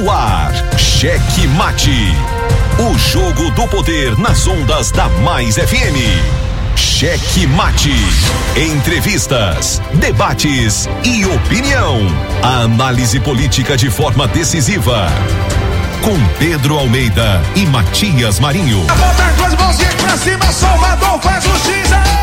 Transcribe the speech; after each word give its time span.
No 0.00 0.10
ar, 0.10 0.50
Cheque 0.78 1.46
Mate. 1.46 2.16
O 2.78 2.98
jogo 2.98 3.50
do 3.50 3.68
poder 3.68 4.16
nas 4.16 4.46
ondas 4.46 4.90
da 4.90 5.10
Mais 5.10 5.56
FM. 5.56 5.94
Cheque 6.74 7.46
Mate. 7.46 7.92
Entrevistas, 8.56 9.82
debates 9.92 10.88
e 11.04 11.26
opinião. 11.26 11.98
A 12.42 12.60
análise 12.62 13.20
política 13.20 13.76
de 13.76 13.90
forma 13.90 14.26
decisiva. 14.26 15.06
Com 16.00 16.18
Pedro 16.38 16.78
Almeida 16.78 17.42
e 17.54 17.66
Matias 17.66 18.40
Marinho. 18.40 18.80
Bota 18.86 19.22
as 19.22 19.34
duas 19.34 19.54
mãozinhas 19.54 19.94
pra 19.96 20.16
cima, 20.16 20.50
Salvador 20.50 21.20
faz 21.20 21.44
o 21.44 21.50
X 21.50 21.92
aí. 21.92 22.19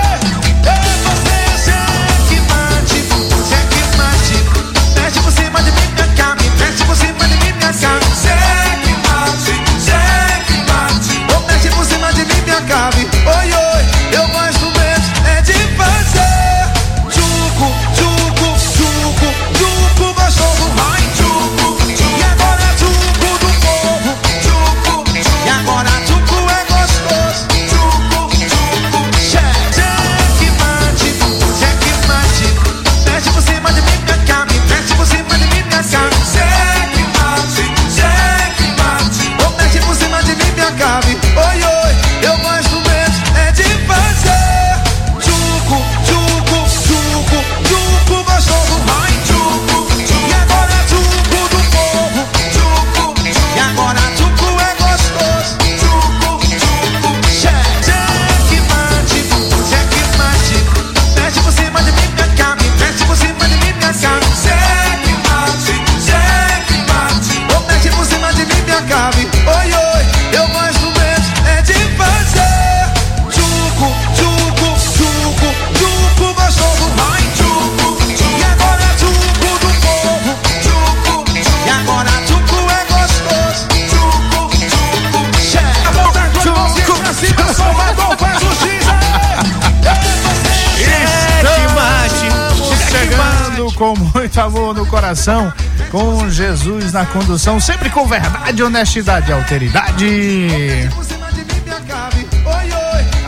Amor 94.39 94.75
no 94.75 94.85
coração, 94.85 95.51
com 95.91 96.29
Jesus 96.29 96.91
na 96.93 97.05
condução, 97.05 97.59
sempre 97.59 97.89
com 97.89 98.05
verdade, 98.05 98.61
honestidade 98.63 99.29
e 99.29 99.33
alteridade. 99.33 100.89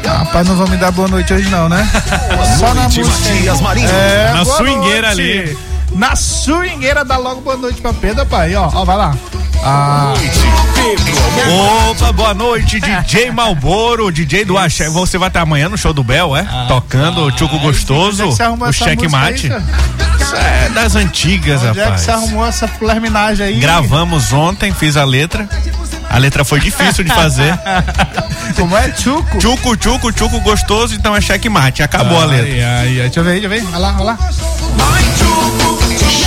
Rapaz, 0.05 0.47
não 0.47 0.55
vão 0.55 0.67
me 0.67 0.77
dar 0.77 0.91
boa 0.91 1.07
noite 1.07 1.33
hoje 1.33 1.49
não, 1.49 1.69
né? 1.69 1.87
Só 2.57 2.73
na. 2.73 2.83
Matias 2.83 3.61
Marinho. 3.61 3.89
É, 3.89 4.33
Na 4.33 4.45
swingueira 4.45 5.09
ali. 5.09 5.57
Na 5.95 6.15
swingueira, 6.15 7.03
dá 7.03 7.17
logo 7.17 7.41
boa 7.41 7.57
noite 7.57 7.81
pra 7.81 7.93
Pedro, 7.93 8.25
pai. 8.25 8.55
Ó, 8.55 8.69
ó, 8.73 8.85
vai 8.85 8.97
lá. 8.97 9.15
Ah, 9.63 10.13
Opa, 11.91 12.11
boa 12.13 12.33
noite, 12.33 12.79
DJ 12.79 13.31
Malboro, 13.33 14.11
DJ 14.11 14.45
do 14.45 14.57
Axé. 14.57 14.89
Você 14.89 15.17
vai 15.17 15.27
estar 15.27 15.41
amanhã 15.41 15.67
no 15.67 15.77
show 15.77 15.93
do 15.93 16.03
Bel, 16.03 16.35
é? 16.35 16.47
Tocando 16.67 17.23
o 17.25 17.31
Tchuco 17.31 17.59
Gostoso, 17.59 18.29
o 18.29 18.29
essa 18.29 18.85
Isso 20.29 20.35
é 20.35 20.69
das 20.69 20.95
antigas, 20.95 21.63
Onde 21.63 21.69
é 21.69 21.73
que 21.73 21.79
rapaz. 21.79 22.01
você 22.01 22.11
arrumou 22.11 22.45
essa 22.45 22.67
flerminagem 22.67 23.47
aí? 23.47 23.59
Gravamos 23.59 24.31
ontem, 24.31 24.71
fiz 24.71 24.95
a 24.95 25.03
letra. 25.03 25.49
A 26.07 26.19
letra 26.19 26.45
foi 26.45 26.59
difícil 26.59 27.03
de 27.03 27.11
fazer. 27.11 27.57
Como 28.55 28.77
é? 28.77 28.93
Chuco? 28.95 29.39
Tchuco, 29.39 29.75
tchuco, 29.75 30.11
tchuco 30.11 30.39
gostoso, 30.41 30.93
então 30.93 31.15
é 31.15 31.21
cheque 31.21 31.49
mate. 31.49 31.81
Acabou 31.81 32.21
a 32.21 32.25
letra. 32.25 32.45
Ai, 32.45 32.61
ai, 32.63 32.87
ai. 32.87 32.95
Deixa 33.09 33.19
eu 33.21 33.23
ver, 33.23 33.31
deixa 33.41 33.45
eu 33.47 33.49
ver. 33.49 33.65
Olha 33.69 33.77
lá, 33.79 33.95
olha 33.95 34.03
lá. 34.03 34.17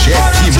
Cheque 0.02 0.50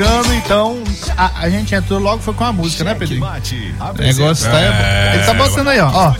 chegando, 0.00 0.34
então. 0.34 0.82
A, 1.16 1.42
a 1.42 1.50
gente 1.50 1.74
entrou 1.74 1.98
logo, 1.98 2.22
foi 2.22 2.32
com 2.32 2.44
a 2.44 2.52
música, 2.52 2.82
né, 2.84 2.94
Pedro? 2.94 3.20
Mate. 3.20 3.74
O 3.78 4.02
negócio 4.02 4.50
tá. 4.50 5.14
Ele 5.14 5.24
tá 5.24 5.34
botando 5.34 5.68
aí, 5.68 5.80
ó. 5.80 5.90
ó. 5.92 6.14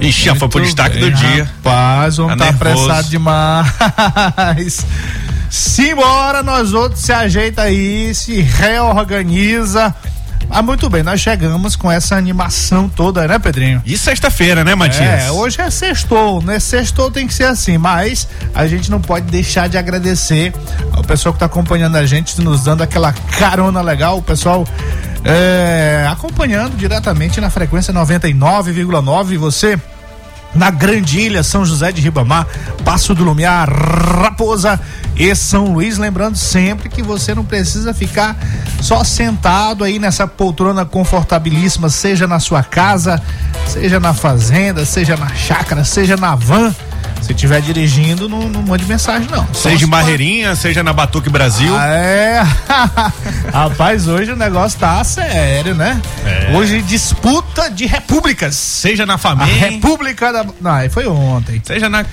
Ixi, 0.00 0.34
foi 0.36 0.48
pro 0.48 0.62
destaque 0.62 0.98
bem, 0.98 1.10
do 1.10 1.16
dia. 1.16 1.44
Rapaz, 1.44 2.16
vamos 2.16 2.36
Tá 2.36 2.44
tá, 2.44 2.50
apressado 2.50 3.08
demais. 3.08 4.86
Simbora, 5.50 6.42
nós 6.42 6.72
outros 6.72 7.02
se 7.02 7.12
ajeita 7.12 7.62
aí, 7.62 8.14
se 8.14 8.40
reorganiza. 8.40 9.94
Ah, 10.50 10.62
muito 10.62 10.90
bem, 10.90 11.04
nós 11.04 11.20
chegamos 11.20 11.76
com 11.76 11.90
essa 11.90 12.16
animação 12.16 12.88
toda, 12.88 13.26
né, 13.28 13.38
Pedrinho? 13.38 13.80
E 13.86 13.96
sexta-feira, 13.96 14.64
né, 14.64 14.74
Matias? 14.74 15.22
É, 15.22 15.30
hoje 15.30 15.60
é 15.60 15.70
sextou, 15.70 16.42
né? 16.42 16.58
Sextou 16.58 17.08
tem 17.08 17.26
que 17.26 17.32
ser 17.32 17.44
assim, 17.44 17.78
mas 17.78 18.26
a 18.52 18.66
gente 18.66 18.90
não 18.90 19.00
pode 19.00 19.26
deixar 19.26 19.68
de 19.68 19.78
agradecer 19.78 20.52
ao 20.92 21.04
pessoal 21.04 21.32
que 21.32 21.38
tá 21.38 21.46
acompanhando 21.46 21.96
a 21.96 22.04
gente, 22.04 22.40
nos 22.40 22.64
dando 22.64 22.82
aquela 22.82 23.12
carona 23.12 23.80
legal, 23.80 24.18
o 24.18 24.22
pessoal 24.22 24.66
é, 25.24 26.04
acompanhando 26.10 26.76
diretamente 26.76 27.40
na 27.40 27.48
frequência 27.48 27.94
99,9 27.94 29.32
e 29.32 29.36
você 29.36 29.78
na 30.54 30.70
Grande 30.70 31.20
Ilha, 31.20 31.42
São 31.42 31.64
José 31.64 31.92
de 31.92 32.00
Ribamar, 32.00 32.46
Passo 32.84 33.14
do 33.14 33.24
Lumiar, 33.24 33.68
Raposa 33.68 34.80
e 35.16 35.34
São 35.34 35.72
Luís. 35.72 35.98
Lembrando 35.98 36.36
sempre 36.36 36.88
que 36.88 37.02
você 37.02 37.34
não 37.34 37.44
precisa 37.44 37.94
ficar 37.94 38.36
só 38.80 39.04
sentado 39.04 39.84
aí 39.84 39.98
nessa 39.98 40.26
poltrona 40.26 40.84
confortabilíssima, 40.84 41.88
seja 41.88 42.26
na 42.26 42.40
sua 42.40 42.62
casa, 42.62 43.22
seja 43.66 44.00
na 44.00 44.12
fazenda, 44.12 44.84
seja 44.84 45.16
na 45.16 45.28
chácara, 45.34 45.84
seja 45.84 46.16
na 46.16 46.34
van. 46.34 46.74
Se 47.30 47.34
estiver 47.34 47.60
dirigindo, 47.62 48.28
não, 48.28 48.48
não 48.48 48.60
mande 48.60 48.84
mensagem, 48.86 49.28
não. 49.30 49.46
Só 49.52 49.68
Seja 49.68 49.76
em 49.76 49.78
se- 49.78 49.86
Barreirinha, 49.86 50.56
seja 50.56 50.82
na 50.82 50.92
Batuque 50.92 51.30
Brasil. 51.30 51.72
Ah, 51.78 51.86
é. 51.86 52.42
Rapaz, 53.54 54.08
hoje 54.08 54.32
o 54.32 54.36
negócio 54.36 54.76
tá 54.80 55.02
sério, 55.04 55.72
né? 55.76 56.02
É. 56.26 56.56
Hoje 56.56 56.82
disputa 56.82 57.70
de 57.70 57.86
repúblicas. 57.86 58.56
Seja 58.56 59.06
na 59.06 59.14
A 59.14 59.18
família. 59.18 59.54
República 59.70 60.32
da. 60.32 60.44
Não, 60.60 60.72
aí 60.72 60.88
foi 60.88 61.06
ontem. 61.06 61.62
Seja 61.64 61.88
na, 61.88 62.04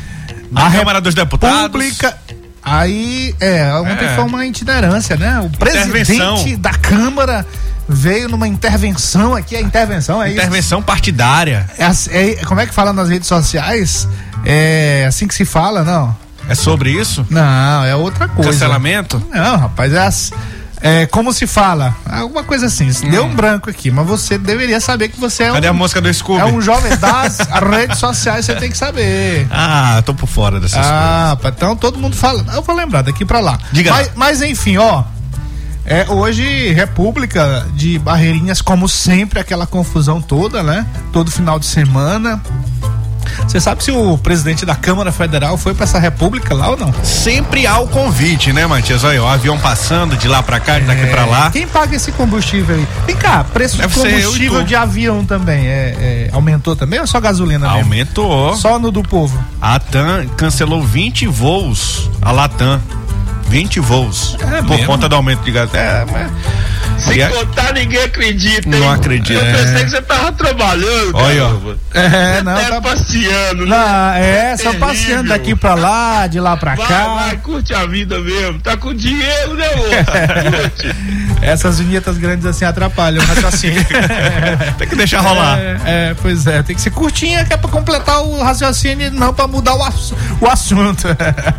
na 0.51 0.67
A 0.67 0.71
Câmara 0.71 1.01
dos 1.01 1.15
Deputados. 1.15 1.63
República. 1.63 2.15
Aí, 2.61 3.33
é, 3.39 3.73
ontem 3.73 4.05
É. 4.05 4.13
foi 4.15 4.23
uma 4.23 4.45
itinerância, 4.45 5.15
né? 5.17 5.39
O 5.39 5.49
presidente 5.49 6.55
da 6.57 6.73
Câmara 6.73 7.43
veio 7.87 8.27
numa 8.29 8.47
intervenção 8.47 9.35
aqui, 9.35 9.55
a 9.55 9.61
intervenção 9.61 10.21
é 10.21 10.27
isso. 10.29 10.37
Intervenção 10.37 10.81
partidária. 10.81 11.65
É 11.77 11.85
é- 12.17 12.45
como 12.45 12.59
é 12.59 12.65
que 12.65 12.73
fala 12.73 12.91
nas 12.93 13.09
redes 13.09 13.27
sociais? 13.27 14.07
É 14.45 15.05
assim 15.07 15.27
que 15.27 15.35
se 15.35 15.45
fala, 15.45 15.83
não? 15.83 16.15
É 16.49 16.55
sobre 16.55 16.91
isso? 16.91 17.25
Não, 17.29 17.83
é 17.83 17.95
outra 17.95 18.27
coisa. 18.27 18.51
Cancelamento? 18.51 19.21
Não, 19.33 19.57
rapaz, 19.57 19.93
é 19.93 19.99
as- 19.99 20.31
É, 20.79 21.07
como 21.07 21.33
se 21.33 21.47
fala? 21.47 21.95
Alguma 22.05 22.43
coisa 22.43 22.67
assim. 22.67 22.87
Deu 23.09 23.25
um 23.25 23.33
branco 23.35 23.67
aqui, 23.67 23.89
mas 23.89 24.05
você 24.05 24.37
deveria 24.37 24.79
saber 24.79 25.09
que 25.09 25.19
você 25.19 25.41
é 25.43 25.51
Cadê 25.51 25.67
um, 25.67 25.71
a 25.71 25.73
música 25.73 25.99
do 25.99 26.13
Scooby? 26.13 26.39
é 26.39 26.45
um 26.45 26.61
jovem 26.61 26.95
das 26.97 27.39
redes 27.67 27.97
sociais, 27.97 28.45
você 28.45 28.53
tem 28.55 28.69
que 28.69 28.77
saber. 28.77 29.47
Ah, 29.49 30.03
tô 30.05 30.13
por 30.13 30.27
fora 30.27 30.59
dessas 30.59 30.75
coisas. 30.77 30.91
Ah, 30.93 31.35
então 31.45 31.75
todo 31.75 31.97
mundo 31.97 32.15
fala. 32.15 32.45
Eu 32.53 32.61
vou 32.61 32.75
lembrar 32.75 33.01
daqui 33.01 33.25
pra 33.25 33.39
lá. 33.39 33.57
Diga 33.71 33.89
mas, 33.91 34.07
lá. 34.07 34.13
mas 34.15 34.41
enfim, 34.43 34.77
ó. 34.77 35.03
É, 35.87 36.05
hoje, 36.09 36.73
República 36.73 37.65
de 37.73 37.97
Barreirinhas, 37.97 38.61
como 38.61 38.89
sempre, 38.89 39.39
aquela 39.39 39.65
confusão 39.65 40.21
toda, 40.21 40.61
né? 40.61 40.85
Todo 41.13 41.31
final 41.31 41.57
de 41.57 41.65
semana. 41.65 42.41
Você 43.47 43.61
sabe 43.61 43.81
se 43.81 43.91
o 43.91 44.17
presidente 44.17 44.65
da 44.65 44.75
Câmara 44.75 45.11
Federal 45.13 45.57
foi 45.57 45.73
pra 45.73 45.85
essa 45.85 45.97
República 45.97 46.53
lá 46.53 46.69
ou 46.69 46.77
não? 46.77 46.93
Sempre 47.03 47.65
há 47.65 47.79
o 47.79 47.87
convite, 47.87 48.51
né, 48.51 48.65
Matias? 48.67 49.05
Olha, 49.05 49.23
o 49.23 49.27
avião 49.27 49.57
passando 49.57 50.17
de 50.17 50.27
lá 50.27 50.43
pra 50.43 50.59
cá, 50.59 50.77
de 50.79 50.85
daqui 50.85 51.05
pra 51.07 51.25
lá. 51.25 51.49
Quem 51.51 51.65
paga 51.65 51.95
esse 51.95 52.11
combustível 52.11 52.75
aí? 52.75 52.87
Vem 53.05 53.15
cá, 53.15 53.45
preço 53.45 53.77
Deve 53.77 53.93
de 53.93 53.99
e 53.99 54.03
combustível 54.03 54.63
de 54.63 54.75
avião 54.75 55.23
também. 55.25 55.67
É, 55.67 55.69
é, 55.69 56.29
aumentou 56.33 56.75
também 56.75 56.99
ou 56.99 57.05
é 57.05 57.07
só 57.07 57.21
gasolina 57.21 57.67
mesmo? 57.67 57.83
Aumentou. 57.83 58.55
Só 58.57 58.77
no 58.77 58.91
do 58.91 59.03
povo. 59.03 59.41
A 59.61 59.79
TAM 59.79 60.27
cancelou 60.35 60.83
20 60.83 61.27
voos. 61.27 62.09
A 62.21 62.31
Latam. 62.31 62.81
20 63.47 63.79
voos. 63.79 64.35
É 64.41 64.61
por 64.61 64.69
mesmo? 64.71 64.85
conta 64.85 65.07
do 65.09 65.15
aumento 65.15 65.41
de 65.43 65.51
gás. 65.51 65.73
É, 65.73 66.05
mas. 66.11 66.31
Se 67.03 67.13
E 67.15 67.21
a- 67.21 67.29
contar, 67.29 67.73
ninguém 67.73 68.01
acredita. 68.03 68.67
Não 68.67 68.79
hein? 68.79 68.89
acredito. 68.93 69.31
Eu 69.39 69.45
É. 69.45 69.51
pensei 69.53 69.83
que 69.85 69.89
você 69.91 70.01
tava 70.01 70.31
trabalhando. 70.31 71.11
Olha. 71.13 71.77
É, 71.93 72.41
não, 72.41 72.53
Até 72.53 72.69
tá 72.69 72.81
passeando, 72.81 73.65
né? 73.67 73.77
Não, 73.77 74.13
é, 74.13 74.57
só 74.57 74.63
Terrível. 74.63 74.87
passeando 74.87 75.29
daqui 75.29 75.55
pra 75.55 75.75
lá, 75.75 76.25
de 76.25 76.39
lá 76.39 76.57
pra 76.57 76.73
Vai, 76.75 76.87
cá. 76.87 77.07
vai, 77.13 77.37
curte 77.37 77.71
a 77.73 77.85
vida 77.85 78.19
mesmo. 78.19 78.59
Tá 78.61 78.75
com 78.77 78.93
dinheiro, 78.95 79.53
né, 79.53 79.67
moço? 79.75 80.57
Curte. 80.57 80.95
Essas 81.41 81.79
vinhetas 81.79 82.17
grandes 82.17 82.45
assim 82.47 82.65
atrapalham 82.65 83.23
o 83.23 83.27
raciocínio. 83.27 83.85
Tem 84.79 84.87
que 84.87 84.95
deixar 84.95 85.21
rolar. 85.21 85.59
É, 85.59 85.77
é, 85.85 86.15
pois 86.19 86.47
é, 86.47 86.63
tem 86.63 86.75
que 86.75 86.81
ser 86.81 86.89
curtinha 86.89 87.45
que 87.45 87.53
é 87.53 87.57
pra 87.57 87.69
completar 87.69 88.21
o 88.23 88.41
raciocínio 88.41 89.05
e 89.07 89.09
não 89.11 89.31
pra 89.33 89.47
mudar 89.47 89.75
o, 89.75 89.83
ass- 89.83 90.13
o 90.41 90.47
assunto. 90.47 91.07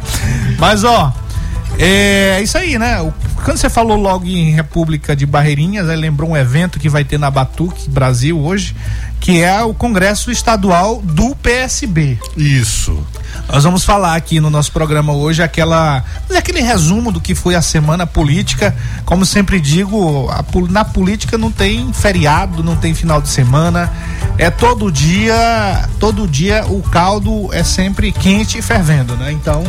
Mas 0.58 0.82
ó, 0.82 1.12
é 1.78 2.40
isso 2.42 2.58
aí, 2.58 2.78
né? 2.78 3.00
O- 3.00 3.12
Quando 3.44 3.56
você 3.56 3.70
falou 3.70 3.96
logo 3.96 4.26
em 4.26 4.50
República 4.50 5.14
de 5.14 5.24
Barreirinhas, 5.24 5.88
aí 5.88 5.96
lembrou 5.96 6.30
um 6.30 6.36
evento 6.36 6.78
que 6.78 6.88
vai 6.88 7.04
ter 7.04 7.18
na 7.18 7.30
Batuque, 7.30 7.88
Brasil, 7.88 8.38
hoje, 8.38 8.74
que 9.20 9.40
é 9.42 9.62
o 9.62 9.72
Congresso 9.72 10.30
Estadual 10.30 11.00
do 11.02 11.34
PSB. 11.36 12.18
Isso. 12.36 12.98
Nós 13.48 13.62
vamos 13.64 13.84
falar 13.84 14.16
aqui 14.16 14.40
no 14.40 14.50
nosso 14.50 14.72
programa 14.72 15.12
hoje 15.12 15.42
aquela, 15.42 16.04
aquele 16.36 16.60
resumo 16.60 17.12
do 17.12 17.20
que 17.20 17.34
foi 17.34 17.54
a 17.54 17.62
semana 17.62 18.06
política. 18.06 18.74
Como 19.04 19.24
sempre 19.24 19.60
digo, 19.60 20.28
a 20.30 20.44
na 20.68 20.84
política 20.84 21.38
não 21.38 21.50
tem 21.50 21.92
feriado, 21.92 22.62
não 22.62 22.76
tem 22.76 22.92
final 22.92 23.22
de 23.22 23.28
semana. 23.28 23.90
É 24.36 24.50
todo 24.50 24.90
dia, 24.90 25.88
todo 26.00 26.26
dia 26.28 26.64
o 26.66 26.82
caldo 26.82 27.48
é 27.54 27.62
sempre 27.62 28.10
quente 28.12 28.58
e 28.58 28.62
fervendo, 28.62 29.16
né? 29.16 29.30
Então, 29.32 29.62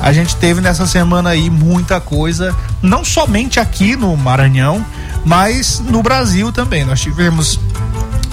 a 0.00 0.12
gente 0.12 0.36
teve 0.36 0.60
nessa 0.60 0.86
semana 0.86 1.30
aí 1.30 1.48
muita 1.48 2.00
coisa, 2.00 2.54
não 2.82 3.04
somente 3.04 3.58
aqui 3.58 3.96
no 3.96 4.16
Maranhão, 4.16 4.84
mas 5.24 5.80
no 5.80 6.02
Brasil 6.02 6.52
também. 6.52 6.84
Nós 6.84 7.00
tivemos 7.00 7.58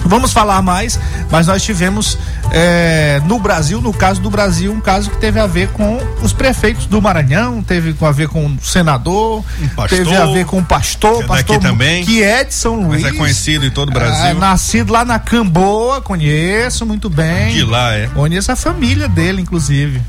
Vamos 0.04 0.32
falar 0.32 0.60
mais, 0.62 0.98
mas 1.30 1.46
nós 1.46 1.62
tivemos 1.62 2.18
é, 2.50 3.20
no 3.24 3.38
Brasil, 3.38 3.80
no 3.80 3.92
caso 3.92 4.20
do 4.20 4.28
Brasil, 4.28 4.72
um 4.72 4.80
caso 4.80 5.10
que 5.10 5.16
teve 5.16 5.38
a 5.38 5.46
ver 5.46 5.68
com 5.68 5.98
os 6.22 6.32
prefeitos 6.32 6.86
do 6.86 7.00
Maranhão, 7.00 7.62
teve 7.62 7.94
a 8.00 8.10
ver 8.10 8.28
com 8.28 8.46
o 8.46 8.58
senador, 8.60 9.44
Um 9.60 9.68
pastor, 9.68 9.98
teve 9.98 10.16
a 10.16 10.26
ver 10.26 10.44
com 10.44 10.58
o 10.58 10.64
pastor, 10.64 11.22
é 11.22 11.26
pastor 11.26 11.58
também. 11.58 12.04
que 12.04 12.22
é 12.22 12.44
de 12.44 12.52
São 12.52 12.76
Luís. 12.76 13.02
Mas 13.02 13.14
é 13.14 13.16
conhecido 13.16 13.64
em 13.64 13.70
todo 13.70 13.90
o 13.90 13.92
Brasil. 13.92 14.38
nascido 14.38 14.92
lá 14.92 15.04
na 15.04 15.18
Camboa, 15.18 16.00
conheço 16.00 16.84
muito 16.84 17.08
bem. 17.08 17.54
De 17.54 17.62
lá, 17.62 17.94
é. 17.94 18.08
Conheço 18.08 18.50
a 18.50 18.56
família 18.56 19.08
dele, 19.08 19.40
inclusive. 19.40 20.02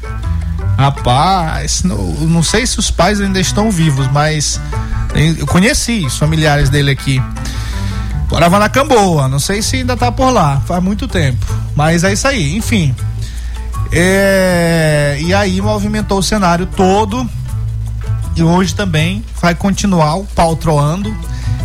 Rapaz, 0.78 1.84
não, 1.84 1.98
não 1.98 2.44
sei 2.44 2.66
se 2.66 2.80
os 2.80 2.90
pais 2.90 3.22
ainda 3.22 3.40
estão 3.40 3.70
vivos, 3.72 4.08
mas 4.12 4.60
eu 5.38 5.46
conheci 5.46 6.06
os 6.06 6.18
familiares 6.18 6.70
dele 6.70 6.92
aqui. 6.92 7.22
Morava 8.30 8.58
na 8.58 8.68
Camboa, 8.68 9.28
não 9.28 9.40
sei 9.40 9.62
se 9.62 9.78
ainda 9.78 9.96
tá 9.96 10.12
por 10.12 10.32
lá, 10.32 10.62
faz 10.66 10.82
muito 10.82 11.08
tempo. 11.08 11.46
Mas 11.76 12.04
é 12.04 12.14
isso 12.14 12.28
aí, 12.28 12.56
enfim. 12.56 12.96
É, 13.92 15.20
e 15.22 15.34
aí 15.34 15.62
movimentou 15.62 16.18
o 16.18 16.24
cenário 16.24 16.66
todo. 16.66 17.30
E 18.36 18.42
hoje 18.42 18.74
também 18.74 19.24
vai 19.40 19.54
continuar 19.54 20.16
o 20.16 20.26
pau 20.26 20.56
troando. 20.56 21.16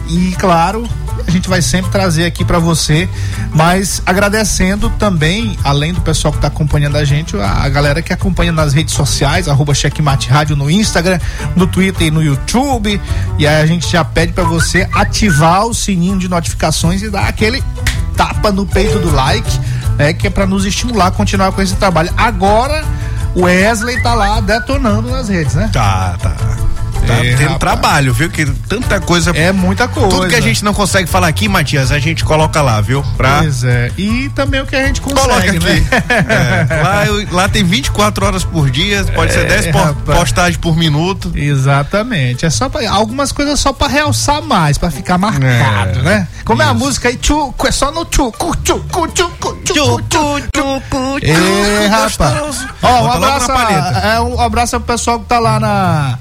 E 0.08 0.34
claro, 0.38 0.88
a 1.26 1.31
gente 1.31 1.49
vai 1.49 1.60
sempre 1.60 1.90
trazer 1.90 2.25
aqui 2.25 2.43
para 2.43 2.58
você, 2.58 3.06
mas 3.55 4.02
agradecendo 4.06 4.88
também, 4.99 5.58
além 5.62 5.93
do 5.93 6.00
pessoal 6.00 6.32
que 6.32 6.40
tá 6.40 6.49
acompanhando 6.49 6.96
a 6.96 7.05
gente, 7.05 7.37
a, 7.37 7.64
a 7.64 7.69
galera 7.69 8.00
que 8.00 8.12
acompanha 8.12 8.50
nas 8.50 8.72
redes 8.72 8.94
sociais, 8.94 9.49
arroba 9.49 9.75
Checkmate 9.75 10.31
Rádio 10.31 10.56
no 10.56 10.70
Instagram, 10.70 11.19
no 11.55 11.66
Twitter 11.66 12.06
e 12.06 12.10
no 12.10 12.22
YouTube. 12.22 13.00
E 13.38 13.46
aí 13.46 13.62
a 13.62 13.66
gente 13.66 13.87
já 13.90 14.02
pede 14.02 14.32
para 14.32 14.44
você 14.44 14.88
ativar 14.93 15.66
o 15.66 15.75
sininho 15.75 16.19
de 16.19 16.28
notificações 16.28 17.02
e 17.02 17.11
dar 17.11 17.28
aquele 17.28 17.62
tapa 18.16 18.50
no 18.50 18.64
peito 18.64 18.99
do 18.99 19.11
like, 19.11 19.61
né? 19.99 20.14
Que 20.14 20.28
é 20.28 20.31
para 20.31 20.46
nos 20.46 20.64
estimular 20.64 21.08
a 21.08 21.11
continuar 21.11 21.52
com 21.52 21.61
esse 21.61 21.76
trabalho. 21.76 22.11
Agora 22.16 22.82
o 23.34 23.43
Wesley 23.43 24.02
tá 24.02 24.14
lá 24.14 24.40
detonando 24.40 25.11
nas 25.11 25.28
redes, 25.28 25.54
né? 25.54 25.69
Tá, 25.72 26.16
tá. 26.22 26.34
Tá 27.08 27.14
É, 27.25 27.34
tendo 27.37 27.40
rapaz. 27.52 27.58
trabalho, 27.58 28.12
viu? 28.12 28.28
Que 28.31 28.44
tanta 28.69 29.00
coisa. 29.00 29.31
É 29.34 29.50
muita 29.50 29.88
coisa. 29.88 30.08
Tudo 30.10 30.28
que 30.28 30.34
a 30.34 30.40
gente 30.40 30.62
não 30.64 30.75
consegue 30.75 31.08
falar 31.08 31.28
aqui, 31.28 31.49
Matias, 31.49 31.90
a 31.90 31.99
gente 31.99 32.22
coloca 32.25 32.60
lá, 32.60 32.81
viu? 32.81 33.02
Pra. 33.16 33.38
Pois 33.38 33.64
é. 33.64 33.90
E 33.96 34.28
também 34.34 34.60
o 34.60 34.66
que 34.66 34.76
a 34.76 34.84
gente 34.87 35.00
consegue, 35.00 35.26
Coloca 35.28 35.50
aqui. 35.50 35.58
né? 35.58 35.84
É, 36.69 36.82
lá, 36.82 37.05
lá 37.43 37.49
tem 37.49 37.64
24 37.64 38.26
horas 38.26 38.44
por 38.44 38.70
dia, 38.70 39.05
pode 39.14 39.32
ser 39.32 39.46
10 39.46 39.66
po- 39.69 39.78
É, 39.78 39.82
rapaz. 39.84 40.19
postagens 40.19 40.56
por 40.58 40.76
minuto. 40.76 41.32
Exatamente. 41.34 42.44
É 42.44 42.50
só 42.50 42.69
pra, 42.69 42.88
algumas 42.90 43.32
coisas 43.32 43.58
só 43.58 43.72
pra 43.72 43.88
realçar 43.88 44.43
mais, 44.43 44.76
pra 44.76 44.90
ficar 44.90 45.16
marcado, 45.19 46.00
É, 46.00 46.02
né? 46.02 46.28
Como 46.44 46.61
é 46.62 46.64
a 46.66 46.69
isso. 46.69 46.78
música 46.78 47.08
aí, 47.08 47.16
tchucu, 47.16 47.66
é 47.66 47.70
só 47.72 47.90
no 47.90 48.04
tchucu, 48.04 48.54
tchucu, 48.62 49.08
tchucu, 49.08 49.58
tchucu, 49.64 50.40
tchucu. 50.52 51.19
Ê, 51.22 51.87
rapaz. 51.87 52.66
Ó, 52.82 52.88
um 52.88 53.02
Bota 53.06 53.19
logo 53.19 53.25
abraço, 53.25 53.49
na 53.49 53.54
palheta. 53.54 53.99
é, 54.06 54.20
um 54.20 54.40
abraço 54.40 54.76
ao 54.76 54.81
pessoal 54.82 55.20
que 55.20 55.26
tá 55.26 55.38
lá 55.38 55.58
na 55.61 56.19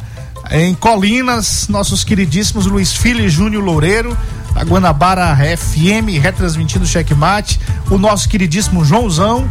em 0.52 0.74
Colinas, 0.74 1.68
nossos 1.68 2.04
queridíssimos 2.04 2.66
Luiz 2.66 2.94
Filho 2.94 3.26
e 3.26 3.30
Júnior 3.30 3.64
Loureiro, 3.64 4.18
da 4.54 4.64
Guanabara 4.64 5.36
FM, 5.36 6.22
retransmitindo 6.22 6.86
o 6.86 6.88
checkmate, 6.88 7.60
o 7.90 7.98
nosso 7.98 8.28
queridíssimo 8.28 8.84
Joãozão, 8.84 9.50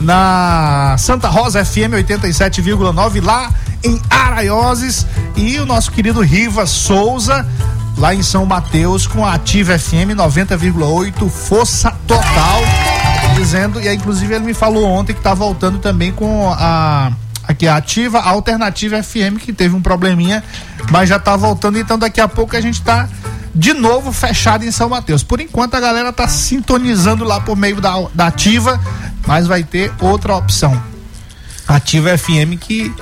na 0.00 0.96
Santa 0.98 1.28
Rosa 1.28 1.64
FM 1.64 1.92
87,9, 1.94 3.22
lá 3.22 3.52
em 3.84 4.00
Araioses, 4.08 5.06
e 5.36 5.58
o 5.58 5.66
nosso 5.66 5.90
querido 5.90 6.20
Riva 6.20 6.66
Souza, 6.66 7.46
lá 7.98 8.14
em 8.14 8.22
São 8.22 8.46
Mateus, 8.46 9.06
com 9.06 9.24
a 9.24 9.34
Ativa 9.34 9.78
FM 9.78 10.14
90,8, 10.16 11.28
força 11.28 11.90
total, 12.06 12.60
dizendo, 13.36 13.80
e 13.80 13.88
aí, 13.88 13.96
inclusive 13.96 14.34
ele 14.34 14.44
me 14.44 14.54
falou 14.54 14.84
ontem 14.84 15.12
que 15.12 15.20
tá 15.20 15.34
voltando 15.34 15.78
também 15.78 16.12
com 16.12 16.50
a 16.50 17.12
aqui 17.46 17.66
a 17.66 17.76
ativa, 17.76 18.18
a 18.18 18.28
alternativa 18.30 19.02
FM 19.02 19.38
que 19.40 19.52
teve 19.52 19.74
um 19.74 19.82
probleminha, 19.82 20.42
mas 20.90 21.08
já 21.08 21.18
tá 21.18 21.36
voltando, 21.36 21.78
então 21.78 21.98
daqui 21.98 22.20
a 22.20 22.28
pouco 22.28 22.56
a 22.56 22.60
gente 22.60 22.82
tá 22.82 23.08
de 23.54 23.72
novo 23.72 24.12
fechado 24.12 24.64
em 24.64 24.70
São 24.70 24.88
Mateus. 24.88 25.22
Por 25.22 25.40
enquanto 25.40 25.74
a 25.74 25.80
galera 25.80 26.12
tá 26.12 26.28
sintonizando 26.28 27.24
lá 27.24 27.40
por 27.40 27.56
meio 27.56 27.80
da, 27.80 27.94
da 28.12 28.26
ativa, 28.26 28.78
mas 29.26 29.46
vai 29.46 29.62
ter 29.64 29.92
outra 30.00 30.36
opção. 30.36 30.80
Ativa 31.66 32.16
FM 32.16 32.58
que 32.60 32.94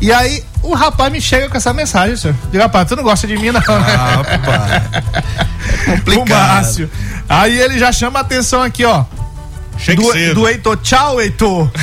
E 0.00 0.12
aí 0.12 0.44
o 0.62 0.74
rapaz 0.74 1.12
me 1.12 1.20
chega 1.20 1.48
com 1.48 1.56
essa 1.56 1.72
mensagem, 1.72 2.16
senhor. 2.16 2.36
Digo, 2.50 2.62
rapaz, 2.62 2.88
tu 2.88 2.96
não 2.96 3.02
gosta 3.02 3.26
de 3.26 3.36
mim 3.36 3.50
não, 3.50 3.60
né? 3.60 3.66
Ah, 3.68 4.22
Rapaz. 4.26 5.48
É 5.88 5.96
complicado. 5.96 6.90
Aí 7.28 7.58
ele 7.58 7.78
já 7.78 7.92
chama 7.92 8.18
a 8.18 8.22
atenção 8.22 8.62
aqui, 8.62 8.84
ó. 8.84 9.04
Chega 9.78 10.02
do, 10.02 10.12
cedo. 10.12 10.34
do 10.34 10.48
Heitor. 10.48 10.76
Tchau, 10.78 11.20
Heitor. 11.20 11.70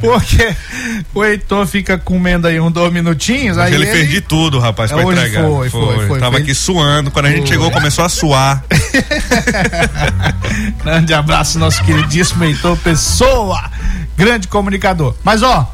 Porque 0.00 0.54
o 1.14 1.24
Heitor 1.24 1.66
fica 1.66 1.96
comendo 1.96 2.48
aí 2.48 2.58
um 2.58 2.70
dois 2.70 2.92
minutinhos. 2.92 3.56
Aí 3.56 3.72
ele, 3.72 3.84
ele 3.84 3.92
fez 3.92 4.10
de 4.10 4.20
tudo, 4.20 4.58
rapaz, 4.58 4.90
pra 4.90 5.04
Hoje 5.04 5.20
entregar. 5.20 5.48
foi, 5.48 5.70
foi, 5.70 6.06
foi, 6.08 6.18
Tava 6.18 6.32
foi. 6.32 6.42
aqui 6.42 6.54
suando. 6.54 7.10
Quando 7.10 7.26
a 7.26 7.30
gente 7.30 7.48
chegou, 7.48 7.70
começou 7.70 8.04
a 8.04 8.08
suar. 8.08 8.64
Grande 10.82 11.14
abraço, 11.14 11.58
nosso 11.58 11.82
queridíssimo 11.84 12.44
Heitor 12.44 12.76
Pessoa, 12.78 13.70
grande 14.16 14.48
comunicador. 14.48 15.14
Mas 15.22 15.42
ó, 15.42 15.72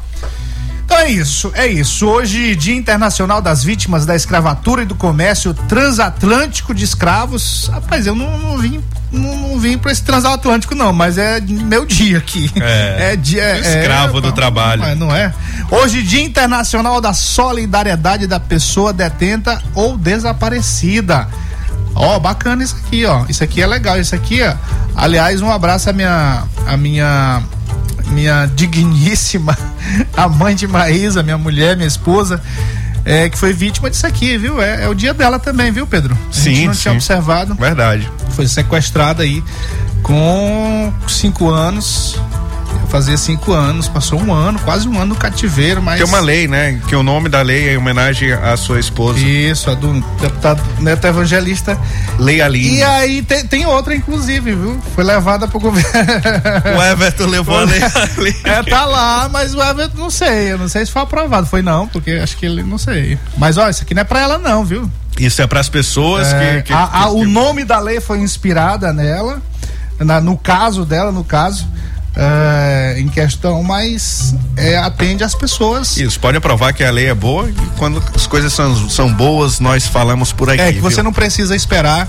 então 0.85 0.97
é 0.99 1.09
isso, 1.09 1.51
é 1.55 1.67
isso. 1.67 2.05
Hoje, 2.07 2.55
Dia 2.55 2.75
Internacional 2.75 3.41
das 3.41 3.63
Vítimas 3.63 4.05
da 4.05 4.15
Escravatura 4.15 4.83
e 4.83 4.85
do 4.85 4.93
Comércio 4.95 5.53
Transatlântico 5.53 6.73
de 6.75 6.85
Escravos. 6.85 7.69
Rapaz, 7.73 8.05
eu 8.05 8.15
não, 8.15 8.37
não 8.39 8.57
vim. 8.59 8.81
Não, 9.11 9.35
não 9.35 9.59
vim 9.59 9.77
pra 9.77 9.91
esse 9.91 10.03
transatlântico, 10.03 10.75
não, 10.75 10.91
mas 10.91 11.17
é 11.17 11.39
meu 11.41 11.85
dia 11.85 12.17
aqui. 12.17 12.51
É. 12.55 13.15
dia. 13.15 13.41
é- 13.41 13.59
Escravo 13.79 14.21
do 14.21 14.27
não, 14.27 14.35
trabalho. 14.35 14.81
Não 14.81 14.87
é, 14.89 14.95
não 14.95 15.15
é? 15.15 15.33
Hoje, 15.71 16.03
Dia 16.03 16.23
Internacional 16.23 16.99
da 17.01 17.13
Solidariedade 17.13 18.27
da 18.27 18.39
Pessoa 18.39 18.91
Detenta 18.93 19.61
ou 19.73 19.97
Desaparecida. 19.97 21.27
Ó, 21.95 22.19
bacana 22.19 22.63
isso 22.63 22.75
aqui, 22.85 23.05
ó. 23.05 23.25
Isso 23.29 23.43
aqui 23.43 23.61
é 23.61 23.67
legal. 23.67 23.97
Isso 23.99 24.13
aqui, 24.13 24.41
ó. 24.43 24.53
Aliás, 24.95 25.41
um 25.41 25.49
abraço 25.51 25.89
à 25.89 25.93
minha. 25.93 26.43
A 26.67 26.75
minha. 26.77 27.41
Minha 28.07 28.45
digníssima, 28.55 29.57
a 30.15 30.27
mãe 30.27 30.55
de 30.55 30.67
Maísa, 30.67 31.23
minha 31.23 31.37
mulher, 31.37 31.75
minha 31.75 31.87
esposa, 31.87 32.41
é, 33.03 33.29
que 33.29 33.37
foi 33.37 33.53
vítima 33.53 33.89
disso 33.89 34.05
aqui, 34.07 34.37
viu? 34.37 34.61
É, 34.61 34.85
é 34.85 34.89
o 34.89 34.93
dia 34.93 35.13
dela 35.13 35.37
também, 35.39 35.71
viu, 35.71 35.85
Pedro? 35.85 36.15
A 36.15 36.33
gente 36.33 36.57
Sim, 36.57 36.67
não 36.67 36.73
sim. 36.73 36.81
tinha 36.81 36.93
observado. 36.93 37.55
Verdade. 37.55 38.09
Foi 38.31 38.47
sequestrada 38.47 39.23
aí 39.23 39.43
com 40.01 40.93
cinco 41.07 41.49
anos. 41.49 42.19
Fazia 42.85 43.17
cinco 43.17 43.51
anos, 43.53 43.87
passou 43.87 44.19
um 44.21 44.33
ano, 44.33 44.57
quase 44.59 44.87
um 44.87 44.95
ano 44.97 45.07
no 45.07 45.15
cativeiro, 45.15 45.81
mas. 45.81 45.97
Tem 45.99 46.07
uma 46.07 46.19
lei, 46.19 46.47
né? 46.47 46.79
Que 46.87 46.95
o 46.95 47.03
nome 47.03 47.27
da 47.29 47.41
lei 47.41 47.69
é 47.69 47.73
em 47.73 47.77
homenagem 47.77 48.31
à 48.33 48.55
sua 48.55 48.79
esposa. 48.79 49.19
Isso, 49.19 49.69
a 49.69 49.73
do 49.73 49.93
deputado 50.21 50.61
Neto 50.79 51.05
Evangelista. 51.05 51.77
Lei 52.19 52.41
Aline. 52.41 52.77
E 52.77 52.83
aí 52.83 53.21
tem, 53.21 53.45
tem 53.45 53.65
outra, 53.65 53.95
inclusive, 53.95 54.53
viu? 54.55 54.79
Foi 54.95 55.03
levada 55.03 55.47
pro 55.47 55.59
governo. 55.59 55.89
O 56.77 56.81
Everton 56.83 57.25
levou 57.27 57.57
a 57.57 57.63
lei 57.63 57.81
Aline. 57.83 58.35
É, 58.43 58.63
tá 58.63 58.85
lá, 58.85 59.29
mas 59.31 59.53
o 59.53 59.61
Everton 59.61 59.97
não 59.97 60.09
sei. 60.09 60.51
Eu 60.53 60.57
não 60.57 60.67
sei 60.69 60.85
se 60.85 60.91
foi 60.91 61.01
aprovado. 61.01 61.45
Foi 61.47 61.61
não, 61.61 61.87
porque 61.87 62.11
acho 62.11 62.37
que 62.37 62.45
ele 62.45 62.63
não 62.63 62.77
sei. 62.77 63.17
Mas 63.37 63.57
ó, 63.57 63.69
isso 63.69 63.83
aqui 63.83 63.93
não 63.93 64.01
é 64.01 64.05
pra 64.05 64.19
ela, 64.21 64.37
não, 64.37 64.63
viu? 64.63 64.89
Isso 65.19 65.41
é 65.41 65.47
pras 65.47 65.69
pessoas 65.69 66.27
É, 66.33 66.57
que. 66.57 66.63
que- 66.67 66.73
a- 66.73 66.83
a- 66.83 67.03
que- 67.03 67.09
o 67.15 67.25
nome 67.25 67.63
da 67.63 67.79
lei 67.79 67.99
foi 68.01 68.19
inspirada 68.19 68.91
nela, 68.93 69.41
na- 69.99 70.19
no 70.19 70.37
caso 70.37 70.83
dela, 70.85 71.11
no 71.11 71.23
caso, 71.23 71.67
é, 72.15 72.95
em 72.97 73.07
questão, 73.07 73.61
mas 73.63 74.33
é, 74.55 74.77
atende 74.77 75.23
às 75.23 75.35
pessoas. 75.35 75.97
Isso, 75.97 76.19
pode 76.19 76.39
provar 76.39 76.73
que 76.73 76.83
a 76.83 76.91
lei 76.91 77.07
é 77.07 77.13
boa 77.13 77.49
e 77.49 77.53
quando 77.77 78.01
as 78.15 78.25
coisas 78.27 78.53
são, 78.53 78.89
são 78.89 79.11
boas, 79.13 79.59
nós 79.59 79.85
falamos 79.87 80.31
por 80.31 80.49
aqui. 80.49 80.61
É 80.61 80.73
que 80.73 80.79
você 80.79 80.95
viu? 80.95 81.03
não 81.05 81.13
precisa 81.13 81.55
esperar 81.55 82.07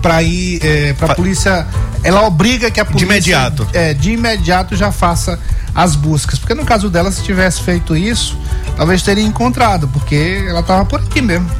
pra 0.00 0.22
ir 0.22 0.60
é, 0.64 0.92
pra 0.92 1.08
Fa- 1.08 1.14
polícia. 1.14 1.66
Ela 2.04 2.22
obriga 2.22 2.70
que 2.70 2.78
a 2.78 2.84
polícia. 2.84 3.04
imediato. 3.06 3.66
É, 3.72 3.92
de 3.92 4.12
imediato 4.12 4.76
já 4.76 4.92
faça 4.92 5.38
as 5.74 5.96
buscas. 5.96 6.38
Porque 6.38 6.54
no 6.54 6.64
caso 6.64 6.88
dela, 6.88 7.10
se 7.10 7.22
tivesse 7.24 7.60
feito 7.62 7.96
isso, 7.96 8.38
talvez 8.76 9.02
teria 9.02 9.24
encontrado, 9.24 9.88
porque 9.88 10.44
ela 10.48 10.62
tava 10.62 10.84
por 10.84 11.00
aqui 11.00 11.20
mesmo. 11.20 11.50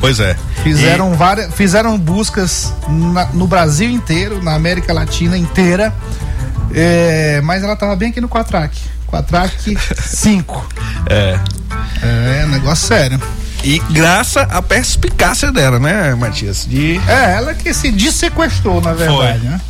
Pois 0.00 0.18
é. 0.18 0.36
Fizeram 0.64 1.14
várias, 1.14 1.54
fizeram 1.54 1.96
buscas 1.96 2.72
na- 2.88 3.26
no 3.26 3.46
Brasil 3.46 3.88
inteiro, 3.88 4.42
na 4.42 4.54
América 4.54 4.92
Latina 4.92 5.38
inteira, 5.38 5.94
é, 6.72 7.40
mas 7.42 7.62
ela 7.62 7.76
tava 7.76 7.94
bem 7.96 8.10
aqui 8.10 8.20
no 8.20 8.28
Quatrack. 8.28 8.76
Quatrack 9.06 9.76
5. 10.06 10.68
É. 11.06 11.38
É, 12.02 12.46
negócio 12.46 12.86
sério. 12.86 13.20
E 13.62 13.78
graças 13.90 14.46
à 14.50 14.62
perspicácia 14.62 15.52
dela, 15.52 15.78
né, 15.78 16.14
Matias? 16.14 16.66
De 16.66 16.98
É, 17.06 17.34
ela 17.36 17.52
que 17.54 17.74
se 17.74 17.90
dessequestrou, 17.90 18.80
na 18.80 18.94
verdade, 18.94 19.40
Foi. 19.40 19.48
né? 19.50 19.60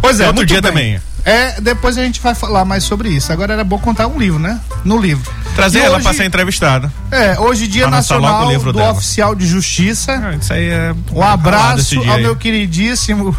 Pois 0.00 0.20
é, 0.20 0.26
Outro 0.28 0.46
dia 0.46 0.62
bem. 0.62 0.70
também. 0.70 1.00
É, 1.24 1.60
depois 1.60 1.96
a 1.96 2.02
gente 2.02 2.20
vai 2.20 2.34
falar 2.34 2.64
mais 2.64 2.84
sobre 2.84 3.08
isso. 3.08 3.32
Agora 3.32 3.54
era 3.54 3.64
bom 3.64 3.78
contar 3.78 4.06
um 4.06 4.18
livro, 4.18 4.38
né? 4.38 4.60
No 4.84 5.00
livro. 5.00 5.28
trazer 5.56 5.78
E 5.78 5.82
ela 5.82 5.98
pra 5.98 6.12
ser 6.12 6.24
entrevistada. 6.24 6.92
É, 7.10 7.38
hoje 7.40 7.66
dia 7.66 7.88
nacional 7.88 8.48
do 8.54 8.72
dela. 8.72 8.92
oficial 8.92 9.34
de 9.34 9.46
justiça. 9.46 10.12
Ah, 10.12 10.36
isso 10.36 10.52
aí 10.52 10.68
é. 10.68 10.94
Um 11.12 11.22
abraço 11.22 11.98
ao 12.08 12.18
meu 12.18 12.36
queridíssimo 12.36 13.34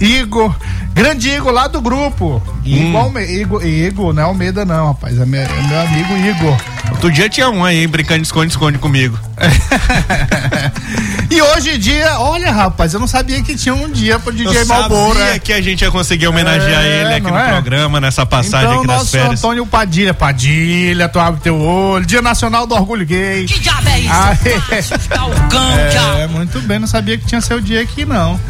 Igor, 0.00 0.54
grande 0.92 1.28
Igor 1.30 1.52
lá 1.52 1.66
do 1.68 1.80
grupo. 1.80 2.42
Igor, 2.64 3.00
Alme- 3.02 3.24
Igor, 3.26 3.64
Igor, 3.66 4.12
não 4.12 4.22
é 4.22 4.26
Almeida 4.26 4.64
não, 4.64 4.88
rapaz, 4.88 5.18
é 5.18 5.24
meu, 5.24 5.40
é 5.42 5.62
meu 5.68 5.80
amigo 5.80 6.16
Igor. 6.16 6.56
Outro 6.90 7.10
dia 7.12 7.28
tinha 7.28 7.48
um 7.50 7.64
aí 7.64 7.86
brincando 7.86 8.20
de 8.20 8.26
esconde-esconde 8.26 8.78
comigo. 8.78 9.18
E 11.30 11.42
hoje 11.42 11.70
em 11.74 11.78
dia, 11.78 12.18
olha 12.20 12.50
rapaz, 12.50 12.94
eu 12.94 12.98
não 13.00 13.06
sabia 13.06 13.42
que 13.42 13.54
tinha 13.54 13.74
um 13.74 13.88
dia 13.90 14.18
pro 14.18 14.32
DJ 14.32 14.62
Eu 14.62 14.66
Malboro, 14.66 15.18
sabia 15.18 15.32
né? 15.34 15.38
que 15.38 15.52
a 15.52 15.60
gente 15.60 15.82
ia 15.82 15.90
conseguir 15.90 16.26
homenagear 16.26 16.82
É, 16.82 17.02
ele 17.02 17.14
aqui 17.14 17.30
no 17.30 17.36
é? 17.38 17.48
programa, 17.48 18.00
nessa 18.00 18.24
passagem 18.24 18.66
Então, 18.66 18.78
aqui 18.78 18.86
das 18.86 18.96
nosso 18.96 19.10
férias. 19.10 19.38
Antônio 19.44 19.66
Padilha, 19.66 20.14
Padilha, 20.14 21.06
tu 21.08 21.18
abre 21.20 21.40
teu 21.42 21.60
olho, 21.60 22.06
Dia 22.06 22.22
Nacional 22.22 22.66
do 22.66 22.74
Orgulho 22.74 23.04
Gay. 23.04 23.44
Que 23.44 23.60
diabo 23.60 23.88
é 23.90 24.00
isso? 24.00 24.98
Falcão, 25.00 25.70
É, 25.78 25.88
diabo. 25.90 26.32
muito 26.32 26.60
bem, 26.62 26.78
não 26.78 26.86
sabia 26.88 27.18
que 27.18 27.26
tinha 27.26 27.40
seu 27.42 27.60
dia 27.60 27.82
aqui, 27.82 28.06
não. 28.06 28.40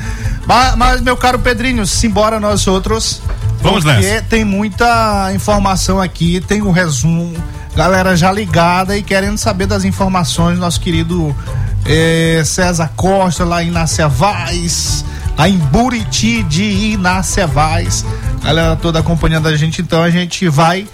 Mas, 0.49 0.75
mas, 0.77 1.01
meu 1.03 1.15
caro 1.15 1.39
Pedrinho, 1.39 1.87
simbora 1.87 2.41
nós 2.41 2.67
outros. 2.67 3.21
Vamos 3.61 3.85
porque 3.85 4.01
nessa. 4.01 4.23
tem 4.23 4.47
muita 4.47 5.31
informação 5.35 6.01
aqui, 6.01 6.41
tem 6.41 6.63
o 6.63 6.71
resumo. 6.71 7.35
Galera 7.77 8.17
já 8.17 8.33
ligada 8.33 8.97
e 8.97 9.03
querendo 9.03 9.37
saber 9.37 9.67
das 9.67 9.85
informações, 9.85 10.59
nosso 10.59 10.81
querido 10.81 11.37
eh, 11.85 12.41
César 12.47 12.91
Costa, 12.97 13.45
lá 13.45 13.63
em 13.63 13.69
Inácia 13.69 14.09
Vaz, 14.09 15.05
lá 15.37 15.47
em 15.47 15.59
Buriti 15.59 16.43
de 16.45 16.65
Inácia 16.65 17.47
Vaz. 17.47 18.07
Galera 18.43 18.75
toda 18.75 19.01
acompanhando 19.01 19.49
a 19.49 19.57
gente, 19.57 19.83
então 19.83 20.03
a 20.03 20.09
gente 20.09 20.49
vai 20.49 20.89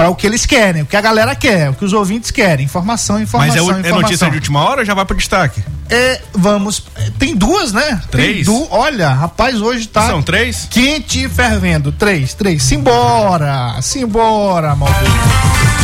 para 0.00 0.08
o 0.08 0.14
que 0.14 0.26
eles 0.26 0.46
querem, 0.46 0.80
o 0.80 0.86
que 0.86 0.96
a 0.96 1.00
galera 1.02 1.34
quer, 1.34 1.68
o 1.68 1.74
que 1.74 1.84
os 1.84 1.92
ouvintes 1.92 2.30
querem. 2.30 2.64
Informação, 2.64 3.20
informação, 3.20 3.54
Mas 3.54 3.54
é, 3.54 3.60
o- 3.60 3.76
é 3.76 3.80
informação. 3.80 4.00
notícia 4.00 4.30
de 4.30 4.36
última 4.36 4.64
hora 4.64 4.80
ou 4.80 4.84
já 4.86 4.94
vai 4.94 5.04
pro 5.04 5.14
destaque? 5.14 5.62
É, 5.90 6.22
vamos. 6.32 6.84
é, 6.96 7.10
Tem 7.18 7.36
duas, 7.36 7.70
né? 7.74 8.00
Três? 8.10 8.36
Tem 8.36 8.44
du, 8.44 8.66
olha, 8.70 9.10
rapaz, 9.10 9.60
hoje 9.60 9.86
tá 9.88 10.06
São 10.06 10.22
três? 10.22 10.66
quente 10.70 11.24
e 11.24 11.28
fervendo. 11.28 11.92
Três, 11.92 12.32
três. 12.32 12.62
Simbora! 12.62 13.74
Simbora, 13.82 14.74
Maldito. 14.74 15.04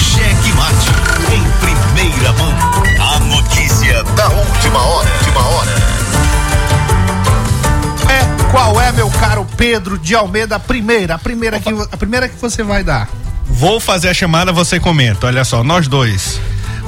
Cheque 0.01 0.53
mate 0.55 1.35
em 1.35 2.01
primeira 2.01 2.33
mão. 2.33 2.55
A 3.17 3.21
notícia 3.21 4.03
da 4.03 4.29
última 4.31 4.81
hora. 4.81 5.11
Última 5.19 5.41
hora. 5.47 5.71
É, 8.09 8.51
qual 8.51 8.81
é, 8.81 8.93
meu 8.93 9.11
caro 9.11 9.47
Pedro 9.59 9.99
de 9.99 10.15
Almeida? 10.15 10.57
A 10.57 10.59
primeira, 10.61 11.17
a 11.17 11.19
primeira 11.19 11.61
que, 11.61 11.69
a 11.69 11.97
primeira 11.99 12.29
que 12.31 12.37
você 12.41 12.63
vai 12.63 12.83
dar. 12.83 13.09
Vou 13.49 13.81
fazer 13.81 14.09
a 14.09 14.15
chamada, 14.15 14.53
você 14.53 14.79
comenta. 14.79 15.27
Olha 15.27 15.45
só, 15.45 15.63
nós 15.65 15.89
dois. 15.89 16.41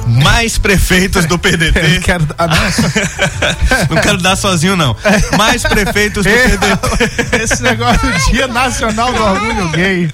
Mais 0.07 0.57
prefeitos 0.57 1.25
do 1.25 1.35
Eu 1.35 1.39
PDT. 1.39 1.99
quero, 2.03 2.25
ah, 2.37 2.47
não, 2.47 2.55
Não 3.95 4.01
quero 4.01 4.17
dar 4.17 4.35
sozinho, 4.35 4.75
não. 4.75 4.95
Mais 5.37 5.61
prefeitos 5.63 6.23
do 6.25 6.29
Ei, 6.29 6.49
PDT. 6.57 7.37
Esse 7.43 7.61
negócio 7.61 7.99
do 8.11 8.31
Dia 8.31 8.47
Nacional 8.47 9.11
do 9.13 9.21
Orgulho 9.23 9.69
Gay. 9.69 10.09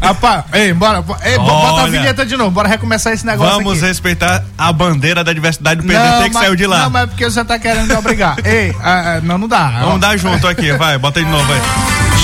Rapaz, 0.00 0.44
ei, 0.52 0.72
bora. 0.72 1.04
Ei, 1.24 1.36
bo- 1.38 1.44
bota 1.44 1.82
a 1.82 1.86
vinheta 1.86 2.26
de 2.26 2.36
novo, 2.36 2.50
bora 2.50 2.68
recomeçar 2.68 3.12
esse 3.12 3.24
negócio 3.24 3.54
Vamos 3.54 3.78
aqui. 3.78 3.86
respeitar 3.86 4.42
a 4.58 4.72
bandeira 4.72 5.22
da 5.22 5.32
diversidade 5.32 5.80
do 5.82 5.86
PDT 5.86 6.24
que 6.24 6.34
mas- 6.34 6.42
saiu 6.42 6.56
de 6.56 6.66
lá. 6.66 6.78
Não, 6.84 6.90
mas 6.90 7.02
é 7.04 7.06
porque 7.06 7.24
você 7.24 7.44
tá 7.44 7.58
querendo 7.58 7.86
me 7.86 7.94
obrigar. 7.94 8.36
ei, 8.44 8.74
ah, 8.82 9.16
ah, 9.16 9.20
não, 9.22 9.38
não 9.38 9.46
dá. 9.48 9.80
Ó, 9.82 9.86
Vamos 9.86 10.00
dar 10.00 10.16
junto 10.16 10.46
aqui, 10.48 10.72
vai, 10.72 10.98
bota 10.98 11.20
aí 11.20 11.24
de 11.24 11.30
novo, 11.30 11.44
vai. 11.46 11.60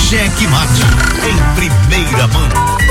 Cheque 0.09 0.47
Mate 0.47 0.81
em 1.23 1.55
primeira 1.55 2.27
mão. 2.27 2.86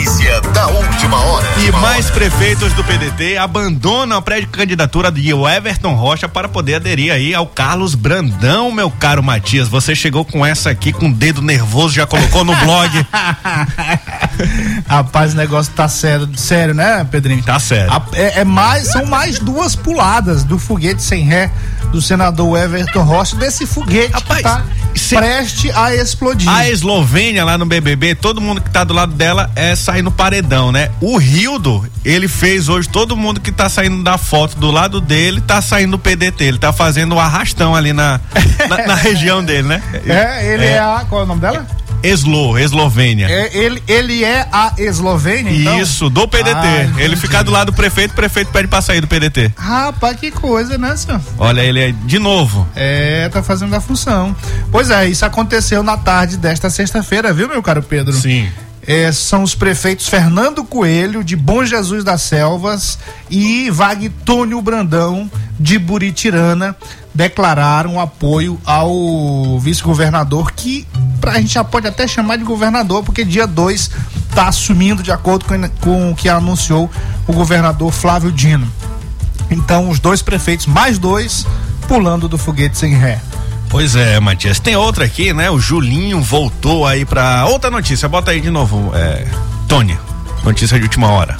Notícia 0.00 0.40
da 0.40 0.66
última 0.66 1.18
hora. 1.18 1.46
E 1.58 1.70
mais 1.72 2.08
prefeitos 2.10 2.72
do 2.72 2.82
PDT 2.82 3.36
abandonam 3.36 4.16
a 4.16 4.22
pré-candidatura 4.22 5.12
de 5.12 5.28
Everton 5.30 5.92
Rocha 5.94 6.26
para 6.26 6.48
poder 6.48 6.76
aderir 6.76 7.12
aí 7.12 7.34
ao 7.34 7.46
Carlos 7.46 7.94
Brandão, 7.94 8.72
meu 8.72 8.90
caro 8.90 9.22
Matias. 9.22 9.68
Você 9.68 9.94
chegou 9.94 10.24
com 10.24 10.44
essa 10.44 10.70
aqui 10.70 10.90
com 10.90 11.10
o 11.10 11.12
dedo 11.12 11.42
nervoso, 11.42 11.94
já 11.94 12.06
colocou 12.06 12.44
no 12.44 12.56
blog. 12.56 12.90
Rapaz, 14.88 15.34
o 15.34 15.36
negócio 15.36 15.70
tá 15.74 15.86
sério, 15.86 16.26
sério, 16.34 16.72
né, 16.72 17.06
Pedrinho? 17.10 17.42
Tá 17.42 17.58
sério. 17.60 17.92
A- 17.92 18.02
é, 18.14 18.40
é 18.40 18.44
mais, 18.44 18.88
são 18.88 19.04
mais 19.04 19.38
duas 19.38 19.76
puladas 19.76 20.44
do 20.44 20.58
foguete 20.58 21.02
sem 21.02 21.24
ré 21.24 21.50
do 21.92 22.00
senador 22.00 22.56
Everton 22.58 23.02
Rocha, 23.02 23.36
desse 23.36 23.66
foguete 23.66 24.12
Rapaz, 24.12 24.38
que 24.38 24.42
tá 24.44 24.62
cê- 25.10 25.16
preste 25.16 25.70
a 25.72 25.94
explodir. 25.94 26.48
A 26.48 26.68
Eslovênia 26.68 27.44
lá 27.44 27.58
no 27.58 27.66
BBB, 27.66 28.14
todo 28.14 28.40
mundo 28.40 28.60
que 28.60 28.70
tá 28.70 28.82
do 28.84 28.94
lado 28.94 29.12
dela 29.12 29.50
é 29.54 29.74
sair 29.76 30.02
no 30.02 30.10
paredão, 30.10 30.72
né? 30.72 30.90
O 31.00 31.18
Rildo, 31.18 31.84
ele 32.04 32.28
fez 32.28 32.68
hoje, 32.68 32.88
todo 32.88 33.16
mundo 33.16 33.40
que 33.40 33.52
tá 33.52 33.68
saindo 33.68 34.02
da 34.02 34.16
foto 34.16 34.56
do 34.58 34.70
lado 34.70 35.00
dele 35.00 35.40
tá 35.40 35.60
saindo 35.60 35.92
do 35.92 35.98
PDT. 35.98 36.44
Ele 36.44 36.58
tá 36.58 36.72
fazendo 36.72 37.14
um 37.14 37.20
arrastão 37.20 37.74
ali 37.74 37.92
na, 37.92 38.20
na, 38.68 38.86
na 38.86 38.94
região 38.96 39.44
dele, 39.44 39.68
né? 39.68 39.82
É, 40.06 40.52
ele 40.54 40.64
é, 40.64 40.78
a. 40.78 41.04
Qual 41.08 41.20
é 41.20 41.24
o 41.24 41.26
nome 41.26 41.40
dela? 41.40 41.66
Eslo, 42.02 42.58
Eslovênia. 42.58 43.26
É, 43.28 43.54
ele, 43.54 43.82
ele 43.86 44.24
é 44.24 44.46
a 44.50 44.72
Eslovênia, 44.78 45.52
então? 45.52 45.78
Isso, 45.82 46.08
do 46.08 46.26
PDT. 46.26 46.50
Ah, 46.56 46.88
ele 46.98 47.14
fica 47.14 47.44
do 47.44 47.50
lado 47.50 47.66
do 47.70 47.74
prefeito, 47.74 48.12
o 48.12 48.14
prefeito 48.14 48.50
pede 48.50 48.68
pra 48.68 48.80
sair 48.80 49.02
do 49.02 49.06
PDT. 49.06 49.52
Rapaz, 49.54 50.16
que 50.18 50.30
coisa, 50.30 50.78
né, 50.78 50.96
senhor? 50.96 51.20
Olha, 51.36 51.60
ele 51.60 51.78
é 51.78 51.92
de 51.92 52.18
novo. 52.18 52.66
É, 52.74 53.28
tá 53.28 53.42
fazendo 53.42 53.74
a 53.76 53.80
função. 53.82 54.34
Pois 54.72 54.88
é, 54.88 54.99
isso 55.06 55.24
aconteceu 55.24 55.82
na 55.82 55.96
tarde 55.96 56.36
desta 56.36 56.70
sexta-feira, 56.70 57.32
viu, 57.32 57.48
meu 57.48 57.62
caro 57.62 57.82
Pedro? 57.82 58.12
Sim. 58.12 58.48
É, 58.86 59.12
são 59.12 59.42
os 59.42 59.54
prefeitos 59.54 60.08
Fernando 60.08 60.64
Coelho, 60.64 61.22
de 61.22 61.36
Bom 61.36 61.64
Jesus 61.64 62.02
das 62.02 62.22
Selvas, 62.22 62.98
e 63.30 63.70
Vagtônio 63.70 64.60
Brandão, 64.62 65.30
de 65.58 65.78
Buritirana, 65.78 66.74
declararam 67.14 68.00
apoio 68.00 68.58
ao 68.64 69.58
vice-governador, 69.60 70.52
que 70.52 70.86
pra 71.20 71.34
gente 71.34 71.54
já 71.54 71.62
pode 71.62 71.86
até 71.86 72.06
chamar 72.08 72.36
de 72.36 72.44
governador, 72.44 73.04
porque 73.04 73.24
dia 73.24 73.46
2 73.46 73.90
tá 74.34 74.48
assumindo 74.48 75.02
de 75.02 75.12
acordo 75.12 75.44
com, 75.44 75.68
com 75.80 76.10
o 76.10 76.14
que 76.14 76.28
anunciou 76.28 76.90
o 77.26 77.32
governador 77.32 77.92
Flávio 77.92 78.32
Dino. 78.32 78.66
Então, 79.50 79.90
os 79.90 79.98
dois 79.98 80.22
prefeitos, 80.22 80.66
mais 80.66 80.98
dois, 80.98 81.46
pulando 81.86 82.28
do 82.28 82.38
foguete 82.38 82.78
sem 82.78 82.94
ré. 82.94 83.20
Pois 83.70 83.94
é, 83.94 84.18
Matias. 84.18 84.58
Tem 84.58 84.74
outra 84.74 85.04
aqui, 85.04 85.32
né? 85.32 85.48
O 85.48 85.60
Julinho 85.60 86.20
voltou 86.20 86.84
aí 86.84 87.04
pra 87.04 87.46
outra 87.46 87.70
notícia. 87.70 88.08
Bota 88.08 88.32
aí 88.32 88.40
de 88.40 88.50
novo, 88.50 88.90
é, 88.94 89.24
Tony. 89.68 89.96
Notícia 90.42 90.76
de 90.76 90.82
última 90.82 91.08
hora. 91.08 91.36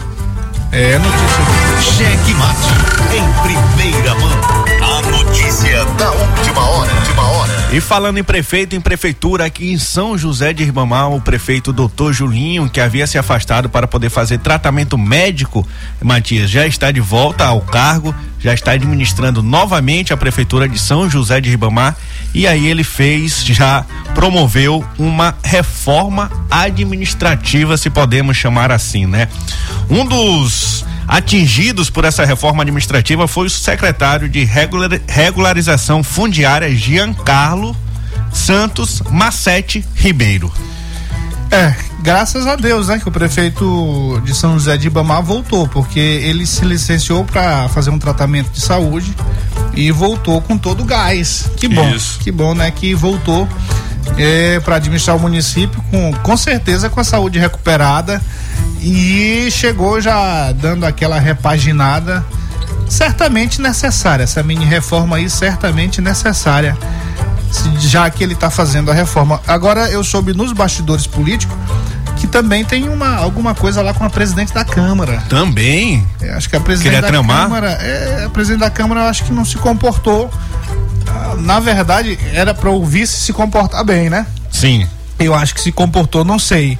É 0.71 0.97
notícia. 0.99 1.97
Cheque 1.97 2.33
Mate 2.35 2.91
em 3.17 3.33
primeira 3.43 4.15
mão. 4.15 4.41
A 4.81 5.03
notícia 5.11 5.85
da 5.85 6.13
última 6.13 6.61
hora. 6.61 6.93
Última 6.93 7.23
hora. 7.23 7.69
E 7.73 7.81
falando 7.81 8.19
em 8.19 8.25
prefeito, 8.25 8.77
em 8.77 8.81
prefeitura, 8.81 9.47
aqui 9.47 9.73
em 9.73 9.79
São 9.79 10.17
José 10.17 10.53
de 10.53 10.65
Ribamar, 10.65 11.11
o 11.11 11.21
prefeito 11.21 11.73
doutor 11.73 12.13
Julinho, 12.13 12.69
que 12.69 12.81
havia 12.81 13.07
se 13.07 13.19
afastado 13.19 13.69
para 13.69 13.87
poder 13.87 14.11
fazer 14.11 14.39
tratamento 14.39 14.97
médico, 14.97 15.67
Matias, 16.03 16.51
já 16.51 16.67
está 16.67 16.91
de 16.91 17.01
volta 17.01 17.45
ao 17.45 17.61
cargo, 17.61 18.15
já 18.41 18.55
está 18.55 18.73
administrando 18.73 19.43
novamente 19.43 20.13
a 20.13 20.17
prefeitura 20.17 20.69
de 20.69 20.79
São 20.79 21.09
José 21.11 21.41
de 21.41 21.51
Ribamar. 21.51 21.97
E 22.33 22.47
aí 22.47 22.67
ele 22.67 22.85
fez, 22.85 23.45
já 23.45 23.85
promoveu 24.15 24.85
uma 24.99 25.35
reforma 25.43 26.31
administrativa, 26.51 27.77
se 27.77 27.91
podemos 27.91 28.37
chamar 28.37 28.71
assim, 28.71 29.07
né? 29.07 29.29
Um 29.89 30.05
dos 30.05 30.85
atingidos 31.09 31.91
por 31.91 32.05
essa 32.05 32.25
reforma 32.25 32.63
administrativa 32.63 33.27
foi 33.27 33.47
o 33.47 33.51
secretário 33.51 34.29
de 34.29 34.45
regular- 34.45 35.01
regularização 35.09 36.05
fundiária 36.05 36.73
Giancarlo 36.75 37.77
Santos 38.33 39.03
Macete 39.11 39.85
Ribeiro. 39.97 40.53
É, 41.51 41.75
graças 42.03 42.47
a 42.47 42.57
Deus, 42.57 42.89
né, 42.89 42.99
que 42.99 43.09
o 43.09 43.13
prefeito 43.13 44.21
de 44.25 44.35
São 44.35 44.55
José 44.55 44.77
de 44.77 44.87
Ibamar 44.87 45.23
voltou, 45.23 45.69
porque 45.69 45.99
ele 45.99 46.47
se 46.47 46.65
licenciou 46.65 47.25
para 47.25 47.69
fazer 47.69 47.91
um 47.91 47.99
tratamento 47.99 48.51
de 48.51 48.61
saúde 48.61 49.15
e 49.75 49.91
voltou 49.91 50.41
com 50.41 50.57
todo 50.57 50.83
o 50.83 50.85
gás. 50.85 51.51
Que 51.57 51.69
bom, 51.69 51.89
Isso. 51.91 52.19
que 52.21 52.33
bom, 52.33 52.55
né, 52.55 52.71
que 52.71 52.95
voltou 52.95 53.49
é, 54.17 54.61
para 54.61 54.77
administrar 54.77 55.17
o 55.17 55.21
município 55.21 55.83
com, 55.91 56.13
com 56.13 56.37
certeza 56.37 56.89
com 56.89 57.01
a 57.01 57.05
saúde 57.05 57.39
recuperada 57.39 58.21
e 58.81 59.49
chegou 59.51 60.01
já 60.01 60.53
dando 60.53 60.87
aquela 60.87 61.19
repaginada 61.19 62.25
certamente 62.89 63.61
necessária, 63.61 64.25
essa 64.25 64.43
mini 64.43 64.65
reforma 64.65 65.17
aí 65.17 65.31
certamente 65.31 66.01
necessária 66.01 66.77
já 67.79 68.09
que 68.11 68.23
ele 68.23 68.35
está 68.35 68.51
fazendo 68.51 68.91
a 68.91 68.95
reforma. 68.95 69.41
Agora 69.47 69.89
eu 69.91 70.03
soube 70.05 70.33
nos 70.33 70.53
bastidores 70.53 71.07
políticos 71.07 71.57
que 72.17 72.27
também 72.27 72.65
tem 72.65 72.89
uma 72.89 73.17
alguma 73.17 73.55
coisa 73.55 73.81
lá 73.81 73.95
com 73.95 74.05
a 74.05 74.11
presidente 74.11 74.53
da 74.53 74.65
Câmara. 74.65 75.23
Também. 75.29 76.07
Eu 76.21 76.35
acho 76.37 76.49
que 76.51 76.57
a 76.57 76.61
presidente 76.61 76.93
Queria 76.93 77.01
da 77.03 77.09
tramar? 77.09 77.45
Câmara, 77.45 77.71
é, 77.71 78.25
a 78.27 78.29
presidente 78.31 78.61
da 78.61 78.71
Câmara 78.71 79.01
eu 79.03 79.07
acho 79.07 79.25
que 79.25 79.33
não 79.33 79.45
se 79.45 79.57
comportou. 79.57 80.31
Ah, 81.07 81.35
Na 81.39 81.59
verdade, 81.61 82.19
era 82.33 82.53
para 82.53 82.71
o 82.71 82.85
vice 82.85 83.15
se 83.21 83.33
comportar 83.33 83.83
bem, 83.85 84.11
né? 84.11 84.27
Sim. 84.51 84.87
Eu 85.19 85.35
acho 85.35 85.55
que 85.55 85.61
se 85.61 85.73
comportou, 85.73 86.25
não 86.25 86.39
sei. 86.39 86.79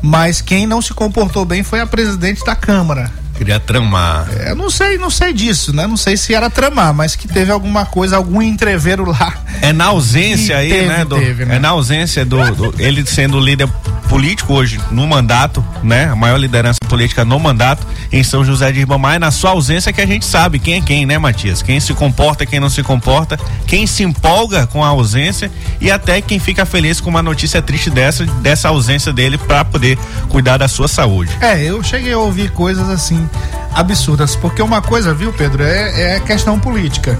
Mas 0.00 0.40
quem 0.40 0.66
não 0.66 0.82
se 0.82 0.92
comportou 0.92 1.44
bem 1.44 1.62
foi 1.62 1.80
a 1.80 1.86
presidente 1.86 2.44
da 2.44 2.54
Câmara. 2.54 3.10
Queria 3.36 3.58
tramar. 3.58 4.28
Eu 4.46 4.54
não 4.54 4.70
sei, 4.70 4.98
não 4.98 5.10
sei 5.10 5.32
disso, 5.32 5.74
né? 5.74 5.86
Não 5.86 5.96
sei 5.96 6.16
se 6.16 6.34
era 6.34 6.48
tramar, 6.50 6.92
mas 6.94 7.16
que 7.16 7.26
teve 7.26 7.50
alguma 7.50 7.84
coisa, 7.86 8.16
algum 8.16 8.40
entreveiro 8.42 9.04
lá. 9.10 9.34
É 9.60 9.72
na 9.72 9.86
ausência 9.86 10.52
E 10.54 10.56
aí, 10.56 10.70
teve, 10.70 10.86
né, 10.86 11.04
do, 11.04 11.16
teve, 11.18 11.44
né? 11.44 11.56
É 11.56 11.58
na 11.58 11.70
ausência 11.70 12.24
do, 12.24 12.36
do- 12.54 12.74
ele 12.78 13.04
sendo 13.06 13.40
líder 13.40 13.68
político 14.12 14.52
hoje 14.52 14.78
no 14.90 15.06
mandato, 15.06 15.64
né? 15.82 16.04
A 16.04 16.14
maior 16.14 16.36
liderança 16.36 16.78
política 16.86 17.24
no 17.24 17.40
mandato 17.40 17.86
em 18.12 18.22
São 18.22 18.44
José 18.44 18.70
de 18.70 18.78
Ribamar, 18.80 19.14
é 19.14 19.18
na 19.18 19.30
sua 19.30 19.52
ausência 19.52 19.90
que 19.90 20.02
a 20.02 20.06
gente 20.06 20.26
sabe 20.26 20.58
quem 20.58 20.74
é 20.74 20.80
quem, 20.82 21.06
né, 21.06 21.16
Matias? 21.16 21.62
Quem 21.62 21.80
se 21.80 21.94
comporta, 21.94 22.44
quem 22.44 22.60
não 22.60 22.68
se 22.68 22.82
comporta, 22.82 23.40
quem 23.66 23.86
se 23.86 24.02
empolga 24.02 24.66
com 24.66 24.84
a 24.84 24.88
ausência 24.88 25.50
e 25.80 25.90
até 25.90 26.20
quem 26.20 26.38
fica 26.38 26.66
feliz 26.66 27.00
com 27.00 27.08
uma 27.08 27.22
notícia 27.22 27.62
triste 27.62 27.88
dessa, 27.88 28.26
dessa 28.26 28.68
ausência 28.68 29.14
dele 29.14 29.38
para 29.38 29.64
poder 29.64 29.98
cuidar 30.28 30.58
da 30.58 30.68
sua 30.68 30.88
saúde. 30.88 31.34
É, 31.40 31.62
eu 31.62 31.82
cheguei 31.82 32.12
a 32.12 32.18
ouvir 32.18 32.50
coisas 32.50 32.90
assim 32.90 33.26
absurdas, 33.74 34.36
porque 34.36 34.60
uma 34.60 34.82
coisa, 34.82 35.14
viu, 35.14 35.32
Pedro, 35.32 35.62
é, 35.62 36.16
é 36.16 36.20
questão 36.20 36.60
política. 36.60 37.18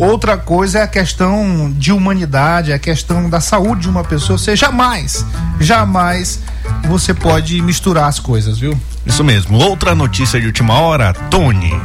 Outra 0.00 0.38
coisa 0.38 0.78
é 0.78 0.82
a 0.82 0.86
questão 0.86 1.70
de 1.76 1.92
humanidade, 1.92 2.72
é 2.72 2.74
a 2.74 2.78
questão 2.78 3.28
da 3.28 3.38
saúde 3.38 3.82
de 3.82 3.88
uma 3.90 4.02
pessoa. 4.02 4.38
Você 4.38 4.56
jamais, 4.56 5.26
jamais 5.60 6.40
você 6.88 7.12
pode 7.12 7.60
misturar 7.60 8.08
as 8.08 8.18
coisas, 8.18 8.58
viu? 8.58 8.80
Isso 9.04 9.22
mesmo. 9.22 9.58
Outra 9.58 9.94
notícia 9.94 10.40
de 10.40 10.46
última 10.46 10.72
hora, 10.80 11.12
Tony. 11.28 11.78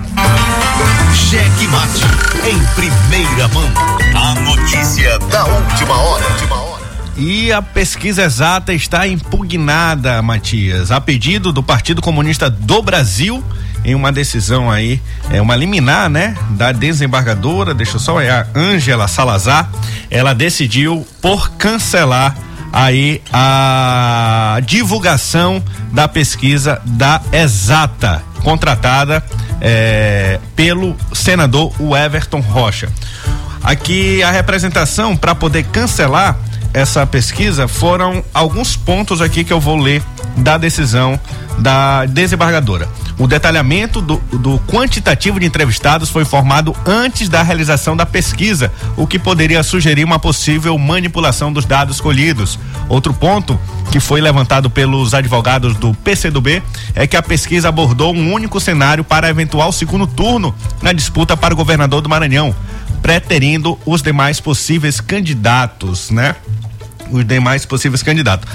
Cheque 1.13 1.67
Mate 1.67 2.05
em 2.49 2.57
primeira 2.73 3.49
mão. 3.49 3.69
A 4.15 4.33
notícia 4.39 5.19
da 5.19 5.43
última 5.43 5.97
hora. 5.97 6.25
Última 6.25 6.55
hora. 6.55 6.85
E 7.17 7.51
a 7.51 7.61
pesquisa 7.61 8.23
exata 8.23 8.73
está 8.73 9.05
impugnada, 9.05 10.21
Matias, 10.21 10.89
a 10.89 11.01
pedido 11.01 11.51
do 11.51 11.61
Partido 11.61 12.01
Comunista 12.01 12.49
do 12.49 12.81
Brasil, 12.81 13.43
em 13.85 13.93
uma 13.93 14.11
decisão 14.11 14.69
aí, 14.69 14.99
é 15.29 15.39
uma 15.39 15.55
liminar, 15.55 16.09
né, 16.09 16.35
da 16.51 16.71
desembargadora, 16.71 17.73
deixa 17.73 17.95
eu 17.95 17.99
só 17.99 18.19
é 18.19 18.31
a 18.31 18.47
Ângela 18.55 19.07
Salazar, 19.07 19.69
ela 20.09 20.33
decidiu 20.33 21.07
por 21.21 21.51
cancelar 21.51 22.35
aí 22.73 23.21
a 23.31 24.59
divulgação 24.65 25.63
da 25.91 26.07
pesquisa 26.07 26.81
da 26.83 27.21
Exata, 27.31 28.23
contratada 28.43 29.23
eh, 29.61 30.39
pelo 30.55 30.97
senador 31.13 31.71
Everton 31.95 32.39
Rocha. 32.39 32.89
Aqui 33.63 34.21
a 34.23 34.31
representação 34.31 35.15
para 35.15 35.33
poder 35.33 35.63
cancelar 35.65 36.37
essa 36.75 37.07
pesquisa 37.07 37.69
foram 37.69 38.21
alguns 38.33 38.75
pontos 38.75 39.21
aqui 39.21 39.45
que 39.45 39.53
eu 39.53 39.61
vou 39.61 39.77
ler 39.77 40.03
da 40.35 40.57
decisão 40.57 41.17
da 41.57 42.05
desembargadora. 42.05 42.89
O 43.17 43.27
detalhamento 43.27 44.01
do, 44.01 44.17
do, 44.33 44.59
quantitativo 44.67 45.39
de 45.39 45.45
entrevistados 45.45 46.09
foi 46.09 46.25
formado 46.25 46.75
antes 46.85 47.29
da 47.29 47.41
realização 47.41 47.95
da 47.95 48.05
pesquisa, 48.05 48.73
o 48.97 49.07
que 49.07 49.17
poderia 49.17 49.63
sugerir 49.63 50.03
uma 50.03 50.19
possível 50.19 50.77
manipulação 50.77 51.53
dos 51.53 51.63
dados 51.63 52.01
colhidos. 52.01 52.59
Outro 52.89 53.13
ponto 53.13 53.57
que 53.89 54.01
foi 54.01 54.19
levantado 54.19 54.69
pelos 54.69 55.13
advogados 55.13 55.77
do 55.77 55.93
PCdoB 55.93 56.61
é 56.93 57.07
que 57.07 57.15
a 57.15 57.23
pesquisa 57.23 57.69
abordou 57.69 58.13
um 58.13 58.33
único 58.33 58.59
cenário 58.59 59.05
para 59.05 59.29
eventual 59.29 59.71
segundo 59.71 60.05
turno 60.05 60.53
na 60.81 60.91
disputa 60.91 61.37
para 61.37 61.53
o 61.53 61.57
governador 61.57 62.01
do 62.01 62.09
Maranhão, 62.09 62.53
preterindo 63.01 63.79
os 63.85 64.01
demais 64.01 64.41
possíveis 64.41 64.99
candidatos, 64.99 66.11
né? 66.11 66.35
Os 67.11 67.25
demais 67.25 67.65
possíveis 67.65 68.01
candidatos. 68.01 68.49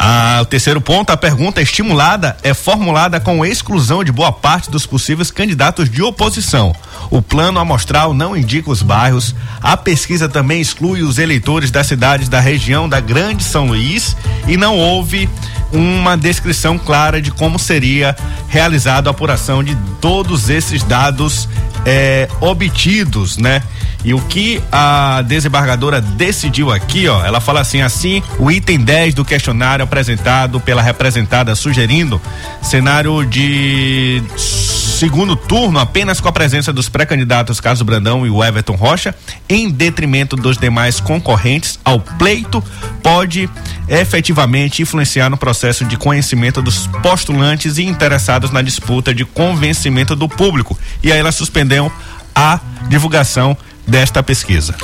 Ah, 0.00 0.38
o 0.42 0.44
terceiro 0.44 0.80
ponto, 0.80 1.10
a 1.10 1.16
pergunta 1.16 1.60
estimulada 1.60 2.36
é 2.44 2.54
formulada 2.54 3.18
com 3.18 3.44
exclusão 3.44 4.04
de 4.04 4.12
boa 4.12 4.30
parte 4.30 4.70
dos 4.70 4.86
possíveis 4.86 5.32
candidatos 5.32 5.90
de 5.90 6.00
oposição. 6.00 6.72
O 7.10 7.20
plano 7.20 7.58
amostral 7.58 8.14
não 8.14 8.36
indica 8.36 8.70
os 8.70 8.80
bairros. 8.80 9.34
A 9.60 9.76
pesquisa 9.76 10.28
também 10.28 10.60
exclui 10.60 11.02
os 11.02 11.18
eleitores 11.18 11.72
das 11.72 11.88
cidades 11.88 12.28
da 12.28 12.38
região 12.38 12.88
da 12.88 13.00
Grande 13.00 13.42
São 13.42 13.66
Luís 13.66 14.16
e 14.46 14.56
não 14.56 14.78
houve 14.78 15.28
uma 15.72 16.16
descrição 16.16 16.78
clara 16.78 17.20
de 17.20 17.32
como 17.32 17.58
seria 17.58 18.14
realizada 18.48 19.10
a 19.10 19.12
apuração 19.12 19.64
de 19.64 19.76
todos 20.00 20.48
esses 20.48 20.84
dados 20.84 21.48
eh, 21.84 22.28
obtidos, 22.40 23.36
né? 23.36 23.62
E 24.04 24.14
o 24.14 24.20
que 24.20 24.62
a 24.70 25.22
desembargadora 25.22 26.00
decidiu 26.00 26.70
aqui, 26.70 27.08
ó, 27.08 27.24
ela 27.24 27.40
fala 27.40 27.60
assim, 27.60 27.80
assim, 27.80 28.22
o 28.38 28.50
item 28.50 28.78
10 28.78 29.14
do 29.14 29.24
questionário 29.24 29.84
apresentado 29.88 30.60
pela 30.60 30.82
representada 30.82 31.54
sugerindo 31.54 32.20
cenário 32.62 33.24
de 33.24 34.22
segundo 34.36 35.34
turno 35.34 35.78
apenas 35.78 36.20
com 36.20 36.28
a 36.28 36.32
presença 36.32 36.72
dos 36.72 36.88
pré-candidatos 36.88 37.60
Carlos 37.60 37.82
Brandão 37.82 38.26
e 38.26 38.30
o 38.30 38.44
Everton 38.44 38.74
Rocha, 38.74 39.14
em 39.48 39.70
detrimento 39.70 40.36
dos 40.36 40.58
demais 40.58 41.00
concorrentes 41.00 41.78
ao 41.84 42.00
pleito, 42.00 42.62
pode 43.02 43.48
efetivamente 43.88 44.82
influenciar 44.82 45.30
no 45.30 45.36
processo 45.36 45.84
de 45.84 45.96
conhecimento 45.96 46.60
dos 46.60 46.86
postulantes 47.02 47.78
e 47.78 47.84
interessados 47.84 48.50
na 48.50 48.60
disputa 48.60 49.14
de 49.14 49.24
convencimento 49.24 50.14
do 50.14 50.28
público. 50.28 50.78
E 51.02 51.10
aí 51.10 51.18
ela 51.18 51.32
suspendeu 51.32 51.90
a 52.34 52.60
divulgação 52.88 53.56
desta 53.86 54.22
pesquisa. 54.22 54.74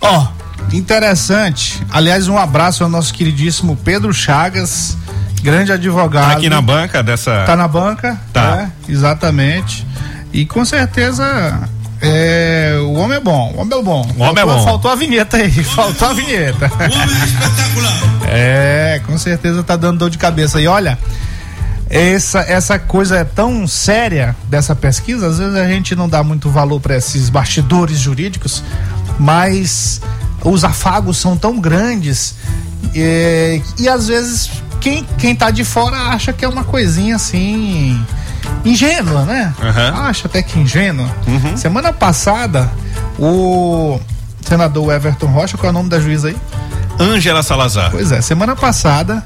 Ó, 0.00 0.18
oh, 0.18 0.41
interessante. 0.72 1.82
Aliás, 1.90 2.28
um 2.28 2.38
abraço 2.38 2.84
ao 2.84 2.90
nosso 2.90 3.12
queridíssimo 3.12 3.76
Pedro 3.76 4.12
Chagas, 4.12 4.96
grande 5.42 5.72
advogado. 5.72 6.30
Tá 6.30 6.32
aqui 6.36 6.48
na 6.48 6.60
banca 6.60 7.02
dessa. 7.02 7.44
Tá 7.44 7.56
na 7.56 7.68
banca? 7.68 8.20
Tá. 8.32 8.70
É, 8.88 8.92
exatamente. 8.92 9.86
E 10.32 10.46
com 10.46 10.64
certeza 10.64 11.68
é, 12.00 12.78
o 12.80 12.94
homem 12.94 13.18
é 13.18 13.20
bom, 13.20 13.52
o 13.54 13.60
homem 13.60 13.78
é 13.78 13.82
bom. 13.82 14.12
O 14.16 14.22
homem 14.22 14.42
é 14.42 14.46
bom. 14.46 14.64
Faltou 14.64 14.90
a 14.90 14.96
vinheta 14.96 15.36
aí, 15.36 15.52
faltou 15.62 16.08
a 16.08 16.12
vinheta. 16.12 16.68
O 16.68 16.74
homem 16.74 17.20
é 17.20 17.24
espetacular. 17.24 18.02
É, 18.28 19.00
com 19.06 19.16
certeza 19.16 19.62
tá 19.62 19.76
dando 19.76 19.98
dor 19.98 20.10
de 20.10 20.18
cabeça. 20.18 20.60
E 20.60 20.66
olha, 20.66 20.98
essa, 21.88 22.40
essa 22.40 22.78
coisa 22.78 23.18
é 23.18 23.24
tão 23.24 23.68
séria 23.68 24.34
dessa 24.48 24.74
pesquisa, 24.74 25.28
às 25.28 25.38
vezes 25.38 25.54
a 25.54 25.68
gente 25.68 25.94
não 25.94 26.08
dá 26.08 26.24
muito 26.24 26.50
valor 26.50 26.80
para 26.80 26.96
esses 26.96 27.28
bastidores 27.28 27.98
jurídicos, 27.98 28.64
mas 29.18 30.00
os 30.44 30.64
afagos 30.64 31.18
são 31.18 31.36
tão 31.36 31.58
grandes 31.60 32.34
e, 32.94 33.62
e 33.78 33.88
às 33.88 34.08
vezes 34.08 34.50
quem, 34.80 35.06
quem 35.18 35.34
tá 35.34 35.50
de 35.50 35.64
fora 35.64 35.96
acha 35.96 36.32
que 36.32 36.44
é 36.44 36.48
uma 36.48 36.64
coisinha 36.64 37.16
assim 37.16 38.04
ingênua, 38.64 39.24
né? 39.24 39.54
Uhum. 39.60 40.00
Acha 40.02 40.26
até 40.26 40.42
que 40.42 40.58
ingênua. 40.58 41.08
Uhum. 41.26 41.56
Semana 41.56 41.92
passada, 41.92 42.70
o 43.18 44.00
senador 44.42 44.92
Everton 44.92 45.26
Rocha, 45.26 45.56
qual 45.56 45.68
é 45.68 45.70
o 45.70 45.72
nome 45.72 45.88
da 45.88 46.00
juíza 46.00 46.28
aí? 46.28 46.36
Ângela 46.98 47.42
Salazar. 47.42 47.90
Pois 47.90 48.12
é, 48.12 48.20
semana 48.20 48.54
passada 48.54 49.24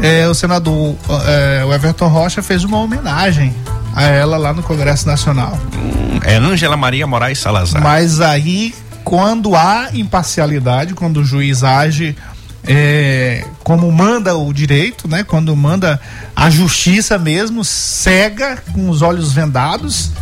é, 0.00 0.26
o 0.28 0.34
senador 0.34 0.96
é, 1.26 1.64
o 1.64 1.72
Everton 1.72 2.08
Rocha 2.08 2.42
fez 2.42 2.64
uma 2.64 2.78
homenagem 2.78 3.54
a 3.94 4.04
ela 4.04 4.36
lá 4.36 4.52
no 4.52 4.62
Congresso 4.62 5.06
Nacional. 5.06 5.58
Hum, 5.74 6.18
é 6.24 6.36
Ângela 6.36 6.76
Maria 6.76 7.06
Moraes 7.06 7.38
Salazar. 7.38 7.82
Mas 7.82 8.20
aí, 8.20 8.74
quando 9.04 9.54
há 9.54 9.90
imparcialidade, 9.92 10.94
quando 10.94 11.18
o 11.18 11.24
juiz 11.24 11.62
age 11.62 12.16
é, 12.64 13.44
como 13.64 13.90
manda 13.90 14.36
o 14.36 14.52
direito, 14.52 15.08
né? 15.08 15.24
Quando 15.24 15.54
manda 15.56 16.00
a 16.34 16.48
justiça 16.48 17.18
mesmo, 17.18 17.64
cega, 17.64 18.62
com 18.72 18.88
os 18.88 19.02
olhos 19.02 19.32
vendados, 19.32 20.12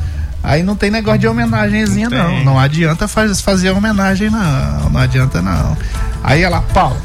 aí 0.42 0.62
não 0.62 0.74
tem 0.74 0.90
negócio 0.90 1.20
de 1.20 1.28
homenagenzinha, 1.28 2.08
não. 2.08 2.36
Não, 2.36 2.44
não 2.44 2.58
adianta 2.58 3.06
faz, 3.06 3.40
fazer 3.40 3.70
homenagem, 3.70 4.30
não. 4.30 4.90
Não 4.90 5.00
adianta, 5.00 5.42
não. 5.42 5.76
Aí 6.22 6.42
ela, 6.42 6.60
pau. 6.60 6.96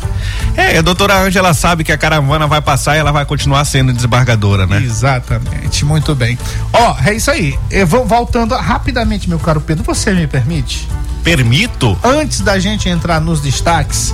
É, 0.57 0.77
a 0.77 0.81
doutora 0.81 1.19
Ângela 1.21 1.53
sabe 1.53 1.83
que 1.83 1.91
a 1.91 1.97
caravana 1.97 2.47
vai 2.47 2.61
passar 2.61 2.95
e 2.95 2.99
ela 2.99 3.11
vai 3.11 3.25
continuar 3.25 3.63
sendo 3.65 3.91
desembargadora, 3.91 4.65
né? 4.65 4.81
Exatamente, 4.81 5.83
muito 5.83 6.15
bem. 6.15 6.38
Ó, 6.71 6.95
é 7.05 7.13
isso 7.13 7.29
aí. 7.29 7.57
Eu 7.69 7.85
vou 7.85 8.05
voltando 8.05 8.55
rapidamente, 8.55 9.27
meu 9.27 9.39
caro 9.39 9.59
Pedro, 9.59 9.83
você 9.83 10.13
me 10.13 10.27
permite? 10.27 10.88
Permito? 11.25 11.97
Antes 12.03 12.41
da 12.41 12.59
gente 12.59 12.88
entrar 12.88 13.19
nos 13.19 13.41
destaques, 13.41 14.13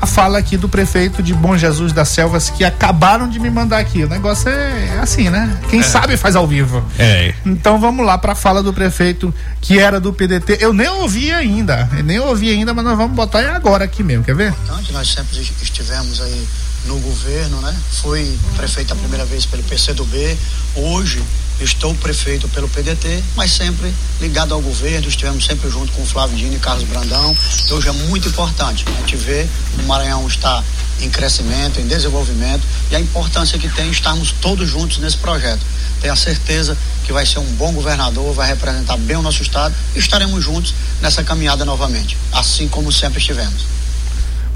a 0.00 0.06
fala 0.06 0.38
aqui 0.38 0.56
do 0.56 0.68
prefeito 0.68 1.20
de 1.20 1.34
Bom 1.34 1.56
Jesus 1.58 1.92
das 1.92 2.08
Selvas 2.08 2.50
que 2.50 2.62
acabaram 2.62 3.28
de 3.28 3.40
me 3.40 3.50
mandar 3.50 3.78
aqui. 3.78 4.04
O 4.04 4.08
negócio 4.08 4.48
é 4.48 5.00
assim, 5.02 5.28
né? 5.28 5.58
Quem 5.68 5.80
é. 5.80 5.82
sabe 5.82 6.16
faz 6.16 6.36
ao 6.36 6.46
vivo. 6.46 6.84
É. 6.96 7.34
Então 7.44 7.80
vamos 7.80 8.06
lá 8.06 8.16
para 8.16 8.32
a 8.32 8.36
fala 8.36 8.62
do 8.62 8.72
prefeito 8.72 9.34
que 9.60 9.80
era 9.80 9.98
do 9.98 10.12
PDT. 10.12 10.58
Eu 10.60 10.72
nem 10.72 10.88
ouvi 10.88 11.32
ainda, 11.32 11.90
eu 11.96 12.04
nem 12.04 12.20
ouvi 12.20 12.48
ainda, 12.52 12.72
mas 12.72 12.84
nós 12.84 12.96
vamos 12.96 13.16
botar 13.16 13.40
agora 13.56 13.84
aqui 13.84 14.04
mesmo, 14.04 14.22
quer 14.22 14.36
ver? 14.36 14.54
Nós 14.92 15.08
sempre 15.08 15.40
estivemos 15.40 16.20
aí 16.20 16.46
no 16.86 16.98
governo, 16.98 17.60
né? 17.60 17.76
Fui 18.02 18.38
prefeito 18.56 18.92
a 18.92 18.96
primeira 18.96 19.24
vez 19.24 19.46
pelo 19.46 19.62
PCdoB, 19.62 20.38
hoje 20.74 21.22
estou 21.60 21.94
prefeito 21.94 22.48
pelo 22.48 22.68
PDT, 22.68 23.22
mas 23.36 23.52
sempre 23.52 23.92
ligado 24.20 24.52
ao 24.52 24.60
governo, 24.60 25.08
estivemos 25.08 25.44
sempre 25.44 25.70
junto 25.70 25.92
com 25.92 26.02
o 26.02 26.06
Flávio 26.06 26.36
Dino 26.36 26.54
e 26.54 26.58
Carlos 26.58 26.84
Brandão. 26.84 27.36
Hoje 27.70 27.88
é 27.88 27.92
muito 27.92 28.28
importante 28.28 28.84
a 28.86 29.00
gente 29.00 29.16
ver 29.16 29.48
o 29.78 29.82
Maranhão 29.84 30.26
está 30.26 30.62
em 31.00 31.10
crescimento, 31.10 31.80
em 31.80 31.86
desenvolvimento 31.86 32.62
e 32.90 32.96
a 32.96 33.00
importância 33.00 33.58
que 33.58 33.68
tem 33.68 33.90
estarmos 33.90 34.32
todos 34.40 34.68
juntos 34.68 34.98
nesse 34.98 35.16
projeto. 35.16 35.60
Tenho 36.00 36.12
a 36.12 36.16
certeza 36.16 36.76
que 37.04 37.12
vai 37.12 37.24
ser 37.24 37.38
um 37.38 37.52
bom 37.54 37.72
governador, 37.72 38.32
vai 38.34 38.48
representar 38.48 38.96
bem 38.96 39.16
o 39.16 39.22
nosso 39.22 39.42
estado 39.42 39.74
e 39.94 39.98
estaremos 39.98 40.42
juntos 40.42 40.74
nessa 41.00 41.22
caminhada 41.22 41.64
novamente, 41.64 42.16
assim 42.32 42.68
como 42.68 42.90
sempre 42.90 43.18
estivemos. 43.18 43.81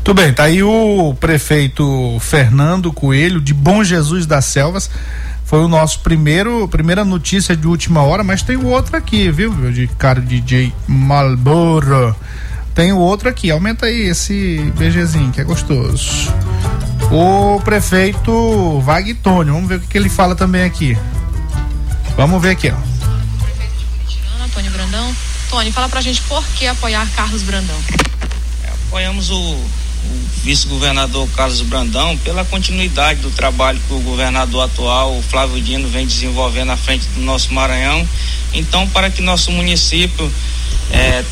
Tudo 0.07 0.23
bem, 0.23 0.33
tá 0.33 0.45
aí 0.45 0.63
o 0.63 1.17
prefeito 1.19 2.17
Fernando 2.21 2.93
Coelho 2.93 3.41
de 3.41 3.53
Bom 3.53 3.83
Jesus 3.83 4.25
das 4.25 4.45
Selvas 4.45 4.89
foi 5.45 5.59
o 5.65 5.67
nosso 5.67 5.99
primeiro 5.99 6.69
primeira 6.69 7.05
notícia 7.05 7.57
de 7.57 7.67
última 7.67 8.03
hora, 8.03 8.23
mas 8.23 8.41
tem 8.41 8.55
o 8.55 8.67
outro 8.67 8.97
aqui, 8.97 9.29
viu? 9.33 9.53
De 9.73 9.89
cara 9.99 10.21
DJ 10.21 10.73
Malboro. 10.87 12.15
Tem 12.73 12.93
o 12.93 12.99
outro 12.99 13.29
aqui, 13.29 13.51
aumenta 13.51 13.87
aí 13.87 14.03
esse 14.03 14.73
BGzinho 14.77 15.33
que 15.33 15.41
é 15.41 15.45
gostoso. 15.45 16.33
O 17.11 17.61
prefeito 17.63 18.81
Vagtônio, 18.83 19.55
vamos 19.55 19.69
ver 19.69 19.79
o 19.79 19.81
que, 19.81 19.89
que 19.89 19.99
ele 19.99 20.09
fala 20.09 20.37
também 20.37 20.63
aqui. 20.63 20.97
Vamos 22.17 22.41
ver 22.41 22.51
aqui, 22.51 22.71
ó. 22.71 24.45
Antônio 24.45 24.71
Brandão. 24.71 25.13
Tony, 25.51 25.73
fala 25.73 25.89
pra 25.89 26.01
gente 26.01 26.23
por 26.23 26.47
que 26.51 26.65
apoiar 26.69 27.05
Carlos 27.17 27.43
Brandão. 27.43 27.79
É, 28.63 28.69
apoiamos 28.69 29.31
o 29.31 29.59
o 30.07 30.45
vice-governador 30.45 31.29
Carlos 31.37 31.61
Brandão 31.63 32.17
pela 32.19 32.45
continuidade 32.45 33.21
do 33.21 33.31
trabalho 33.31 33.81
que 33.87 33.95
o 33.95 34.01
governador 34.01 34.65
atual, 34.65 35.17
o 35.17 35.23
Flávio 35.23 35.61
Dino, 35.61 35.89
vem 35.89 36.07
desenvolvendo 36.07 36.71
à 36.71 36.77
frente 36.77 37.07
do 37.09 37.21
nosso 37.21 37.53
Maranhão. 37.53 38.07
Então, 38.55 38.89
para 38.89 39.11
que 39.11 39.21
nosso 39.21 39.51
município 39.51 40.33
é, 40.91 41.25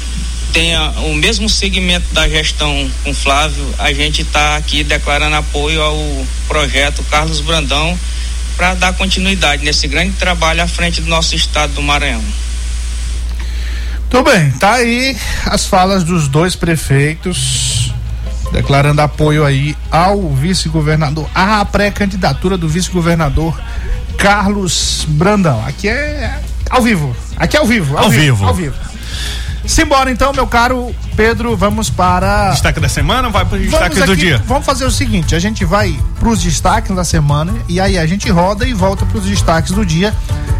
tenha 0.52 0.90
o 0.98 1.14
mesmo 1.14 1.48
segmento 1.48 2.12
da 2.12 2.28
gestão 2.28 2.90
com 3.02 3.14
Flávio, 3.14 3.74
a 3.78 3.92
gente 3.92 4.22
está 4.22 4.56
aqui 4.56 4.84
declarando 4.84 5.36
apoio 5.36 5.80
ao 5.80 6.26
projeto 6.46 7.02
Carlos 7.04 7.40
Brandão 7.40 7.98
para 8.56 8.74
dar 8.74 8.92
continuidade 8.92 9.64
nesse 9.64 9.88
grande 9.88 10.12
trabalho 10.16 10.62
à 10.62 10.68
frente 10.68 11.00
do 11.00 11.08
nosso 11.08 11.34
estado 11.34 11.74
do 11.74 11.82
Maranhão. 11.82 12.22
Tudo 14.10 14.30
bem, 14.30 14.50
tá 14.52 14.74
aí 14.74 15.16
as 15.46 15.66
falas 15.66 16.04
dos 16.04 16.28
dois 16.28 16.54
prefeitos 16.54 17.93
declarando 18.54 19.00
apoio 19.00 19.44
aí 19.44 19.76
ao 19.90 20.30
vice-governador, 20.30 21.28
à 21.34 21.64
pré-candidatura 21.64 22.56
do 22.56 22.68
vice-governador 22.68 23.60
Carlos 24.16 25.04
Brandão. 25.08 25.60
Aqui 25.66 25.88
é 25.88 26.38
ao 26.70 26.80
vivo. 26.80 27.14
Aqui 27.36 27.56
é 27.56 27.60
ao 27.60 27.66
vivo. 27.66 27.96
Ao, 27.96 28.04
ao 28.04 28.10
vivo, 28.10 28.36
vivo. 28.36 28.46
Ao 28.46 28.54
vivo. 28.54 28.76
Simbora 29.66 30.10
então, 30.10 30.32
meu 30.32 30.46
caro 30.46 30.94
Pedro, 31.16 31.56
vamos 31.56 31.88
para. 31.88 32.50
Destaque 32.50 32.80
da 32.80 32.88
semana 32.88 33.28
ou 33.28 33.32
vai 33.32 33.44
pro 33.44 33.58
destaque 33.58 33.94
Vamos 33.94 34.06
do 34.06 34.12
aqui- 34.12 34.20
dia? 34.20 34.42
Vamos 34.46 34.66
fazer 34.66 34.84
o 34.84 34.90
seguinte: 34.90 35.34
a 35.34 35.38
gente 35.38 35.64
vai 35.64 35.98
pros 36.18 36.42
destaques 36.42 36.94
da 36.94 37.04
semana 37.04 37.52
e 37.68 37.80
aí 37.80 37.96
a 37.96 38.06
gente 38.06 38.30
roda 38.30 38.66
e 38.66 38.74
volta 38.74 39.06
pros 39.06 39.24
destaques 39.24 39.72
do 39.72 39.84
dia, 39.86 40.12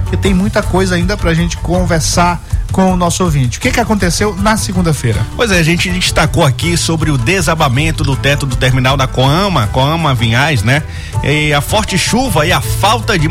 que 0.09 0.17
tem 0.17 0.33
muita 0.33 0.63
coisa 0.63 0.95
ainda 0.95 1.17
pra 1.17 1.35
gente 1.35 1.57
conversar 1.59 2.41
com 2.73 2.93
o 2.93 2.97
nosso 2.97 3.23
ouvinte. 3.23 3.59
O 3.59 3.61
que 3.61 3.71
que 3.71 3.79
aconteceu 3.79 4.35
na 4.37 4.57
segunda-feira? 4.57 5.21
Pois 5.37 5.51
é, 5.53 5.59
a 5.59 5.63
gente 5.63 5.89
destacou 5.91 6.45
aqui 6.45 6.77
sobre 6.77 7.11
o 7.11 7.19
desabamento 7.19 8.03
do 8.03 8.17
teto 8.17 8.47
do 8.47 8.57
terminal 8.57 8.97
da 8.97 9.07
Coama, 9.07 9.67
Coama 9.69 10.15
Vinhais, 10.15 10.63
né? 10.63 10.83
E 11.23 11.53
a 11.53 11.61
forte 11.61 11.97
chuva 11.99 12.47
e 12.47 12.53
a 12.53 12.61
falta 12.61 13.19
de 13.19 13.29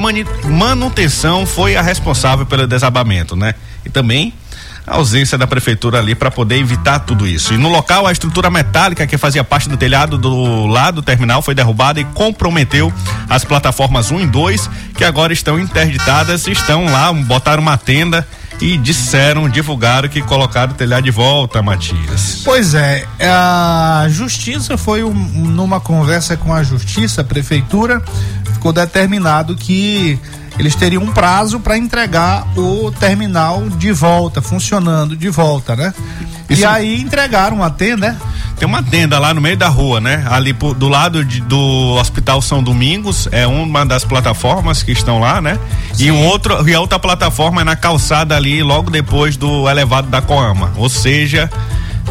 manutenção 0.47 1.45
foi 1.45 1.75
a 1.75 1.81
responsável 1.81 2.45
pelo 2.45 2.65
desabamento, 2.67 3.35
né? 3.35 3.53
E 3.85 3.89
também 3.89 4.33
a 4.85 4.95
ausência 4.95 5.37
da 5.37 5.47
prefeitura 5.47 5.99
ali 5.99 6.13
para 6.13 6.29
poder 6.29 6.57
evitar 6.57 6.99
tudo 6.99 7.25
isso. 7.25 7.53
E 7.53 7.57
no 7.57 7.69
local, 7.69 8.05
a 8.05 8.11
estrutura 8.11 8.49
metálica 8.49 9.07
que 9.07 9.17
fazia 9.17 9.43
parte 9.43 9.69
do 9.69 9.77
telhado 9.77 10.17
do 10.17 10.65
lado 10.65 10.95
do 10.95 11.01
terminal 11.01 11.41
foi 11.41 11.55
derrubada 11.55 11.99
e 11.99 12.03
comprometeu 12.05 12.91
as 13.29 13.43
plataformas 13.45 14.11
1 14.11 14.19
e 14.21 14.25
2, 14.27 14.69
que 14.97 15.03
agora 15.05 15.31
estão 15.31 15.57
interditadas, 15.59 16.47
estão 16.47 16.85
lá, 16.85 17.11
botaram 17.13 17.61
uma 17.61 17.77
tenda 17.77 18.27
e 18.61 18.77
disseram, 18.77 19.49
divulgaram 19.49 20.07
que 20.07 20.21
colocaram 20.21 20.73
o 20.73 20.75
telhado 20.75 21.03
de 21.03 21.11
volta, 21.11 21.61
Matias. 21.61 22.41
Pois 22.45 22.73
é, 22.75 23.05
a 23.19 24.05
justiça 24.09 24.77
foi 24.77 25.03
um- 25.03 25.13
numa 25.13 25.79
conversa 25.79 26.37
com 26.37 26.53
a 26.53 26.61
justiça, 26.61 27.21
a 27.21 27.23
prefeitura, 27.23 28.01
ficou 28.53 28.71
determinado 28.71 29.55
que 29.55 30.19
eles 30.57 30.75
teriam 30.75 31.03
um 31.03 31.11
prazo 31.11 31.59
para 31.59 31.77
entregar 31.77 32.45
o 32.57 32.91
terminal 32.91 33.69
de 33.69 33.91
volta, 33.91 34.41
funcionando 34.41 35.15
de 35.15 35.29
volta, 35.29 35.75
né? 35.75 35.93
E 36.49 36.53
Isso- 36.53 36.67
aí 36.67 37.01
entregaram 37.01 37.63
a 37.63 37.69
tenda, 37.69 38.17
Tem 38.55 38.67
uma 38.67 38.83
tenda 38.83 39.17
lá 39.19 39.33
no 39.33 39.41
meio 39.41 39.57
da 39.57 39.67
rua, 39.67 39.99
né? 39.99 40.23
Ali 40.29 40.53
po- 40.53 40.75
do 40.75 40.87
lado 40.87 41.25
de- 41.25 41.41
do 41.41 41.95
Hospital 41.99 42.39
São 42.41 42.61
Domingos, 42.63 43.27
é 43.31 43.47
uma 43.47 43.83
das 43.83 44.05
plataformas 44.05 44.83
que 44.83 44.91
estão 44.91 45.19
lá, 45.19 45.41
né? 45.41 45.57
E 45.97 46.09
um 46.11 46.23
outro, 46.27 46.69
e 46.69 46.73
a 46.73 46.79
outra 46.79 46.99
plataforma 46.99 47.61
é 47.61 47.63
na 47.63 47.75
calçada 47.75 48.37
ali, 48.37 48.61
logo 48.61 48.91
depois 48.91 49.35
do 49.35 49.67
elevado 49.67 50.07
da 50.07 50.21
Coama. 50.21 50.71
Ou 50.77 50.87
seja, 50.87 51.49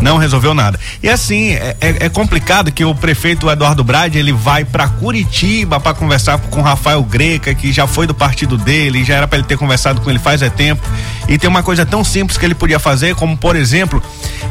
não 0.00 0.16
resolveu 0.18 0.52
nada. 0.55 0.78
E 1.02 1.09
assim, 1.09 1.50
é, 1.52 1.76
é- 1.81 1.96
é 2.07 2.09
complicado 2.09 2.72
que 2.72 2.85
o 2.85 2.94
prefeito 2.94 3.48
Eduardo 3.50 3.85
Brade, 3.85 4.18
ele 4.18 4.33
vai 4.33 4.64
pra 4.64 4.88
Curitiba 4.88 5.78
para 5.78 5.94
conversar 5.94 6.38
com 6.38 6.61
Rafael 6.62 7.02
Greca, 7.02 7.55
que 7.55 7.72
já 7.72 7.87
foi 7.87 8.07
do 8.07 8.14
partido 8.14 8.57
dele, 8.59 9.05
já 9.05 9.14
era 9.16 9.28
para 9.28 9.38
ele 9.38 9.46
ter 9.46 9.57
conversado 9.57 10.00
com 10.00 10.11
ele 10.11 10.18
faz 10.18 10.42
é 10.42 10.50
tempo. 10.50 10.83
E 11.28 11.38
tem 11.38 11.48
uma 11.48 11.62
coisa 11.62 11.87
tão 11.87 12.02
simples 12.02 12.37
que 12.37 12.44
ele 12.44 12.55
podia 12.55 12.78
fazer, 12.78 13.14
como 13.14 13.37
por 13.37 13.55
exemplo, 13.55 14.02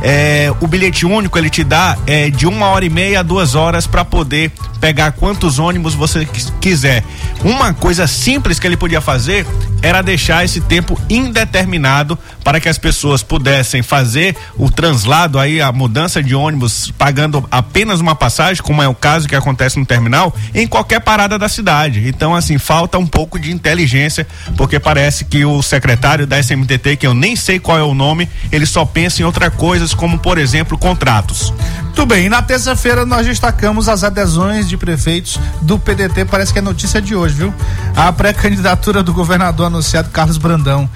é, 0.01 0.51
o 0.61 0.67
bilhete 0.67 1.05
único 1.05 1.37
ele 1.37 1.49
te 1.49 1.63
dá 1.63 1.97
é, 2.07 2.29
de 2.29 2.47
uma 2.47 2.67
hora 2.67 2.85
e 2.85 2.89
meia 2.89 3.19
a 3.19 3.23
duas 3.23 3.55
horas 3.55 3.85
para 3.85 4.05
poder 4.05 4.51
pegar 4.79 5.11
quantos 5.11 5.59
ônibus 5.59 5.93
você 5.93 6.25
quis- 6.25 6.51
quiser. 6.61 7.03
Uma 7.43 7.73
coisa 7.73 8.07
simples 8.07 8.57
que 8.59 8.65
ele 8.65 8.77
podia 8.77 9.01
fazer 9.01 9.45
era 9.81 10.01
deixar 10.01 10.43
esse 10.45 10.61
tempo 10.61 10.99
indeterminado 11.09 12.17
para 12.43 12.59
que 12.59 12.69
as 12.69 12.77
pessoas 12.77 13.23
pudessem 13.23 13.81
fazer 13.81 14.35
o 14.57 14.69
translado 14.69 15.39
aí, 15.39 15.61
a 15.61 15.71
mudança 15.71 16.21
de 16.21 16.35
ônibus, 16.35 16.91
pagando 16.97 17.45
apenas 17.51 17.99
uma 17.99 18.15
passagem, 18.15 18.63
como 18.63 18.81
é 18.81 18.87
o 18.87 18.95
caso 18.95 19.27
que 19.27 19.35
acontece 19.35 19.79
no 19.79 19.85
terminal, 19.85 20.35
em 20.53 20.67
qualquer 20.67 20.99
parada 21.01 21.37
da 21.37 21.47
cidade. 21.47 22.07
Então, 22.07 22.35
assim, 22.35 22.57
falta 22.57 22.97
um 22.97 23.07
pouco 23.07 23.39
de 23.39 23.51
inteligência, 23.51 24.27
porque 24.57 24.79
parece 24.79 25.25
que 25.25 25.45
o 25.45 25.61
secretário 25.61 26.27
da 26.27 26.41
SMTT, 26.41 26.97
que 26.97 27.07
eu 27.07 27.13
nem 27.13 27.35
sei 27.35 27.59
qual 27.59 27.77
é 27.77 27.83
o 27.83 27.93
nome, 27.93 28.27
ele 28.51 28.65
só 28.65 28.85
pensa 28.85 29.21
em 29.21 29.25
outras 29.25 29.53
coisas, 29.53 29.93
como, 29.93 30.17
por 30.19 30.37
exemplo, 30.37 30.77
contratos. 30.77 31.53
Tudo 31.95 32.07
bem, 32.07 32.29
na 32.29 32.41
terça-feira 32.41 33.05
nós 33.05 33.27
destacamos 33.27 33.89
as 33.89 34.03
adesões 34.03 34.67
de 34.67 34.77
prefeitos 34.77 35.39
do 35.61 35.77
PDT, 35.77 36.25
parece 36.25 36.53
que 36.53 36.59
é 36.59 36.61
notícia 36.61 37.01
de 37.01 37.15
hoje, 37.15 37.35
viu? 37.35 37.53
A 37.95 38.11
pré-candidatura 38.11 39.03
do 39.03 39.13
governador 39.13 39.67
anunciado 39.67 40.09
Carlos 40.09 40.37
Brandão. 40.37 40.89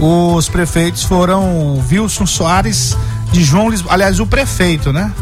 Os 0.00 0.48
prefeitos 0.48 1.02
foram 1.02 1.82
Wilson 1.90 2.26
Soares 2.26 2.96
de 3.32 3.42
João 3.42 3.68
Lisboa, 3.68 3.94
aliás, 3.94 4.20
o 4.20 4.26
prefeito, 4.26 4.92
né? 4.92 5.12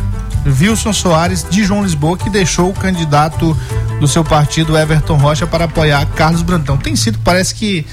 Wilson 0.46 0.92
Soares 0.92 1.44
de 1.48 1.64
João 1.64 1.82
Lisboa, 1.82 2.16
que 2.16 2.30
deixou 2.30 2.70
o 2.70 2.74
candidato 2.74 3.56
do 3.98 4.06
seu 4.06 4.24
partido, 4.24 4.76
Everton 4.76 5.16
Rocha, 5.16 5.46
para 5.46 5.64
apoiar 5.64 6.04
Carlos 6.14 6.42
Brandão. 6.42 6.76
Tem 6.76 6.94
sido, 6.94 7.18
parece 7.20 7.54
que 7.54 7.86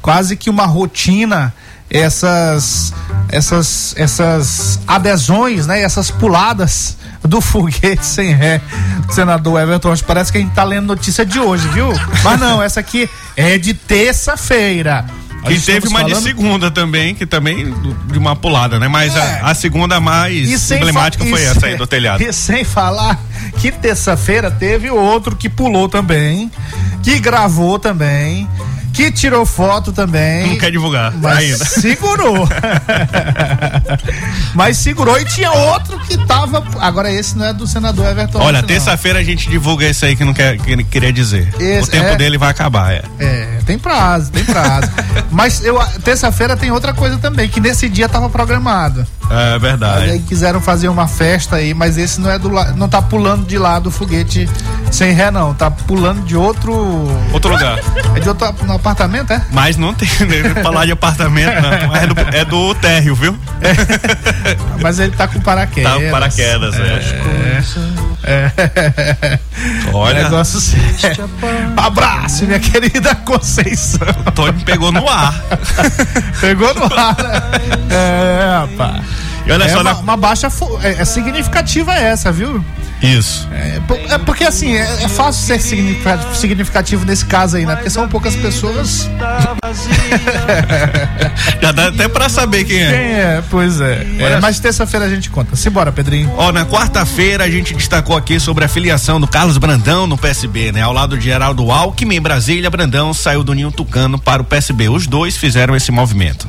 quase 0.00 0.36
que 0.36 0.48
uma 0.48 0.66
rotina 0.66 1.52
essas 1.90 2.94
essas 3.28 3.94
essas 3.96 4.80
adesões, 4.86 5.66
né, 5.66 5.82
essas 5.82 6.10
puladas 6.10 6.96
do 7.22 7.40
foguete 7.42 8.06
sem 8.06 8.32
ré, 8.32 8.60
do 9.06 9.12
senador 9.12 9.60
Everton 9.60 9.90
Rocha. 9.90 10.04
Parece 10.06 10.32
que 10.32 10.38
a 10.38 10.40
gente 10.40 10.54
tá 10.54 10.64
lendo 10.64 10.86
notícia 10.86 11.24
de 11.26 11.38
hoje, 11.38 11.68
viu? 11.68 11.88
Mas 12.24 12.40
não, 12.40 12.62
essa 12.62 12.80
aqui 12.80 13.10
é 13.36 13.58
de 13.58 13.74
terça-feira. 13.74 15.04
Nós 15.42 15.62
E 15.62 15.66
teve 15.72 15.88
uma 15.88 16.04
de 16.04 16.10
falando- 16.10 16.22
segunda 16.22 16.70
também, 16.70 17.14
que 17.14 17.24
também 17.24 17.72
de 18.10 18.18
uma 18.18 18.36
pulada, 18.36 18.78
né? 18.78 18.88
Mas 18.88 19.14
É. 19.16 19.40
a, 19.42 19.50
a 19.50 19.54
segunda 19.54 19.98
mais 19.98 20.70
emblemática 20.70 21.24
foi 21.24 21.42
essa 21.42 21.66
aí 21.66 21.76
do 21.76 21.86
telhado. 21.86 22.20
E 22.22 22.32
sem 22.32 22.62
falar 22.64 23.18
que 23.58 23.72
terça-feira 23.72 24.50
teve 24.50 24.90
outro 24.90 25.34
que 25.34 25.48
pulou 25.48 25.88
também, 25.88 26.50
que 27.02 27.18
gravou 27.18 27.78
também, 27.78 28.46
que 28.92 29.10
tirou 29.12 29.44
foto 29.46 29.92
também. 29.92 30.48
Não 30.48 30.58
quer 30.58 30.70
divulgar 30.70 31.12
Mas 31.16 31.38
ainda. 31.38 31.64
segurou. 31.66 32.48
Mas 34.54 34.76
segurou 34.78 35.18
e 35.20 35.24
tinha 35.24 35.50
outro 35.52 35.98
que 36.00 36.16
tava. 36.26 36.62
Agora 36.80 37.10
esse 37.12 37.36
não 37.36 37.46
é 37.46 37.52
do 37.52 37.66
senador 37.66 38.06
Everton. 38.06 38.38
Olha, 38.40 38.62
terça-feira 38.62 39.18
a 39.18 39.24
gente 39.24 39.48
divulga 39.48 39.88
isso 39.88 40.04
aí 40.04 40.16
que 40.16 40.24
não 40.24 40.34
quer, 40.34 40.58
que 40.58 40.70
ele 40.72 40.84
queria 40.84 41.12
dizer. 41.12 41.52
Esse 41.58 41.88
o 41.88 41.90
tempo 41.90 42.06
é- 42.08 42.16
dele 42.16 42.36
vai 42.38 42.50
acabar, 42.50 42.92
é. 42.92 43.02
É, 43.18 43.58
tem 43.64 43.78
prazo, 43.78 44.30
tem 44.32 44.44
prazo. 44.44 44.90
Mas 45.30 45.64
eu 45.64 45.78
terça-feira 46.04 46.56
tem 46.56 46.70
outra 46.70 46.92
coisa 46.92 47.18
também, 47.18 47.48
que 47.48 47.60
nesse 47.60 47.88
dia 47.88 48.08
tava 48.08 48.28
programado. 48.28 49.06
É 49.30 49.52
Mas 49.52 49.62
verdade. 49.62 50.10
aí 50.10 50.18
quiseram 50.18 50.60
fazer 50.60 50.88
uma 50.88 51.06
festa 51.06 51.56
aí, 51.56 51.72
mas 51.72 51.96
esse 51.96 52.20
não 52.20 52.28
é 52.28 52.36
do 52.38 52.50
não 52.74 52.88
tá 52.88 53.00
pulando 53.00 53.46
de 53.46 53.56
lá 53.58 53.78
do 53.78 53.88
foguete 53.88 54.48
sem 54.90 55.12
ré 55.12 55.30
não, 55.30 55.54
tá 55.54 55.70
pulando 55.70 56.22
de 56.24 56.36
outro 56.36 56.72
Outro 57.32 57.52
lugar. 57.52 57.78
é 58.16 58.18
de 58.18 58.28
outro 58.28 58.52
no 58.66 58.76
apartamento, 58.80 59.32
é? 59.32 59.44
Mas 59.52 59.76
não 59.76 59.94
tem, 59.94 60.08
né? 60.26 60.62
falar 60.62 60.86
de 60.86 60.92
apartamento, 60.92 61.54
não. 61.60 61.96
É 61.96 62.06
do, 62.06 62.36
é 62.36 62.44
do 62.44 62.74
térreo, 62.74 63.14
viu? 63.14 63.38
Mas 64.80 64.98
ele 64.98 65.12
tá 65.12 65.28
com 65.28 65.40
paraquedas. 65.40 65.92
Tá 65.92 66.00
com 66.00 66.10
paraquedas, 66.10 66.74
é. 66.78 67.00
É. 68.22 69.38
Olha, 69.92 70.24
Negócio 70.24 70.60
sério. 70.60 71.30
Abraço, 71.76 72.44
minha 72.44 72.58
querida 72.60 73.14
Conceição. 73.14 74.06
o 74.26 74.30
Tony 74.30 74.64
pegou 74.64 74.90
no 74.92 75.08
ar. 75.08 75.34
Pegou 76.40 76.74
no 76.74 76.84
ar, 76.84 77.16
né? 77.16 77.40
É, 77.90 78.58
rapaz. 78.60 79.29
E 79.46 79.52
olha 79.52 79.64
É 79.64 79.68
só, 79.68 79.76
uma, 79.80 79.84
na- 79.84 79.98
uma 80.00 80.16
baixa 80.16 80.48
é, 80.82 81.00
é 81.00 81.04
significativa 81.04 81.94
essa, 81.94 82.30
viu? 82.30 82.64
Isso. 83.02 83.48
É, 83.50 83.80
é 84.14 84.18
porque 84.18 84.44
assim, 84.44 84.74
é, 84.76 84.82
é 85.04 85.08
fácil 85.08 85.42
ser 85.46 85.58
significa- 85.60 86.20
significativo 86.34 87.04
nesse 87.06 87.24
caso 87.24 87.56
aí, 87.56 87.64
né? 87.64 87.74
Porque 87.74 87.88
são 87.88 88.06
poucas 88.08 88.36
pessoas. 88.36 89.08
Já 91.62 91.72
dá 91.72 91.88
até 91.88 92.08
pra 92.08 92.28
saber 92.28 92.64
quem 92.64 92.82
é. 92.82 92.90
Quem 92.90 92.98
é? 93.14 93.42
Pois 93.50 93.80
é. 93.80 94.06
É, 94.18 94.40
mas 94.40 94.60
terça-feira 94.60 95.06
a 95.06 95.08
gente 95.08 95.30
conta. 95.30 95.56
Simbora, 95.56 95.90
Pedrinho. 95.92 96.30
Ó, 96.36 96.52
na 96.52 96.64
quarta-feira 96.66 97.44
a 97.44 97.50
gente 97.50 97.74
destacou 97.74 98.16
aqui 98.16 98.38
sobre 98.38 98.64
a 98.64 98.68
filiação 98.68 99.20
do 99.20 99.26
Carlos 99.26 99.56
Brandão 99.58 100.06
no 100.06 100.18
PSB, 100.18 100.72
né? 100.72 100.82
Ao 100.82 100.92
lado 100.92 101.16
de 101.16 101.24
Geraldo 101.24 101.70
Alckmin 101.70 102.20
Brasília, 102.20 102.68
Brandão 102.70 103.14
saiu 103.14 103.42
do 103.42 103.54
Ninho 103.54 103.70
Tucano 103.72 104.18
para 104.18 104.42
o 104.42 104.44
PSB. 104.44 104.88
Os 104.88 105.06
dois 105.06 105.36
fizeram 105.36 105.74
esse 105.76 105.90
movimento. 105.90 106.46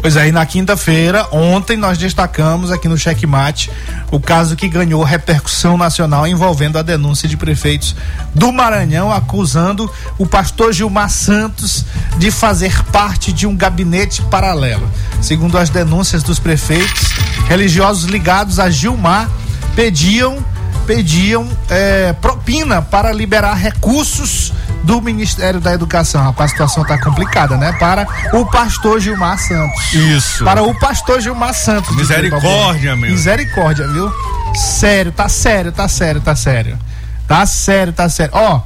Pois 0.00 0.16
aí, 0.16 0.30
na 0.30 0.44
quinta-feira, 0.44 1.26
ontem 1.32 1.76
nós 1.76 1.96
destacamos 1.98 2.70
aqui 2.70 2.88
no 2.88 2.98
Checkmate 2.98 3.70
o 4.10 4.20
caso 4.20 4.56
que 4.56 4.68
ganhou 4.68 5.02
repercussão 5.02 5.76
nacional 5.76 6.26
envolvendo 6.26 6.78
a 6.78 6.82
denúncia 6.82 7.28
de 7.28 7.36
prefeitos 7.36 7.96
do 8.34 8.52
Maranhão 8.52 9.12
acusando 9.12 9.90
o 10.18 10.26
pastor 10.26 10.72
Gilmar 10.72 11.10
Santos 11.10 11.84
de 12.18 12.30
fazer 12.30 12.82
parte 12.84 13.32
de 13.32 13.46
um 13.46 13.56
gabinete 13.56 14.22
paralelo. 14.22 14.88
Segundo 15.20 15.58
as 15.58 15.70
denúncias 15.70 16.22
dos 16.22 16.38
prefeitos, 16.38 17.12
religiosos 17.48 18.04
ligados 18.04 18.58
a 18.58 18.70
Gilmar 18.70 19.28
pediam 19.74 20.44
pediam 20.86 21.48
eh, 21.70 22.14
propina 22.20 22.82
para 22.82 23.10
liberar 23.10 23.54
recursos 23.54 24.52
do 24.84 25.00
Ministério 25.00 25.60
da 25.60 25.72
Educação. 25.72 26.22
Rapaz, 26.22 26.50
a 26.50 26.52
situação 26.52 26.84
tá 26.84 27.00
complicada, 27.00 27.56
né? 27.56 27.72
Para 27.72 28.06
o 28.32 28.46
pastor 28.46 29.00
Gilmar 29.00 29.38
Santos. 29.38 29.92
Isso. 29.92 30.44
Para 30.44 30.62
o 30.62 30.74
pastor 30.78 31.20
Gilmar 31.20 31.54
Santos. 31.54 31.94
Misericórdia, 31.96 32.94
meu. 32.94 33.10
Misericórdia, 33.10 33.88
viu? 33.88 34.12
Sério, 34.54 35.10
tá 35.10 35.28
sério, 35.28 35.72
tá 35.72 35.88
sério, 35.88 36.20
tá 36.20 36.36
sério. 36.36 36.78
Tá 37.26 37.46
sério, 37.46 37.92
tá 37.92 38.08
sério. 38.08 38.32
Ó, 38.34 38.56
o 38.58 38.62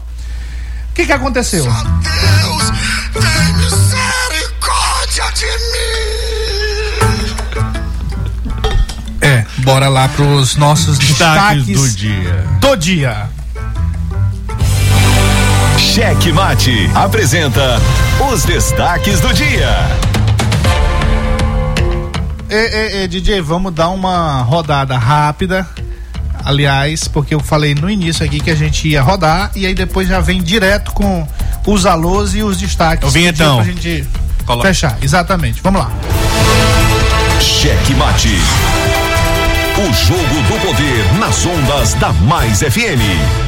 que 0.95 1.07
que 1.07 1.13
aconteceu? 1.13 1.65
Deus, 1.65 2.73
tem 3.13 3.55
misericórdia 3.55 5.33
de 5.35 5.47
mim. 5.47 6.09
Bora 9.59 9.89
lá 9.89 10.09
pros 10.09 10.57
nossos 10.57 10.99
Destaques 10.99 11.67
destaques, 11.67 11.81
do 11.81 11.89
dia. 11.97 12.45
do 12.61 12.77
dia. 12.77 13.38
Cheque 15.99 16.31
Mate 16.31 16.89
apresenta 16.95 17.77
os 18.31 18.45
destaques 18.45 19.19
do 19.19 19.35
dia. 19.35 19.69
Ê, 22.49 23.09
DJ, 23.09 23.41
vamos 23.41 23.75
dar 23.75 23.89
uma 23.89 24.43
rodada 24.43 24.97
rápida. 24.97 25.67
Aliás, 26.45 27.09
porque 27.09 27.35
eu 27.35 27.41
falei 27.41 27.75
no 27.75 27.91
início 27.91 28.25
aqui 28.25 28.39
que 28.39 28.49
a 28.49 28.55
gente 28.55 28.87
ia 28.87 29.03
rodar 29.03 29.51
e 29.57 29.67
aí 29.67 29.75
depois 29.75 30.07
já 30.07 30.21
vem 30.21 30.41
direto 30.41 30.93
com 30.93 31.27
os 31.67 31.85
alôs 31.85 32.33
e 32.33 32.45
os 32.45 32.59
destaques. 32.59 33.03
O 33.03 33.11
do 33.11 33.13
dia 33.13 33.33
vinhetão. 33.33 33.57
Pra 33.57 33.65
gente 33.65 34.09
Coloca. 34.47 34.69
fechar. 34.69 34.97
Exatamente. 35.03 35.61
Vamos 35.65 35.81
lá. 35.81 35.91
Cheque 37.41 37.93
Mate. 37.95 38.39
O 39.77 39.93
jogo 40.07 40.43
do 40.47 40.61
poder 40.65 41.19
nas 41.19 41.45
ondas 41.45 41.95
da 41.95 42.13
Mais 42.13 42.61
FM. 42.61 43.48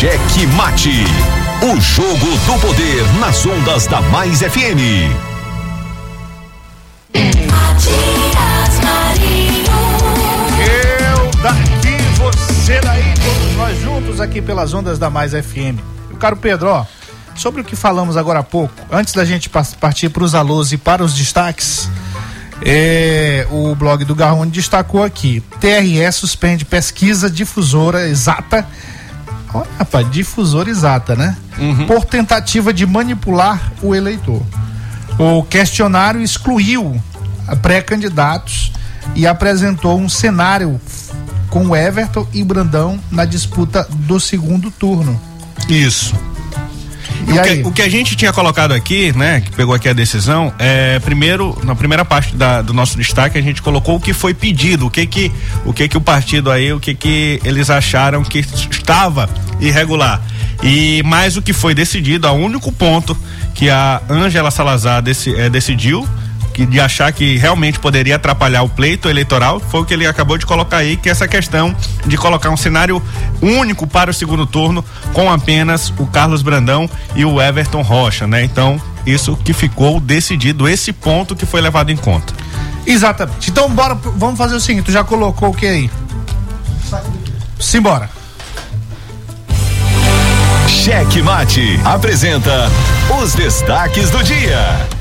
Cheque 0.00 0.46
Mate. 0.56 1.04
O 1.62 1.78
jogo 1.78 2.26
do 2.46 2.58
poder 2.58 3.04
nas 3.18 3.44
ondas 3.44 3.86
da 3.86 4.00
Mais 4.00 4.38
FM. 4.40 4.80
Eu 10.58 11.30
daqui, 11.42 11.98
você 12.16 12.80
daí, 12.80 13.12
todos 13.14 13.56
nós 13.58 13.78
juntos 13.82 14.20
aqui 14.22 14.40
pelas 14.40 14.72
ondas 14.72 14.98
da 14.98 15.10
Mais 15.10 15.32
FM. 15.32 15.78
Meu 16.08 16.16
caro 16.18 16.38
Pedro, 16.38 16.70
ó, 16.70 16.86
sobre 17.36 17.60
o 17.60 17.64
que 17.64 17.76
falamos 17.76 18.16
agora 18.16 18.38
há 18.38 18.42
pouco, 18.42 18.72
antes 18.90 19.12
da 19.12 19.26
gente 19.26 19.50
partir 19.50 20.08
para 20.08 20.24
os 20.24 20.34
alôs 20.34 20.72
e 20.72 20.78
para 20.78 21.04
os 21.04 21.12
destaques, 21.12 21.90
é, 22.64 23.46
o 23.50 23.74
blog 23.74 24.02
do 24.06 24.14
Garrone 24.14 24.50
destacou 24.50 25.02
aqui: 25.02 25.42
TRE 25.60 26.10
suspende 26.10 26.64
pesquisa 26.64 27.28
difusora 27.28 28.08
exata. 28.08 28.66
Olha, 29.52 29.66
rapaz, 29.78 30.10
difusora 30.10 30.70
exata, 30.70 31.16
né? 31.16 31.36
Por 31.86 32.04
tentativa 32.04 32.72
de 32.72 32.86
manipular 32.86 33.72
o 33.82 33.94
eleitor. 33.94 34.42
O 35.18 35.42
questionário 35.42 36.22
excluiu 36.22 37.00
pré-candidatos 37.60 38.72
e 39.14 39.26
apresentou 39.26 39.98
um 39.98 40.08
cenário 40.08 40.80
com 41.48 41.74
Everton 41.74 42.26
e 42.32 42.44
Brandão 42.44 42.98
na 43.10 43.24
disputa 43.24 43.86
do 43.90 44.20
segundo 44.20 44.70
turno. 44.70 45.20
Isso. 45.68 46.14
E 47.28 47.32
o, 47.32 47.42
que, 47.42 47.68
o 47.68 47.72
que 47.72 47.82
a 47.82 47.88
gente 47.88 48.16
tinha 48.16 48.32
colocado 48.32 48.72
aqui, 48.72 49.12
né, 49.16 49.40
que 49.40 49.50
pegou 49.52 49.74
aqui 49.74 49.88
a 49.88 49.92
decisão, 49.92 50.52
é 50.58 50.98
primeiro, 51.00 51.56
na 51.64 51.74
primeira 51.76 52.04
parte 52.04 52.34
da- 52.34 52.62
do 52.62 52.72
nosso 52.72 52.96
destaque, 52.96 53.38
a 53.38 53.42
gente 53.42 53.60
colocou 53.62 53.96
o 53.96 54.00
que 54.00 54.12
foi 54.12 54.34
pedido, 54.34 54.86
o 54.86 54.90
que 54.90 55.06
que 55.06 55.30
o 55.64 55.72
que 55.72 55.86
que 55.88 55.96
o 55.96 56.00
partido 56.00 56.50
aí, 56.50 56.72
o 56.72 56.80
que 56.80 56.94
que 56.94 57.40
eles 57.44 57.70
acharam 57.70 58.22
que 58.24 58.38
estava 58.40 59.28
irregular. 59.60 60.20
E 60.62 61.02
mais 61.04 61.36
o 61.36 61.42
que 61.42 61.52
foi 61.52 61.74
decidido, 61.74 62.26
o 62.28 62.32
único 62.32 62.70
ponto 62.72 63.16
que 63.54 63.70
a 63.70 64.00
Ângela 64.10 64.50
Salazar 64.50 65.02
eh, 65.36 65.48
decidiu 65.50 66.06
que 66.52 66.66
de 66.66 66.80
achar 66.80 67.12
que 67.12 67.36
realmente 67.36 67.78
poderia 67.78 68.16
atrapalhar 68.16 68.62
o 68.62 68.68
pleito 68.68 69.08
eleitoral 69.08 69.60
foi 69.60 69.80
o 69.80 69.84
que 69.84 69.94
ele 69.94 70.06
acabou 70.06 70.36
de 70.36 70.46
colocar 70.46 70.78
aí, 70.78 70.96
que 70.96 71.08
é 71.08 71.12
essa 71.12 71.28
questão 71.28 71.74
de 72.06 72.16
colocar 72.16 72.50
um 72.50 72.56
cenário 72.56 73.02
único 73.40 73.86
para 73.86 74.10
o 74.10 74.14
segundo 74.14 74.46
turno 74.46 74.84
com 75.12 75.30
apenas 75.30 75.92
o 75.98 76.06
Carlos 76.06 76.42
Brandão 76.42 76.88
e 77.14 77.24
o 77.24 77.40
Everton 77.40 77.82
Rocha, 77.82 78.26
né? 78.26 78.44
Então, 78.44 78.80
isso 79.06 79.36
que 79.36 79.52
ficou 79.52 80.00
decidido, 80.00 80.68
esse 80.68 80.92
ponto 80.92 81.34
que 81.34 81.46
foi 81.46 81.60
levado 81.60 81.90
em 81.90 81.96
conta. 81.96 82.32
Exatamente. 82.86 83.50
Então, 83.50 83.68
bora, 83.70 83.94
vamos 83.94 84.38
fazer 84.38 84.54
o 84.54 84.60
seguinte: 84.60 84.86
tu 84.86 84.92
já 84.92 85.04
colocou 85.04 85.50
o 85.50 85.54
que 85.54 85.66
aí? 85.66 85.90
Simbora. 87.58 88.10
Cheque 90.66 91.20
Mate 91.20 91.78
apresenta 91.84 92.70
os 93.20 93.34
destaques 93.34 94.08
do 94.10 94.22
dia. 94.22 94.99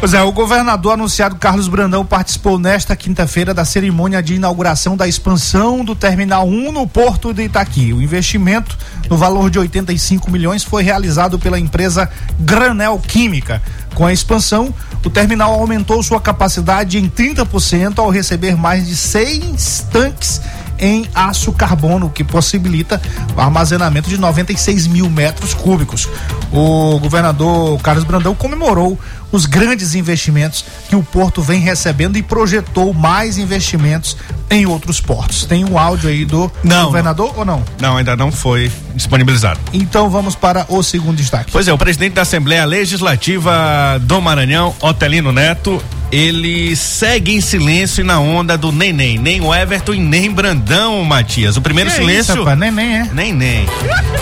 Pois 0.00 0.14
é, 0.14 0.22
o 0.22 0.30
governador 0.30 0.92
anunciado 0.92 1.34
Carlos 1.34 1.66
Brandão 1.66 2.06
participou 2.06 2.56
nesta 2.56 2.94
quinta-feira 2.94 3.52
da 3.52 3.64
cerimônia 3.64 4.22
de 4.22 4.36
inauguração 4.36 4.96
da 4.96 5.08
expansão 5.08 5.84
do 5.84 5.96
Terminal 5.96 6.46
1 6.46 6.70
no 6.70 6.86
Porto 6.86 7.34
de 7.34 7.42
Itaqui. 7.42 7.92
O 7.92 8.00
investimento, 8.00 8.78
no 9.10 9.16
valor 9.16 9.50
de 9.50 9.58
85 9.58 10.30
milhões, 10.30 10.62
foi 10.62 10.84
realizado 10.84 11.36
pela 11.36 11.58
empresa 11.58 12.08
Granel 12.38 13.00
Química. 13.00 13.60
Com 13.96 14.06
a 14.06 14.12
expansão, 14.12 14.72
o 15.04 15.10
terminal 15.10 15.52
aumentou 15.52 16.00
sua 16.00 16.20
capacidade 16.20 16.96
em 16.96 17.08
30% 17.08 17.98
ao 17.98 18.08
receber 18.08 18.56
mais 18.56 18.86
de 18.86 18.94
seis 18.94 19.84
tanques 19.90 20.40
em 20.78 21.06
aço 21.14 21.52
carbono, 21.52 22.10
que 22.10 22.22
possibilita 22.24 23.00
o 23.36 23.40
armazenamento 23.40 24.08
de 24.08 24.18
96 24.18 24.86
mil 24.86 25.08
metros 25.10 25.54
cúbicos. 25.54 26.08
O 26.52 26.98
governador 26.98 27.80
Carlos 27.80 28.04
Brandão 28.04 28.34
comemorou 28.34 28.98
os 29.30 29.44
grandes 29.46 29.94
investimentos 29.94 30.64
que 30.88 30.96
o 30.96 31.02
porto 31.02 31.42
vem 31.42 31.60
recebendo 31.60 32.16
e 32.16 32.22
projetou 32.22 32.94
mais 32.94 33.36
investimentos 33.38 34.16
em 34.50 34.66
outros 34.66 35.00
portos. 35.00 35.44
Tem 35.44 35.64
um 35.64 35.78
áudio 35.78 36.08
aí 36.08 36.24
do 36.24 36.50
Não, 36.64 36.86
governador 36.86 37.34
ou 37.36 37.44
não? 37.44 37.62
Não, 37.80 37.96
ainda 37.96 38.16
não 38.16 38.32
foi 38.32 38.72
disponibilizado. 38.94 39.60
Então 39.72 40.08
vamos 40.08 40.34
para 40.34 40.64
o 40.68 40.82
segundo 40.82 41.16
destaque. 41.16 41.52
Pois 41.52 41.68
é, 41.68 41.72
o 41.72 41.78
presidente 41.78 42.14
da 42.14 42.22
Assembleia 42.22 42.64
Legislativa 42.64 43.98
do 44.02 44.20
Maranhão, 44.20 44.74
Otelino 44.80 45.32
Neto, 45.32 45.82
ele 46.10 46.74
segue 46.74 47.34
em 47.34 47.40
silêncio 47.40 48.04
na 48.04 48.18
onda 48.18 48.56
do 48.56 48.72
neném. 48.72 49.18
Nem 49.18 49.40
o 49.40 49.54
Everton 49.54 49.94
e 49.94 50.00
nem 50.00 50.30
Brandão, 50.30 51.04
Matias. 51.04 51.56
O 51.56 51.60
primeiro 51.60 51.90
Que 51.90 51.96
silêncio. 51.96 52.32
isso, 52.32 52.38
rapaz? 52.38 52.58
Nem, 52.58 52.70
nem 52.72 52.96
é. 52.96 53.08
Nem. 53.12 53.66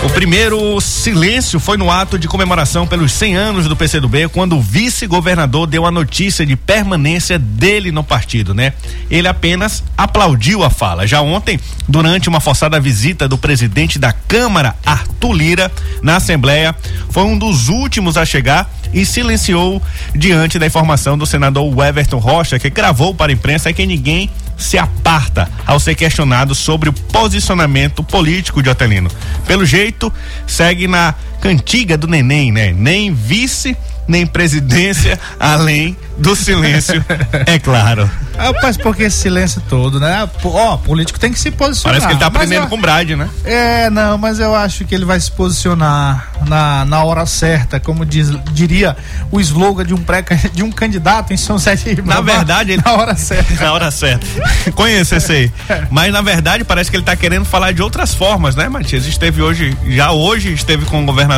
O 0.03 0.09
primeiro 0.09 0.79
silêncio 0.81 1.59
foi 1.59 1.77
no 1.77 1.89
ato 1.89 2.19
de 2.19 2.27
comemoração 2.27 2.85
pelos 2.85 3.11
100 3.13 3.35
anos 3.35 3.67
do 3.67 3.75
PCdoB, 3.75 4.27
quando 4.29 4.57
o 4.57 4.61
vice-governador 4.61 5.65
deu 5.65 5.85
a 5.85 5.91
notícia 5.91 6.45
de 6.45 6.55
permanência 6.55 7.39
dele 7.39 7.91
no 7.91 8.03
partido, 8.03 8.53
né? 8.53 8.73
Ele 9.09 9.27
apenas 9.27 9.83
aplaudiu 9.97 10.63
a 10.63 10.69
fala. 10.69 11.07
Já 11.07 11.21
ontem, 11.21 11.59
durante 11.87 12.27
uma 12.27 12.41
forçada 12.41 12.79
visita 12.79 13.27
do 13.27 13.37
presidente 13.37 13.97
da 13.97 14.11
Câmara, 14.11 14.75
Arthur 14.85 15.33
Lira, 15.33 15.71
na 16.01 16.17
Assembleia, 16.17 16.75
foi 17.09 17.23
um 17.23 17.37
dos 17.37 17.69
últimos 17.69 18.17
a 18.17 18.25
chegar 18.25 18.69
e 18.93 19.05
silenciou 19.05 19.81
diante 20.15 20.57
da 20.57 20.65
informação 20.65 21.17
do 21.17 21.25
senador 21.25 21.63
Everton 21.83 22.17
Rocha, 22.17 22.59
que 22.59 22.69
gravou 22.69 23.13
para 23.13 23.31
a 23.31 23.33
imprensa 23.33 23.71
que 23.73 23.85
ninguém 23.85 24.29
se 24.57 24.77
aparta 24.77 25.49
ao 25.65 25.79
ser 25.79 25.95
questionado 25.95 26.55
sobre 26.55 26.89
o 26.89 26.93
posicionamento 26.93 28.03
político 28.03 28.63
de 28.63 28.69
Otelino. 28.69 29.09
Pelo 29.45 29.65
jeito, 29.65 30.11
segue 30.47 30.87
na 30.87 31.13
cantiga 31.47 31.97
do 31.97 32.07
neném, 32.07 32.51
né? 32.51 32.73
Nem 32.73 33.13
vice 33.13 33.75
nem 34.07 34.25
presidência, 34.25 35.19
além 35.39 35.97
do 36.17 36.35
silêncio, 36.35 37.03
é 37.45 37.59
claro. 37.59 38.09
Rapaz, 38.35 38.77
por 38.77 38.95
que 38.95 39.03
esse 39.03 39.17
silêncio 39.17 39.61
todo, 39.67 39.99
né? 39.99 40.27
Ó, 40.43 40.77
político 40.77 41.19
tem 41.19 41.31
que 41.31 41.39
se 41.39 41.51
posicionar. 41.51 41.99
Parece 41.99 42.07
que 42.07 42.13
ele 42.13 42.19
tá 42.19 42.27
aprendendo 42.27 42.63
eu- 42.63 42.67
com 42.67 42.75
o 42.75 42.81
Brad, 42.81 43.09
né? 43.11 43.29
É, 43.43 43.89
não, 43.89 44.17
mas 44.17 44.39
eu 44.39 44.55
acho 44.55 44.85
que 44.85 44.95
ele 44.95 45.05
vai 45.05 45.19
se 45.19 45.31
posicionar 45.31 46.31
na, 46.47 46.85
na 46.85 47.03
hora 47.03 47.25
certa, 47.25 47.79
como 47.79 48.05
diz, 48.05 48.29
diria 48.51 48.95
o 49.31 49.39
slogan 49.39 49.85
de 49.85 49.93
um, 49.93 49.97
pré, 49.97 50.23
de 50.53 50.63
um 50.63 50.71
candidato 50.71 51.33
em 51.33 51.37
São 51.37 51.57
José 51.57 51.75
de 51.75 52.01
Na 52.01 52.21
verdade, 52.21 52.71
ele... 52.73 52.81
Na 52.83 52.93
hora 52.93 53.15
certa. 53.15 53.53
na 53.63 53.73
hora 53.73 53.91
certa. 53.91 54.25
Conheço 54.73 55.15
esse 55.15 55.31
aí. 55.31 55.51
Mas 55.91 56.11
na 56.13 56.21
verdade 56.21 56.63
parece 56.63 56.89
que 56.89 56.97
ele 56.97 57.03
tá 57.03 57.15
querendo 57.15 57.45
falar 57.45 57.73
de 57.73 57.81
outras 57.81 58.13
formas, 58.13 58.55
né, 58.55 58.69
Matias? 58.69 59.05
Esteve 59.05 59.41
hoje, 59.41 59.75
já 59.87 60.11
hoje 60.11 60.53
esteve 60.53 60.85
com 60.85 61.01
o 61.03 61.05
governador 61.05 61.36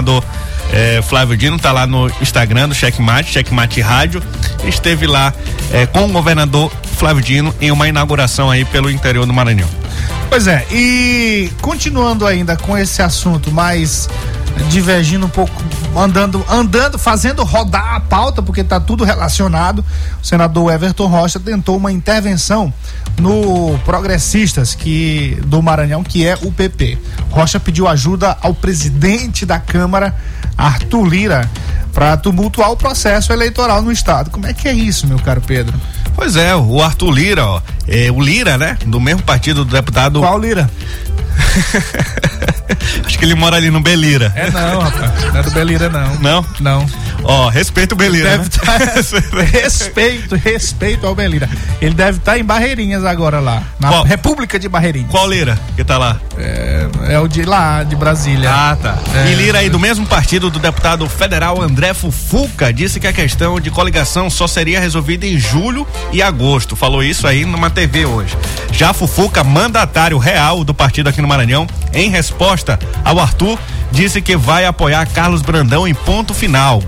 eh, 0.71 1.01
Flávio 1.01 1.35
Dino, 1.35 1.57
tá 1.57 1.71
lá 1.71 1.87
no 1.87 2.09
Instagram 2.21 2.69
do 2.69 2.75
Checkmate, 2.75 3.31
Checkmate 3.31 3.81
Rádio. 3.81 4.21
Esteve 4.63 5.07
lá 5.07 5.33
eh, 5.73 5.85
com 5.87 6.05
o 6.05 6.09
governador 6.09 6.71
Flávio 6.97 7.23
Dino 7.23 7.53
em 7.59 7.71
uma 7.71 7.87
inauguração 7.87 8.51
aí 8.51 8.65
pelo 8.65 8.89
interior 8.89 9.25
do 9.25 9.33
Maranhão. 9.33 9.69
Pois 10.29 10.47
é, 10.47 10.65
e 10.71 11.51
continuando 11.59 12.25
ainda 12.25 12.55
com 12.55 12.77
esse 12.77 13.01
assunto, 13.01 13.51
mas 13.51 14.07
divergindo 14.69 15.25
um 15.25 15.29
pouco, 15.29 15.53
andando, 15.95 16.45
andando, 16.49 16.97
fazendo 16.97 17.43
rodar 17.43 17.95
a 17.95 17.99
pauta, 17.99 18.41
porque 18.41 18.61
está 18.61 18.79
tudo 18.79 19.03
relacionado. 19.03 19.83
O 20.21 20.25
senador 20.25 20.71
Everton 20.71 21.07
Rocha 21.07 21.39
tentou 21.39 21.77
uma 21.77 21.91
intervenção 21.91 22.73
no 23.19 23.77
Progressistas 23.85 24.75
que 24.75 25.37
do 25.45 25.61
Maranhão, 25.61 26.03
que 26.03 26.25
é 26.25 26.37
o 26.41 26.51
PP. 26.51 26.97
Rocha 27.29 27.59
pediu 27.59 27.87
ajuda 27.87 28.37
ao 28.41 28.53
presidente 28.53 29.45
da 29.45 29.59
Câmara, 29.59 30.15
Arthur 30.57 31.05
Lira, 31.05 31.49
para 31.93 32.15
tumultuar 32.17 32.71
o 32.71 32.77
processo 32.77 33.33
eleitoral 33.33 33.81
no 33.81 33.91
estado. 33.91 34.29
Como 34.29 34.45
é 34.45 34.53
que 34.53 34.67
é 34.67 34.73
isso, 34.73 35.07
meu 35.07 35.19
caro 35.19 35.41
Pedro? 35.41 35.79
Pois 36.15 36.35
é, 36.35 36.55
o 36.55 36.81
Arthur 36.81 37.11
Lira, 37.11 37.45
ó, 37.45 37.61
é, 37.87 38.11
o 38.11 38.21
Lira, 38.21 38.57
né? 38.57 38.77
Do 38.85 38.99
mesmo 38.99 39.23
partido 39.23 39.65
do 39.65 39.71
deputado. 39.71 40.19
Qual 40.19 40.37
Lira? 40.37 40.69
Acho 43.05 43.17
que 43.17 43.25
ele 43.25 43.35
mora 43.35 43.57
ali 43.57 43.69
no 43.69 43.79
Belira. 43.79 44.31
É 44.35 44.49
não, 44.51 44.79
rapaz. 44.79 45.11
Não 45.33 45.39
é 45.39 45.43
do 45.43 45.51
Belira, 45.51 45.89
não. 45.89 46.15
Não? 46.15 46.45
Não. 46.59 46.85
Ó, 47.23 47.49
respeita 47.49 47.93
o 47.93 47.97
Belira. 47.97 48.29
Deve 48.29 48.43
né? 48.43 48.49
tá- 48.49 49.43
respeito, 49.43 50.35
respeito 50.35 51.05
ao 51.05 51.15
Belira. 51.15 51.49
Ele 51.81 51.93
deve 51.93 52.17
estar 52.17 52.37
em 52.37 52.43
Barreirinhas 52.43 53.03
agora 53.05 53.39
lá, 53.39 53.63
na 53.79 53.89
Qual? 53.89 54.03
República 54.03 54.57
de 54.57 54.67
Barreirinhas. 54.67 55.11
Qual 55.11 55.29
Lira 55.29 55.59
que 55.75 55.83
tá 55.83 55.97
lá? 55.97 56.19
É, 56.37 56.87
é 57.09 57.19
o 57.19 57.27
de 57.27 57.43
lá, 57.43 57.83
de 57.83 57.95
Brasília. 57.95 58.49
Ah, 58.51 58.77
tá. 58.81 58.97
É. 59.13 59.31
E 59.31 59.35
Lira 59.35 59.59
aí 59.59 59.69
do 59.69 59.79
mesmo 59.79 60.05
partido 60.05 60.49
do 60.49 60.59
deputado 60.59 61.07
federal 61.07 61.61
André 61.61 61.93
Fufuca 61.93 62.71
disse 62.73 62.99
que 62.99 63.07
a 63.07 63.13
questão 63.13 63.59
de 63.59 63.69
coligação 63.69 64.29
só 64.29 64.47
seria 64.47 64.79
resolvida 64.79 65.25
em 65.25 65.37
julho 65.37 65.87
e 66.11 66.21
agosto. 66.21 66.75
Falou 66.75 67.03
isso 67.03 67.27
aí 67.27 67.45
numa 67.45 67.69
TV 67.69 68.05
hoje. 68.05 68.37
Já 68.71 68.93
Fufuca, 68.93 69.43
mandatário 69.43 70.17
real 70.17 70.63
do 70.63 70.73
partido 70.73 71.09
aqui 71.09 71.21
no 71.21 71.27
Maranhão, 71.27 71.67
em 71.93 72.09
resposta 72.09 72.38
ao 73.03 73.19
Arthur, 73.19 73.59
disse 73.91 74.21
que 74.21 74.37
vai 74.37 74.65
apoiar 74.65 75.05
Carlos 75.07 75.41
Brandão 75.41 75.87
em 75.87 75.93
ponto 75.93 76.33
final. 76.33 76.81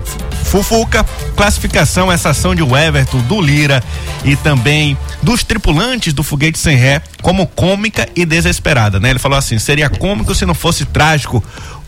Fufuca, 0.44 1.04
classificação 1.36 2.10
essa 2.10 2.30
ação 2.30 2.54
de 2.54 2.62
Everton, 2.62 3.18
do 3.20 3.40
Lira 3.40 3.82
e 4.24 4.36
também 4.36 4.96
dos 5.22 5.42
tripulantes 5.42 6.12
do 6.12 6.22
foguete 6.22 6.58
sem 6.58 6.76
ré 6.76 7.00
como 7.22 7.46
cômica 7.46 8.08
e 8.14 8.26
desesperada, 8.26 9.00
né? 9.00 9.10
Ele 9.10 9.18
falou 9.18 9.38
assim: 9.38 9.58
seria 9.58 9.88
cômico 9.88 10.34
se 10.34 10.44
não 10.44 10.54
fosse 10.54 10.84
trágico 10.84 11.42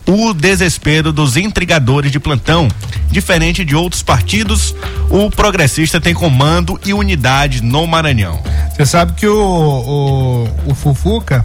o 0.07 0.33
desespero 0.33 1.11
dos 1.11 1.35
intrigadores 1.35 2.11
de 2.11 2.19
plantão. 2.19 2.67
Diferente 3.09 3.63
de 3.63 3.75
outros 3.75 4.03
partidos, 4.03 4.75
o 5.09 5.29
progressista 5.29 5.99
tem 5.99 6.13
comando 6.13 6.79
e 6.85 6.93
unidade 6.93 7.61
no 7.61 7.85
Maranhão. 7.87 8.41
Você 8.75 8.85
sabe 8.85 9.13
que 9.13 9.27
o, 9.27 10.47
o, 10.65 10.71
o 10.71 10.75
Fufuca, 10.75 11.43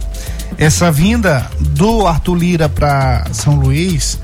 essa 0.57 0.91
vinda 0.91 1.49
do 1.59 2.05
Arthur 2.05 2.35
Lira 2.35 2.69
para 2.69 3.25
São 3.31 3.55
Luís 3.55 4.19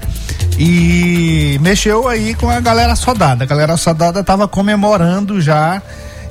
e 0.59 1.57
mexeu 1.61 2.07
aí 2.07 2.33
com 2.33 2.49
a 2.49 2.59
galera 2.59 2.95
soldada. 2.95 3.43
A 3.43 3.47
galera 3.47 3.77
soldada 3.77 4.21
estava 4.21 4.47
comemorando 4.47 5.39
já 5.41 5.81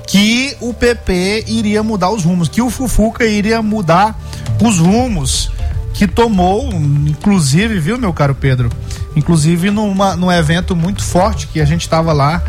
que 0.07 0.57
o 0.61 0.73
PP 0.73 1.45
iria 1.49 1.83
mudar 1.83 2.11
os 2.11 2.25
rumos, 2.25 2.49
que 2.49 2.63
o 2.63 2.71
Fufuca 2.71 3.25
iria 3.25 3.61
mudar 3.61 4.17
os 4.63 4.79
rumos 4.79 5.51
que 5.97 6.07
tomou, 6.07 6.69
inclusive, 6.73 7.81
viu, 7.81 7.99
meu 7.99 8.13
caro 8.13 8.35
Pedro? 8.35 8.71
Inclusive 9.17 9.71
numa, 9.71 10.15
num 10.15 10.31
evento 10.31 10.77
muito 10.77 11.03
forte 11.03 11.47
que 11.47 11.59
a 11.59 11.65
gente 11.65 11.81
estava 11.81 12.13
lá, 12.13 12.43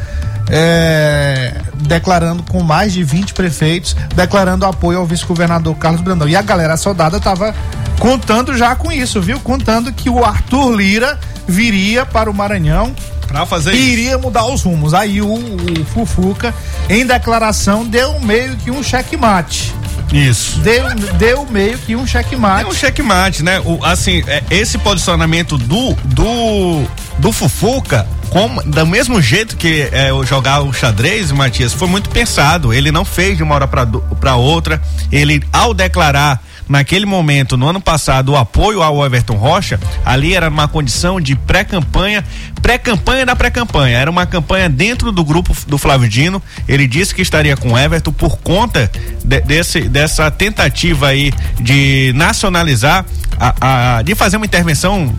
é, 0.49 1.61
declarando 1.75 2.43
com 2.43 2.61
mais 2.61 2.91
de 2.91 3.03
20 3.05 3.33
prefeitos, 3.33 3.95
declarando 4.13 4.65
apoio 4.65 4.99
ao 4.99 5.05
vice-governador 5.05 5.75
Carlos 5.77 6.01
Brandão. 6.01 6.27
E 6.27 6.35
a 6.35 6.41
galera 6.41 6.75
soldada 6.75 7.17
estava 7.17 7.55
contando 7.99 8.55
já 8.55 8.75
com 8.75 8.91
isso, 8.91 9.21
viu? 9.21 9.39
Contando 9.39 9.93
que 9.93 10.09
o 10.09 10.25
Arthur 10.25 10.75
Lira 10.75 11.17
viria 11.47 12.05
para 12.05 12.29
o 12.29 12.33
Maranhão 12.33 12.93
Pra 13.27 13.45
fazer 13.45 13.73
e 13.73 13.77
isso. 13.77 13.87
iria 13.87 14.17
mudar 14.17 14.45
os 14.45 14.63
rumos. 14.63 14.93
Aí 14.93 15.21
o, 15.21 15.33
o 15.33 15.85
Fufuca, 15.93 16.53
em 16.89 17.05
declaração, 17.05 17.85
deu 17.85 18.19
meio 18.19 18.55
que 18.57 18.71
um 18.71 18.81
checkmate. 18.81 19.73
Isso. 20.11 20.59
Deu, 20.59 20.89
deu 21.17 21.45
meio 21.49 21.77
que 21.79 21.95
um 21.95 22.05
checkmate. 22.07 22.63
É 22.63 22.67
um 22.67 22.73
checkmate, 22.73 23.43
né? 23.43 23.59
O, 23.59 23.83
assim, 23.83 24.23
é, 24.27 24.41
esse 24.49 24.77
posicionamento 24.77 25.57
do 25.57 25.93
do 26.05 26.85
do 27.19 27.31
Fufuca, 27.31 28.07
como, 28.29 28.61
do 28.63 28.85
mesmo 28.85 29.21
jeito 29.21 29.57
que 29.57 29.89
é, 29.91 30.13
o 30.13 30.23
jogar 30.23 30.61
o 30.61 30.71
xadrez, 30.71 31.31
Matias, 31.31 31.73
foi 31.73 31.87
muito 31.87 32.09
pensado. 32.09 32.73
Ele 32.73 32.91
não 32.91 33.03
fez 33.03 33.37
de 33.37 33.43
uma 33.43 33.55
hora 33.55 33.67
para 33.67 34.35
outra. 34.35 34.81
Ele, 35.11 35.41
ao 35.51 35.73
declarar 35.73 36.41
naquele 36.67 37.05
momento, 37.05 37.55
no 37.57 37.67
ano 37.67 37.79
passado, 37.81 38.33
o 38.33 38.37
apoio 38.37 38.81
ao 38.81 39.05
Everton 39.05 39.35
Rocha, 39.35 39.79
ali 40.05 40.33
era 40.35 40.49
numa 40.49 40.67
condição 40.67 41.19
de 41.21 41.35
pré-campanha, 41.35 42.23
pré-campanha 42.61 43.25
da 43.25 43.35
pré-campanha. 43.35 43.97
Era 43.97 44.11
uma 44.11 44.25
campanha 44.25 44.69
dentro 44.69 45.11
do 45.11 45.23
grupo 45.23 45.55
do 45.67 45.77
Flávio 45.77 46.07
Dino. 46.09 46.41
Ele 46.67 46.87
disse 46.87 47.13
que 47.15 47.21
estaria 47.21 47.55
com 47.55 47.73
o 47.73 47.77
Everton 47.77 48.11
por 48.11 48.37
conta 48.39 48.91
de- 49.23 49.41
desse, 49.41 49.81
dessa 49.87 50.29
tentativa 50.31 51.07
aí 51.07 51.31
de 51.59 52.11
nacionalizar, 52.15 53.05
a, 53.39 53.97
a- 53.97 54.01
de 54.01 54.15
fazer 54.15 54.37
uma 54.37 54.45
intervenção 54.45 55.13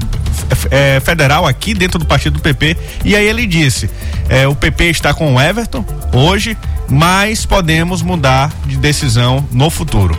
é, 0.71 1.01
federal 1.01 1.47
aqui 1.47 1.75
dentro 1.75 1.99
do 1.99 2.05
partido 2.07 2.35
do 2.35 2.41
PP. 2.41 2.77
E 3.05 3.15
aí 3.17 3.27
ele 3.27 3.47
disse: 3.47 3.89
é, 4.29 4.47
o 4.47 4.55
PP 4.55 4.85
está 4.91 5.13
com 5.15 5.35
o 5.35 5.41
Everton 5.41 5.85
hoje, 6.13 6.57
mas 6.89 7.45
podemos 7.47 8.03
mudar 8.03 8.51
de 8.67 8.77
decisão 8.77 9.47
no 9.53 9.71
futuro. 9.71 10.19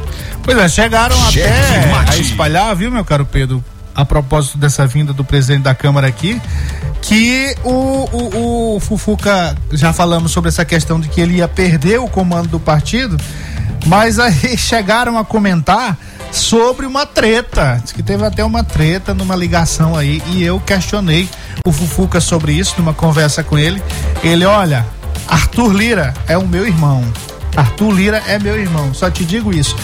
Pois 0.50 0.58
é, 0.58 0.68
chegaram 0.68 1.16
Cheque 1.30 1.48
até 1.48 1.86
mate. 1.92 2.12
a 2.12 2.18
espalhar, 2.18 2.76
viu, 2.76 2.90
meu 2.90 3.06
caro 3.06 3.24
Pedro, 3.24 3.64
a 3.94 4.04
propósito 4.04 4.58
dessa 4.58 4.88
vinda 4.88 5.14
do 5.14 5.24
presidente 5.24 5.62
da 5.62 5.76
Câmara 5.76 6.08
aqui, 6.08 6.42
que 7.04 7.56
o, 7.64 7.70
o, 7.70 8.76
o 8.76 8.80
Fufuca, 8.80 9.56
já 9.72 9.94
falamos 9.94 10.32
sobre 10.32 10.50
essa 10.50 10.66
questão 10.66 11.00
de 11.00 11.08
que 11.08 11.22
ele 11.22 11.36
ia 11.36 11.48
perder 11.48 12.00
o 12.00 12.08
comando 12.08 12.48
do 12.48 12.60
partido, 12.60 13.16
mas 13.86 14.18
aí 14.18 14.34
chegaram 14.58 15.20
a 15.20 15.24
comentar 15.24 15.96
sobre 16.32 16.88
uma 16.88 17.06
treta. 17.06 17.80
Diz 17.84 17.92
que 17.92 18.02
teve 18.02 18.26
até 18.26 18.44
uma 18.44 18.64
treta 18.64 19.14
numa 19.14 19.36
ligação 19.36 19.96
aí 19.96 20.20
e 20.30 20.44
eu 20.44 20.60
questionei 20.60 21.30
o 21.64 21.72
Fufuca 21.72 22.20
sobre 22.20 22.54
isso 22.54 22.74
numa 22.76 22.96
conversa 22.96 23.44
com 23.44 23.56
ele. 23.56 23.84
Ele, 24.24 24.46
olha, 24.46 24.84
Arthur 25.28 25.72
Lira 25.74 26.12
é 26.28 26.36
o 26.40 26.48
meu 26.48 26.66
irmão. 26.66 27.04
Arthur 27.56 27.92
Lira 27.92 28.24
é 28.28 28.40
meu 28.40 28.60
irmão, 28.60 28.94
só 28.94 29.10
te 29.10 29.26
digo 29.26 29.54
isso. 29.54 29.76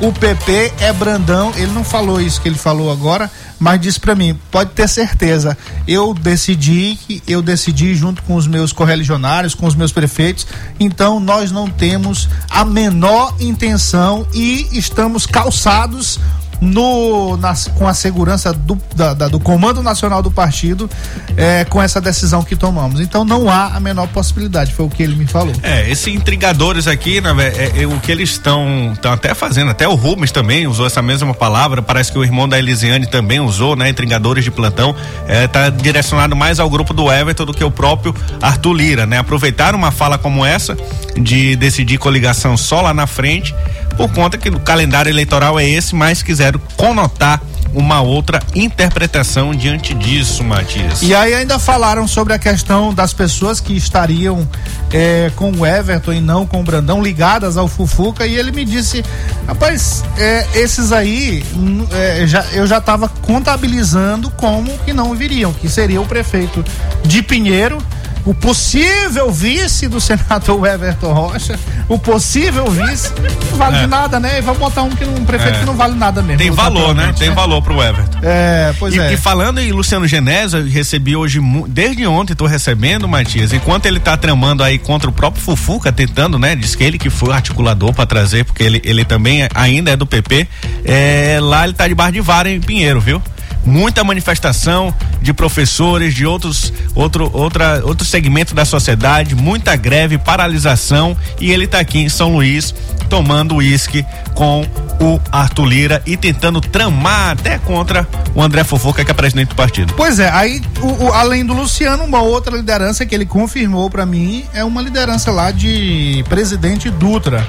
O 0.00 0.12
PP 0.12 0.72
é 0.80 0.92
Brandão, 0.92 1.52
ele 1.56 1.72
não 1.72 1.84
falou 1.84 2.20
isso 2.20 2.40
que 2.40 2.48
ele 2.48 2.58
falou 2.58 2.90
agora, 2.90 3.30
mas 3.58 3.80
disse 3.80 3.98
pra 3.98 4.14
mim, 4.14 4.38
pode 4.50 4.70
ter 4.70 4.88
certeza, 4.88 5.56
eu 5.86 6.12
decidi 6.12 6.98
eu 7.26 7.40
decidi 7.40 7.94
junto 7.94 8.22
com 8.22 8.34
os 8.34 8.46
meus 8.46 8.72
correligionários, 8.72 9.54
com 9.54 9.66
os 9.66 9.74
meus 9.74 9.92
prefeitos, 9.92 10.46
então 10.78 11.20
nós 11.20 11.50
não 11.50 11.68
temos 11.68 12.28
a 12.50 12.64
menor 12.64 13.34
intenção 13.40 14.26
e 14.34 14.68
estamos 14.72 15.26
calçados 15.26 16.18
no, 16.60 17.36
nas- 17.36 17.68
com 17.68 17.86
a 17.86 17.94
segurança 17.94 18.52
do, 18.52 18.78
da- 18.94 19.14
da- 19.14 19.28
do 19.28 19.38
Comando 19.40 19.82
Nacional 19.82 20.22
do 20.22 20.30
Partido 20.30 20.88
é, 21.36 21.64
com 21.64 21.82
essa 21.82 22.00
decisão 22.00 22.42
que 22.42 22.56
tomamos. 22.56 23.00
Então 23.00 23.24
não 23.24 23.50
há 23.50 23.68
a 23.74 23.80
menor 23.80 24.08
possibilidade, 24.08 24.72
foi 24.72 24.86
o 24.86 24.88
que 24.88 25.02
ele 25.02 25.14
me 25.16 25.26
falou. 25.26 25.52
É, 25.62 25.90
esses 25.90 26.06
intrigadores 26.14 26.86
aqui, 26.86 27.20
né, 27.20 27.30
é, 27.56 27.82
é 27.82 27.86
o 27.86 27.98
que 28.00 28.10
eles 28.10 28.30
estão 28.30 28.92
até 29.04 29.34
fazendo, 29.34 29.70
até 29.70 29.86
o 29.88 29.94
Rubens 29.94 30.30
também 30.32 30.66
usou 30.66 30.86
essa 30.86 31.02
mesma 31.02 31.34
palavra, 31.34 31.82
parece 31.82 32.10
que 32.12 32.18
o 32.18 32.24
irmão 32.24 32.48
da 32.48 32.58
Elisiane 32.58 33.06
também 33.06 33.40
usou, 33.40 33.76
né, 33.76 33.88
intrigadores 33.88 34.44
de 34.44 34.50
plantão, 34.50 34.94
é, 35.26 35.46
tá 35.46 35.68
direcionado 35.70 36.34
mais 36.36 36.58
ao 36.60 36.68
grupo 36.70 36.92
do 36.94 37.10
Everton 37.12 37.44
do 37.44 37.52
que 37.54 37.64
o 37.64 37.70
próprio 37.70 38.14
Arthur 38.40 38.72
Lira, 38.72 39.06
né, 39.06 39.18
aproveitar 39.18 39.74
uma 39.74 39.90
fala 39.90 40.16
como 40.18 40.44
essa 40.44 40.76
de 41.16 41.54
decidir 41.56 41.98
coligação 41.98 42.56
só 42.56 42.80
lá 42.80 42.92
na 42.94 43.06
frente 43.06 43.54
por 43.96 44.10
conta 44.12 44.36
que 44.36 44.48
o 44.48 44.60
calendário 44.60 45.10
eleitoral 45.10 45.58
é 45.58 45.68
esse, 45.68 45.94
mas 45.94 46.22
quiseram 46.22 46.60
conotar 46.76 47.40
uma 47.74 48.00
outra 48.00 48.40
interpretação 48.54 49.52
diante 49.52 49.92
disso, 49.94 50.44
Matias. 50.44 51.02
E 51.02 51.14
aí 51.14 51.34
ainda 51.34 51.58
falaram 51.58 52.06
sobre 52.06 52.32
a 52.32 52.38
questão 52.38 52.94
das 52.94 53.12
pessoas 53.12 53.60
que 53.60 53.76
estariam 53.76 54.48
é, 54.92 55.30
com 55.34 55.50
o 55.50 55.66
Everton 55.66 56.12
e 56.12 56.20
não 56.20 56.46
com 56.46 56.60
o 56.60 56.62
Brandão, 56.62 57.02
ligadas 57.02 57.56
ao 57.56 57.66
Fufuca, 57.66 58.26
e 58.26 58.36
ele 58.36 58.52
me 58.52 58.64
disse, 58.64 59.04
rapaz, 59.46 60.04
é, 60.16 60.46
esses 60.54 60.92
aí 60.92 61.44
é, 61.90 62.26
já, 62.26 62.44
eu 62.52 62.66
já 62.66 62.78
estava 62.78 63.08
contabilizando 63.08 64.30
como 64.30 64.78
que 64.78 64.92
não 64.92 65.14
viriam, 65.14 65.52
que 65.52 65.68
seria 65.68 66.00
o 66.00 66.06
prefeito 66.06 66.64
de 67.04 67.22
Pinheiro, 67.22 67.78
o 68.24 68.32
possível 68.32 69.30
vice 69.30 69.86
do 69.88 70.00
senador 70.00 70.64
Everton 70.66 71.12
Rocha, 71.12 71.58
o 71.88 71.98
possível 71.98 72.66
vice, 72.70 73.10
não 73.50 73.58
vale 73.58 73.76
É. 73.76 73.80
de 73.82 73.86
nada, 73.86 74.18
né? 74.20 74.38
E 74.38 74.40
vamos 74.40 74.58
botar 74.60 74.82
um, 74.82 74.90
que, 74.90 75.04
um 75.04 75.24
prefeito 75.24 75.56
É. 75.56 75.60
que 75.60 75.66
não 75.66 75.74
vale 75.76 75.94
nada 75.94 76.22
mesmo. 76.22 76.38
Tem 76.38 76.50
valor, 76.50 76.94
né? 76.94 77.14
Tem 77.18 77.30
valor 77.30 77.60
pro 77.62 77.82
Everton. 77.82 78.18
É, 78.22 78.74
pois 78.78 78.94
e, 78.94 78.98
é. 79.00 79.12
e 79.12 79.16
falando 79.16 79.58
em 79.60 79.72
Luciano 79.72 80.06
Genésio, 80.06 80.60
eu 80.60 80.66
recebi 80.66 81.14
hoje, 81.14 81.40
desde 81.68 82.06
ontem 82.06 82.34
tô 82.34 82.46
recebendo, 82.46 83.06
Matias, 83.06 83.52
enquanto 83.52 83.86
ele 83.86 84.00
tá 84.00 84.16
tramando 84.16 84.62
aí 84.62 84.78
contra 84.78 85.08
o 85.10 85.12
próprio 85.12 85.42
Fufuca, 85.42 85.92
tentando, 85.92 86.38
né? 86.38 86.56
Diz 86.56 86.74
que 86.74 86.82
ele 86.84 86.98
que 86.98 87.10
foi 87.10 87.28
o 87.28 87.32
articulador 87.32 87.92
pra 87.92 88.06
trazer, 88.06 88.44
porque 88.44 88.62
ele, 88.62 88.80
ele 88.84 89.04
também 89.04 89.42
é- 89.42 89.48
ainda 89.54 89.90
é 89.90 89.96
do 89.96 90.06
PP, 90.06 90.48
é, 90.84 91.38
lá 91.40 91.64
ele 91.64 91.72
tá 91.74 91.86
de 91.86 91.94
bar 91.94 92.10
de 92.10 92.20
vara 92.20 92.50
em 92.50 92.60
Pinheiro, 92.60 93.00
viu? 93.00 93.20
Muita 93.64 94.04
manifestação 94.04 94.94
de 95.22 95.32
professores, 95.32 96.14
de 96.14 96.26
outros, 96.26 96.72
outro, 96.94 97.30
outra, 97.32 97.80
outro 97.84 98.04
segmento 98.06 98.54
da 98.54 98.64
sociedade, 98.64 99.34
muita 99.34 99.74
greve, 99.76 100.18
paralisação, 100.18 101.16
e 101.40 101.50
ele 101.50 101.66
tá 101.66 101.78
aqui 101.78 101.98
em 101.98 102.08
São 102.08 102.34
Luís 102.34 102.74
tomando 103.08 103.56
uísque 103.56 104.04
com 104.34 104.62
o 105.00 105.20
Arthur 105.30 105.64
Lira 105.66 106.02
e 106.06 106.16
tentando 106.16 106.60
tramar 106.60 107.30
até 107.32 107.58
contra 107.58 108.06
o 108.34 108.42
André 108.42 108.64
Fofoca, 108.64 109.04
que 109.04 109.10
é 109.10 109.14
presidente 109.14 109.48
do 109.48 109.54
partido. 109.54 109.94
Pois 109.94 110.18
é, 110.18 110.28
aí 110.30 110.60
o- 110.80 111.04
o- 111.06 111.12
além 111.12 111.44
do 111.44 111.52
Luciano, 111.54 112.04
uma 112.04 112.20
outra 112.22 112.56
liderança 112.56 113.04
que 113.06 113.14
ele 113.14 113.26
confirmou 113.26 113.88
pra 113.90 114.04
mim 114.04 114.44
é 114.52 114.64
uma 114.64 114.80
liderança 114.82 115.30
lá 115.30 115.50
de 115.50 116.24
presidente 116.28 116.90
Dutra. 116.90 117.46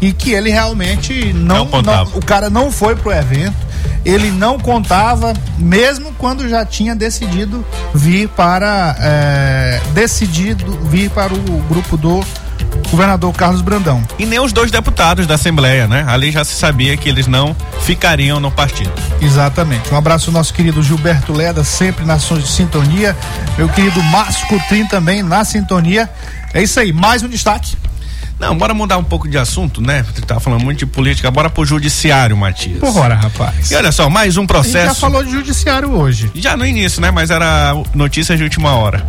E 0.00 0.12
que 0.12 0.32
ele 0.32 0.50
realmente 0.50 1.32
não, 1.32 1.66
Não 1.66 1.82
não- 1.82 2.04
o 2.14 2.24
cara 2.24 2.48
não 2.48 2.70
foi 2.72 2.96
pro 2.96 3.12
evento, 3.12 3.56
ele 4.04 4.30
não 4.30 4.58
contava, 4.58 5.34
mesmo 5.58 6.12
quando 6.16 6.48
já 6.48 6.64
tinha 6.64 6.94
decidido 6.94 7.64
vir 7.94 8.28
para 8.28 8.96
é, 8.98 9.80
decidido 9.92 10.72
vir 10.88 11.10
para 11.10 11.34
o 11.34 11.38
grupo 11.68 11.96
do 11.98 12.24
governador 12.90 13.32
Carlos 13.34 13.60
Brandão. 13.60 14.02
E 14.18 14.24
nem 14.24 14.40
os 14.40 14.52
dois 14.52 14.70
deputados 14.70 15.26
da 15.26 15.34
Assembleia, 15.34 15.86
né? 15.86 16.04
Ali 16.08 16.30
já 16.32 16.44
se 16.44 16.54
sabia 16.54 16.96
que 16.96 17.08
eles 17.08 17.26
não 17.26 17.54
ficariam 17.82 18.40
no 18.40 18.50
partido. 18.50 18.92
Exatamente. 19.20 19.92
Um 19.92 19.96
abraço 19.96 20.30
ao 20.30 20.34
nosso 20.34 20.52
querido 20.54 20.82
Gilberto 20.82 21.32
Leda, 21.32 21.62
sempre 21.62 22.04
na 22.04 22.18
sua 22.18 22.40
sintonia. 22.40 23.16
Meu 23.58 23.68
querido 23.68 24.02
Márcio 24.04 24.46
Coutrin 24.48 24.86
também 24.86 25.22
na 25.22 25.44
sintonia. 25.44 26.08
É 26.54 26.62
isso 26.62 26.80
aí, 26.80 26.92
mais 26.92 27.22
um 27.22 27.28
destaque. 27.28 27.76
Não, 28.40 28.56
bora 28.56 28.72
mudar 28.72 28.96
um 28.96 29.04
pouco 29.04 29.28
de 29.28 29.36
assunto, 29.36 29.82
né? 29.82 30.02
Você 30.02 30.22
tá 30.22 30.40
falando 30.40 30.62
muito 30.64 30.78
de 30.78 30.86
política, 30.86 31.30
bora 31.30 31.50
pro 31.50 31.62
judiciário, 31.64 32.34
Matias. 32.36 32.78
Porra, 32.80 33.14
rapaz. 33.14 33.70
E 33.70 33.74
olha 33.76 33.92
só, 33.92 34.08
mais 34.08 34.36
um 34.38 34.40
A 34.40 34.42
gente 34.44 34.48
processo. 34.48 34.86
já 34.86 34.94
falou 34.94 35.22
de 35.22 35.30
judiciário 35.30 35.90
hoje. 35.92 36.30
Já 36.34 36.56
no 36.56 36.64
início, 36.64 37.02
né? 37.02 37.10
Mas 37.10 37.28
era 37.30 37.74
notícias 37.94 38.38
de 38.38 38.44
última 38.44 38.74
hora. 38.74 39.04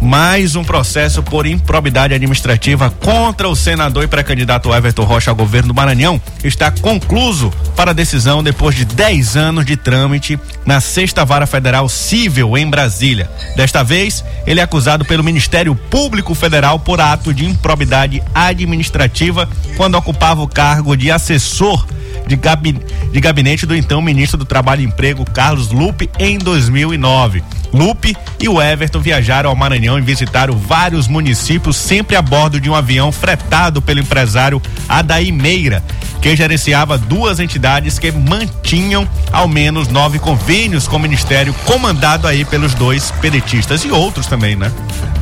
Mais 0.00 0.54
um 0.54 0.64
processo 0.64 1.22
por 1.22 1.46
improbidade 1.46 2.14
administrativa 2.14 2.90
contra 2.90 3.48
o 3.48 3.56
senador 3.56 4.04
e 4.04 4.06
pré-candidato 4.06 4.74
Everton 4.74 5.04
Rocha 5.04 5.30
ao 5.30 5.36
governo 5.36 5.68
do 5.68 5.74
Maranhão 5.74 6.20
está 6.42 6.70
concluso 6.70 7.52
para 7.74 7.94
decisão 7.94 8.42
depois 8.42 8.74
de 8.74 8.84
10 8.84 9.36
anos 9.36 9.64
de 9.64 9.76
trâmite 9.76 10.38
na 10.66 10.80
Sexta 10.80 11.24
Vara 11.24 11.46
Federal 11.46 11.88
Civil 11.88 12.56
em 12.56 12.68
Brasília. 12.68 13.30
Desta 13.56 13.82
vez, 13.82 14.24
ele 14.46 14.60
é 14.60 14.62
acusado 14.62 15.04
pelo 15.04 15.24
Ministério 15.24 15.74
Público 15.74 16.34
Federal 16.34 16.78
por 16.78 17.00
ato 17.00 17.32
de 17.32 17.46
improbidade 17.46 18.22
administrativa 18.34 19.48
quando 19.76 19.96
ocupava 19.96 20.42
o 20.42 20.48
cargo 20.48 20.96
de 20.96 21.10
assessor 21.10 21.86
de, 22.26 22.36
gabi- 22.36 22.80
de 23.12 23.20
gabinete 23.20 23.66
do 23.66 23.74
então 23.74 24.00
ministro 24.02 24.38
do 24.38 24.44
Trabalho 24.44 24.82
e 24.82 24.84
Emprego, 24.84 25.24
Carlos 25.24 25.70
Lupe, 25.70 26.10
em 26.18 26.38
2009. 26.38 27.42
Lupe 27.72 28.16
e 28.38 28.48
o 28.48 28.62
Everton 28.62 29.00
viajaram 29.00 29.50
ao 29.50 29.56
Maranhão 29.56 29.98
e 29.98 30.02
visitaram 30.02 30.56
vários 30.56 31.08
municípios, 31.08 31.76
sempre 31.76 32.14
a 32.14 32.22
bordo 32.22 32.60
de 32.60 32.70
um 32.70 32.74
avião 32.74 33.10
fretado 33.10 33.82
pelo 33.82 33.98
empresário 33.98 34.62
Adaí 34.88 35.32
Meira, 35.32 35.82
que 36.22 36.36
gerenciava 36.36 36.96
duas 36.96 37.40
entidades 37.40 37.98
que 37.98 38.12
mantinham 38.12 39.08
ao 39.32 39.48
menos 39.48 39.88
nove 39.88 40.20
convênios 40.20 40.86
com 40.86 40.96
o 40.96 41.00
ministério, 41.00 41.52
comandado 41.64 42.28
aí 42.28 42.44
pelos 42.44 42.74
dois 42.74 43.10
pedetistas 43.20 43.84
e 43.84 43.90
outros 43.90 44.26
também, 44.26 44.54
né? 44.54 44.70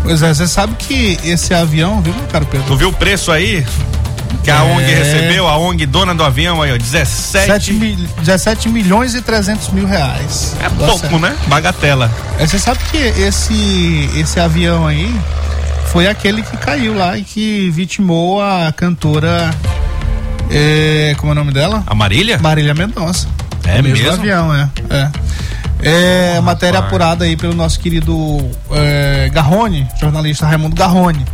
Pois 0.02 0.22
é, 0.22 0.34
você 0.34 0.46
sabe 0.46 0.74
que 0.78 1.16
esse 1.24 1.54
avião, 1.54 2.02
viu, 2.02 2.12
meu 2.14 2.24
caro 2.26 2.44
Pedro? 2.44 2.66
Tu 2.66 2.76
viu 2.76 2.88
o 2.90 2.92
preço 2.92 3.32
aí? 3.32 3.64
Que 4.42 4.50
a 4.50 4.56
É. 4.56 4.62
ONG 4.62 4.84
recebeu, 4.94 5.46
a 5.48 5.56
ONG 5.58 5.86
dona 5.86 6.14
do 6.14 6.24
avião 6.24 6.60
aí, 6.62 6.72
ó, 6.72 6.76
17 6.78 7.46
7 7.46 7.72
mil, 7.74 7.96
17 8.22 8.68
milhões 8.68 9.14
e 9.14 9.22
300 9.22 9.68
mil 9.70 9.86
reais. 9.86 10.54
É 10.60 10.64
Tá 10.64 10.70
pouco, 10.70 10.98
certo. 10.98 11.18
né? 11.18 11.36
Bagatela. 11.46 12.10
É, 12.38 12.46
Você 12.46 12.58
sabe 12.58 12.80
que 12.90 12.96
esse, 12.96 14.10
esse 14.16 14.40
avião 14.40 14.86
aí 14.86 15.14
foi 15.86 16.06
aquele 16.08 16.42
que 16.42 16.56
caiu 16.56 16.94
lá 16.94 17.16
e 17.18 17.22
que 17.22 17.70
vitimou 17.70 18.42
a 18.42 18.72
cantora. 18.72 19.50
é, 20.50 21.14
como 21.18 21.30
é 21.30 21.32
o 21.32 21.36
nome 21.36 21.52
dela? 21.52 21.82
A 21.86 21.94
Marília? 21.94 22.38
Marília 22.40 22.74
Mendonça. 22.74 23.26
É 23.64 23.80
O 23.80 23.82
mesmo 23.84 24.04
mesmo? 24.04 24.12
avião, 24.20 24.54
é. 24.54 24.68
É, 25.82 26.34
é 26.36 26.40
matéria 26.40 26.78
apurada 26.80 27.24
aí 27.24 27.36
pelo 27.36 27.54
nosso 27.54 27.78
querido 27.80 28.50
é, 28.72 29.30
Garrone, 29.32 29.86
jornalista 30.00 30.46
Raimundo 30.46 30.74
Garrone. 30.76 31.24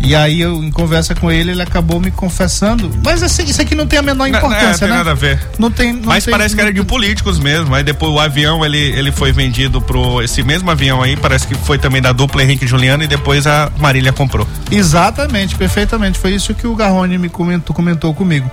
E 0.00 0.14
aí 0.14 0.40
eu, 0.40 0.62
em 0.62 0.70
conversa 0.70 1.14
com 1.14 1.30
ele, 1.32 1.52
ele 1.52 1.62
acabou 1.62 1.98
me 1.98 2.10
confessando. 2.10 2.90
Mas 3.02 3.22
esse- 3.22 3.42
isso 3.42 3.62
aqui 3.62 3.74
não 3.74 3.86
tem 3.86 3.98
a 3.98 4.02
menor 4.02 4.28
Não, 4.28 4.38
importância, 4.38 4.68
não, 4.72 4.78
tem 4.78 4.88
né? 4.88 4.94
nada 4.96 5.10
a 5.12 5.14
ver. 5.14 5.40
Não 5.58 5.70
tem. 5.70 5.92
não 5.94 6.02
Mas 6.04 6.24
tem- 6.24 6.32
parece 6.32 6.54
que 6.54 6.60
era 6.60 6.72
de 6.72 6.78
não- 6.80 6.84
políticos 6.84 7.38
mesmo. 7.38 7.74
Aí 7.74 7.82
depois 7.82 8.12
o 8.12 8.18
avião 8.20 8.64
ele, 8.64 8.76
ele 8.78 9.10
foi 9.12 9.32
vendido 9.32 9.80
pro. 9.80 10.20
Esse 10.20 10.42
mesmo 10.42 10.70
avião 10.70 11.00
aí, 11.02 11.16
parece 11.16 11.46
que 11.46 11.54
foi 11.54 11.78
também 11.78 12.02
da 12.02 12.12
dupla 12.12 12.42
Henrique 12.42 12.64
e 12.66 12.68
Juliano 12.68 13.02
e 13.02 13.06
depois 13.06 13.46
a 13.46 13.70
Marília 13.78 14.12
comprou. 14.12 14.46
Exatamente, 14.70 15.54
perfeitamente. 15.54 16.18
Foi 16.18 16.32
isso 16.32 16.52
que 16.54 16.66
o 16.66 16.74
Garrone 16.76 17.16
me 17.16 17.28
comentou, 17.30 17.74
comentou 17.74 18.12
comigo. 18.12 18.50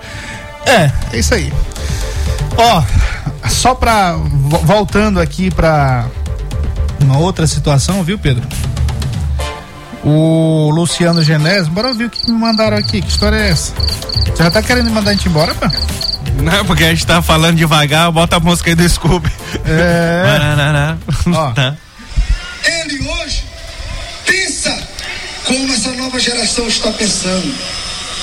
É, 0.66 0.90
é 1.12 1.20
isso 1.20 1.34
aí. 1.34 1.52
Ó, 2.56 2.84
só 3.50 3.74
pra. 3.76 4.14
vo- 4.16 4.60
Voltando 4.60 5.20
aqui 5.20 5.50
pra 5.52 6.06
uma 7.02 7.18
outra 7.18 7.46
situação, 7.48 8.04
viu, 8.04 8.18
Pedro? 8.18 8.48
O 10.04 10.72
Luciano 10.74 11.22
Genésio, 11.24 11.72
bora 11.72 11.90
ouvir 11.90 12.06
o 12.06 12.10
que 12.10 12.30
me 12.32 12.38
mandaram 12.38 12.76
aqui. 12.78 13.02
Que 13.02 13.08
história 13.10 13.36
é 13.38 13.50
essa? 13.50 13.74
Você 13.76 14.44
já 14.44 14.50
tá 14.52 14.62
querendo 14.62 14.90
mandar 14.90 15.12
a 15.12 15.14
gente 15.14 15.28
embora, 15.30 15.54
pá? 15.54 15.72
Não, 16.42 16.66
porque 16.66 16.84
a 16.84 16.90
gente 16.90 17.06
tá 17.06 17.22
falando 17.22 17.58
devagar, 17.58 18.12
bota 18.12 18.38
a 18.38 18.40
música 18.40 18.72
aí 18.72 18.76
do 18.76 18.88
Scooby. 18.88 19.32
É. 19.66 20.96
Ó. 21.32 21.52
Tá. 21.54 21.76
Ele 22.64 23.08
hoje 23.10 23.44
pensa 24.26 24.76
como 25.46 25.72
essa 25.74 25.92
nova 25.94 26.20
geração 26.20 26.68
está 26.68 26.92
pensando. 26.92 27.54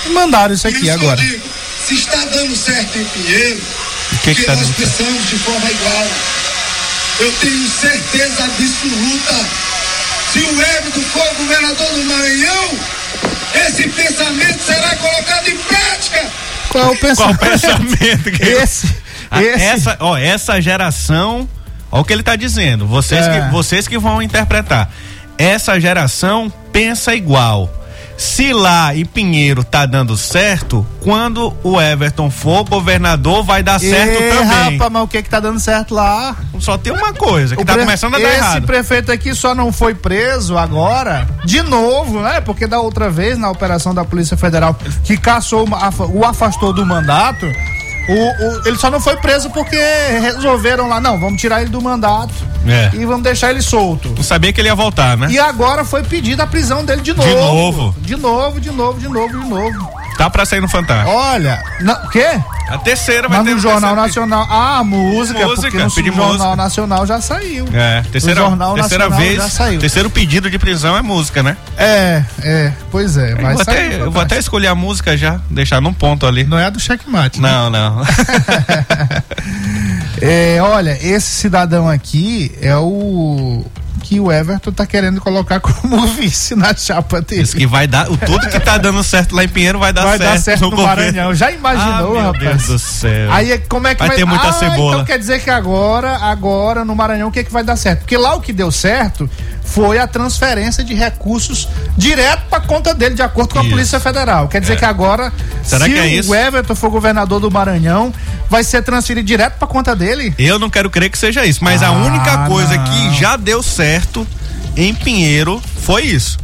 Me 0.07 0.12
mandaram 0.12 0.55
isso 0.55 0.66
aqui 0.66 0.79
isso 0.83 0.91
agora. 0.93 1.20
eu 1.20 1.26
digo, 1.26 1.43
se 1.87 1.95
está 1.95 2.24
dando 2.24 2.57
certo 2.57 2.99
em 2.99 3.05
Pinheiro, 3.05 3.61
O 4.12 4.18
que 4.18 4.35
que 4.35 4.45
tá 4.45 4.55
nós 4.57 4.66
certo? 4.66 4.76
pensamos 4.79 5.29
de 5.29 5.39
forma 5.39 5.70
igual. 5.70 6.07
Eu 7.20 7.33
tenho 7.41 7.68
certeza 7.68 8.45
absoluta, 8.45 9.47
se 10.33 10.39
o 10.41 10.62
Everton 10.62 11.01
for 11.01 11.35
governador 11.37 11.87
do 11.93 12.05
Maranhão, 12.05 12.70
esse 13.66 13.89
pensamento 13.89 14.59
será 14.62 14.95
colocado 14.97 15.49
em 15.49 15.57
prática. 15.59 16.26
Qual 16.70 16.85
é 16.85 16.87
o 16.89 16.97
Qual 16.97 17.35
pensamento? 17.35 17.39
pensamento 17.39 18.31
que 18.31 18.43
Esse. 18.43 18.89
Ah, 19.31 19.43
esse 19.43 19.64
Essa, 19.64 19.97
ó, 20.01 20.16
essa 20.16 20.61
geração, 20.61 21.49
ó 21.91 22.01
o 22.01 22.05
que 22.05 22.12
ele 22.12 22.22
tá 22.22 22.35
dizendo, 22.37 22.87
vocês, 22.87 23.26
É. 23.26 23.41
que, 23.43 23.51
vocês 23.51 23.87
que 23.89 23.99
vão 23.99 24.22
interpretar. 24.22 24.91
Essa 25.37 25.79
geração 25.81 26.53
pensa 26.72 27.14
igual. 27.14 27.72
Se 28.19 28.53
lá 28.53 28.93
em 28.97 29.05
Pinheiro 29.05 29.62
tá 29.62 29.87
dando 29.87 30.16
certo, 30.16 30.85
quando 31.01 31.57
o 31.62 31.81
Everton 31.81 32.29
for 32.31 32.64
governador 32.64 33.45
vai 33.45 33.62
dar 33.62 33.79
certo 33.79 34.21
Ê, 34.21 34.29
também. 34.31 34.73
rapaz, 34.73 34.91
mas 34.93 35.03
o 35.05 35.07
que 35.09 35.23
que 35.23 35.31
tá 35.31 35.39
dando 35.39 35.61
certo 35.61 35.95
lá? 35.95 36.35
Só 36.59 36.77
tem 36.77 36.93
uma 36.93 37.12
coisa, 37.12 37.55
que 37.55 37.62
O 37.62 37.64
tá 37.64 37.75
pre- 37.75 37.83
começando 37.83 38.16
a 38.16 38.19
dar 38.19 38.25
Esse 38.29 38.37
errado. 38.39 38.66
prefeito 38.66 39.12
aqui 39.12 39.33
só 39.37 39.55
não 39.55 39.71
foi 39.73 39.95
preso 39.95 40.59
agora, 40.59 41.29
de 41.45 41.62
novo, 41.62 42.21
né? 42.21 42.41
Porque 42.41 42.66
da 42.66 42.81
outra 42.81 43.09
vez, 43.09 43.39
na 43.39 43.51
operação 43.51 43.95
da 43.95 44.05
Polícia 44.05 44.37
Federal, 44.37 44.77
que 45.05 45.16
caçou, 45.16 45.64
o 46.12 46.25
afastou 46.25 46.73
do 46.73 46.85
mandato, 46.85 47.47
o, 48.09 48.15
o- 48.15 48.69
ele 48.69 48.77
só 48.79 48.91
não 48.91 49.01
foi 49.01 49.17
preso 49.17 49.51
porque 49.51 49.77
resolveram 50.21 50.89
lá, 50.89 51.01
não, 51.01 51.19
vamos 51.21 51.41
tirar 51.41 51.61
ele 51.61 51.71
do 51.71 51.81
mandato 51.81 52.33
É. 52.67 52.91
e 52.95 53.05
vamos 53.05 53.23
deixar 53.23 53.51
ele 53.51 53.63
solto. 53.63 54.09
Não 54.17 54.23
sabia 54.23 54.53
que 54.53 54.61
ele 54.61 54.69
ia 54.69 54.75
voltar, 54.75 55.17
né? 55.17 55.29
E 55.31 55.39
agora 55.39 55.85
foi 55.85 56.03
pedida 56.03 56.43
a 56.43 56.47
prisão 56.47 56.85
dele 56.85 57.03
de 57.03 57.13
novo. 57.15 57.29
novo? 57.35 57.95
De 57.99 58.17
novo, 58.17 58.61
de 58.61 58.71
novo, 58.71 58.99
de 58.99 59.09
novo, 59.09 59.29
de 59.41 59.49
novo. 59.49 59.98
Tá 60.19 60.29
pra 60.29 60.45
sair 60.45 60.61
no 60.61 60.69
Fantástico. 60.69 61.11
Olha, 61.11 61.62
não, 61.81 61.95
o 61.95 62.09
quê? 62.09 62.27
A 62.69 62.77
terceira 62.77 63.29
vai 63.29 63.39
Mas 63.39 63.47
ter 63.47 63.55
no 63.55 63.61
Jornal 63.61 63.95
Nacional. 63.95 64.47
Ah, 64.51 64.83
música, 64.85 65.47
Música, 65.47 65.71
porque 65.71 65.79
no 65.79 65.89
Jornal 65.89 66.29
música. 66.33 66.57
Nacional 66.57 67.07
já 67.07 67.21
saiu. 67.21 67.66
É, 67.73 68.03
terceira, 68.11 68.41
Jornal 68.41 68.75
terceira 68.75 69.09
Nacional 69.09 69.27
vez, 69.27 69.43
já 69.43 69.49
saiu. 69.49 69.79
terceiro 69.81 70.11
pedido 70.11 70.51
de 70.51 70.59
prisão 70.59 70.97
é 70.97 71.03
música, 71.03 71.41
né? 71.43 71.57
É, 71.79 72.25
é, 72.43 72.73
pois 72.91 73.16
é. 73.16 73.37
Vai 73.37 73.53
eu, 73.53 73.55
vou 73.55 73.62
até, 73.62 74.01
eu 74.01 74.11
vou 74.11 74.21
até 74.21 74.39
escolher 74.39 74.66
a 74.66 74.75
música 74.75 75.16
já, 75.16 75.41
deixar 75.49 75.81
num 75.81 75.95
ponto 75.95 76.27
ali. 76.27 76.43
Não 76.43 76.59
é 76.59 76.64
a 76.66 76.71
do 76.71 76.81
checkmate. 76.81 77.41
né? 77.41 77.51
Não, 77.51 77.71
não. 77.71 78.03
É, 80.21 80.59
olha, 80.61 80.99
esse 81.01 81.29
cidadão 81.29 81.89
aqui 81.89 82.53
é 82.61 82.77
o 82.77 83.64
que 83.99 84.21
o 84.21 84.31
Everton 84.33 84.73
tá 84.73 84.87
querendo 84.87 85.21
colocar 85.21 85.61
como 85.61 86.07
vice 86.17 86.55
na 86.55 86.75
chapa 86.75 87.21
dele. 87.21 87.43
Diz 87.43 87.55
que 87.55 87.67
vai 87.67 87.87
dar, 87.87 88.11
o 88.11 88.17
tudo 88.17 88.49
que 88.49 88.61
tá 88.61 88.79
dando 88.79 89.03
certo 89.03 89.35
lá 89.35 89.45
em 89.45 89.49
Pinheiro 89.49 89.79
vai 89.79 89.93
dar 89.93 90.05
Vai 90.05 90.19
certo. 90.19 90.31
dar 90.33 90.39
certo 90.41 90.61
no, 90.63 90.71
governo. 90.71 90.97
Maranhão. 90.97 91.35
Já 91.35 91.51
imaginou, 91.51 92.19
ah, 92.19 92.23
meu 92.23 92.33
rapaz? 92.33 92.45
Deus 92.45 92.67
do 92.67 92.79
céu. 92.79 93.33
Aí 93.33 93.53
é- 93.53 93.59
como 93.59 93.87
é 93.87 93.95
que 93.95 93.99
Vai 93.99 94.09
vai, 94.09 94.17
ter 94.17 94.25
muita 94.25 94.49
ah, 94.49 94.53
cebola. 94.53 94.95
Então 94.95 95.05
quer 95.05 95.19
dizer 95.19 95.43
que 95.43 95.51
agora, 95.51 96.17
agora 96.17 96.85
no 96.85 96.95
Maranhão 96.95 97.29
o 97.29 97.33
que 97.33 97.41
é 97.41 97.45
que 97.45 97.53
vai 97.53 97.65
dar 97.65 97.77
certo? 97.77 98.01
Porque 98.01 98.17
lá 98.17 98.35
o 98.35 98.41
que 98.41 98.53
deu 98.53 98.71
certo 98.71 99.29
foi 99.73 99.99
a 99.99 100.07
transferência 100.07 100.83
de 100.83 100.95
recursos 100.95 101.69
direto 101.97 102.43
para 102.49 102.61
conta 102.61 102.95
dele, 102.95 103.14
de 103.14 103.23
acordo 103.23 103.53
com 103.53 103.59
a 103.59 103.62
Isso. 103.62 103.71
Polícia 103.71 104.01
Federal. 104.01 104.49
Quer 104.49 104.61
dizer 104.61 104.75
É. 104.75 104.77
que 104.77 104.85
agora, 104.85 105.33
Será 105.62 105.85
se 105.85 105.91
que 105.93 105.99
é 105.99 106.03
o? 106.03 106.35
Everton 106.35 106.75
for 106.75 106.91
governador 106.91 107.39
do 107.41 107.51
Maranhão, 107.51 108.12
vai 108.49 108.64
ser 108.64 108.83
transferido 108.83 109.27
direto 109.27 109.59
para 109.59 109.69
conta 109.69 109.95
dele? 109.95 110.35
Eu 110.39 110.59
não 110.59 110.71
quero 110.71 110.89
crer 110.91 111.11
que 111.11 111.19
seja 111.19 111.45
isso, 111.45 111.62
mas 111.62 111.83
a 111.83 111.89
Ah, 111.89 111.93
única 111.93 112.47
coisa 112.47 112.77
não. 112.77 112.85
que 112.85 113.14
já 113.21 113.37
deu 113.37 113.62
certo 113.62 114.27
em 114.77 114.95
Pinheiro 114.95 115.61
foi 115.83 116.03
isso. 116.05 116.39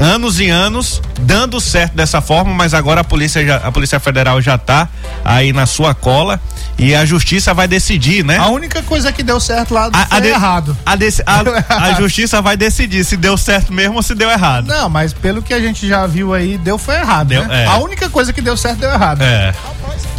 Anos 0.00 0.40
e 0.40 0.48
anos 0.48 1.02
dando 1.20 1.60
certo 1.60 1.92
dessa 1.94 2.22
forma, 2.22 2.54
mas 2.54 2.72
agora 2.72 3.02
a 3.02 3.04
polícia 3.04 3.44
já, 3.44 3.56
a 3.58 3.70
polícia 3.70 4.00
federal 4.00 4.40
já 4.40 4.56
tá 4.56 4.88
aí 5.22 5.52
na 5.52 5.66
sua 5.66 5.94
cola 5.94 6.40
e 6.78 6.94
a 6.94 7.04
justiça 7.04 7.52
vai 7.52 7.68
decidir, 7.68 8.24
né? 8.24 8.38
A 8.38 8.48
única 8.48 8.82
coisa 8.82 9.12
que 9.12 9.22
deu 9.22 9.38
certo 9.38 9.74
lá 9.74 9.90
A, 9.92 10.06
foi 10.06 10.16
a 10.16 10.20
de- 10.20 10.28
errado. 10.28 10.76
a 10.86 10.96
deci- 10.96 11.22
a- 11.26 11.42
a 11.68 11.92
justiça 11.92 12.40
vai 12.40 12.56
decidir 12.56 13.04
se 13.04 13.14
deu 13.14 13.36
certo 13.36 13.74
mesmo 13.74 13.96
ou 13.96 14.02
se 14.02 14.14
deu 14.14 14.30
errado. 14.30 14.66
Não, 14.66 14.88
mas 14.88 15.12
pelo 15.12 15.42
que 15.42 15.52
a 15.52 15.60
gente 15.60 15.86
já 15.86 16.06
viu 16.06 16.32
aí, 16.32 16.56
deu 16.56 16.78
foi 16.78 16.94
errado, 16.96 17.28
Deu, 17.28 17.46
né? 17.46 17.64
é. 17.64 17.66
A 17.66 17.76
única 17.76 18.08
coisa 18.08 18.32
que 18.32 18.40
deu 18.40 18.56
certo 18.56 18.78
deu 18.78 18.90
errado. 18.90 19.20
É. 19.20 19.52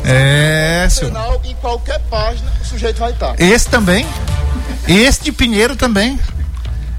É, 0.04 0.88
senhor. 0.90 1.42
Em 1.44 1.56
qualquer 1.56 2.00
página 2.10 2.52
o 2.62 2.66
sujeito 2.66 3.00
vai 3.00 3.12
estar. 3.12 3.34
Esse 3.40 3.68
também. 3.68 4.06
Esse 4.88 5.24
de 5.24 5.32
Pinheiro 5.32 5.76
também. 5.76 6.20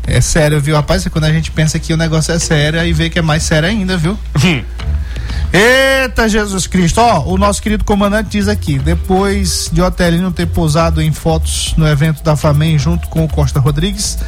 É 0.06 0.20
sério, 0.20 0.60
viu, 0.60 0.74
rapaz? 0.74 1.06
Quando 1.08 1.24
a 1.24 1.32
gente 1.32 1.50
pensa 1.50 1.78
que 1.78 1.92
o 1.92 1.96
negócio 1.96 2.32
é 2.32 2.38
sério, 2.38 2.80
aí 2.80 2.92
vê 2.92 3.08
que 3.08 3.18
é 3.18 3.22
mais 3.22 3.42
sério 3.42 3.68
ainda, 3.68 3.96
viu? 3.96 4.18
Eita 5.52 6.28
Jesus 6.30 6.66
Cristo, 6.66 6.98
ó, 6.98 7.24
o 7.26 7.36
nosso 7.36 7.60
querido 7.60 7.84
comandante 7.84 8.30
diz 8.30 8.48
aqui, 8.48 8.78
depois 8.78 9.68
de 9.70 9.82
Otelino 9.82 10.32
ter 10.32 10.46
posado 10.46 11.02
em 11.02 11.12
fotos 11.12 11.74
no 11.76 11.86
evento 11.86 12.22
da 12.22 12.34
Flamengo 12.34 12.78
junto 12.78 13.06
com 13.08 13.22
o 13.24 13.28
Costa 13.28 13.60
Rodrigues. 13.60 14.18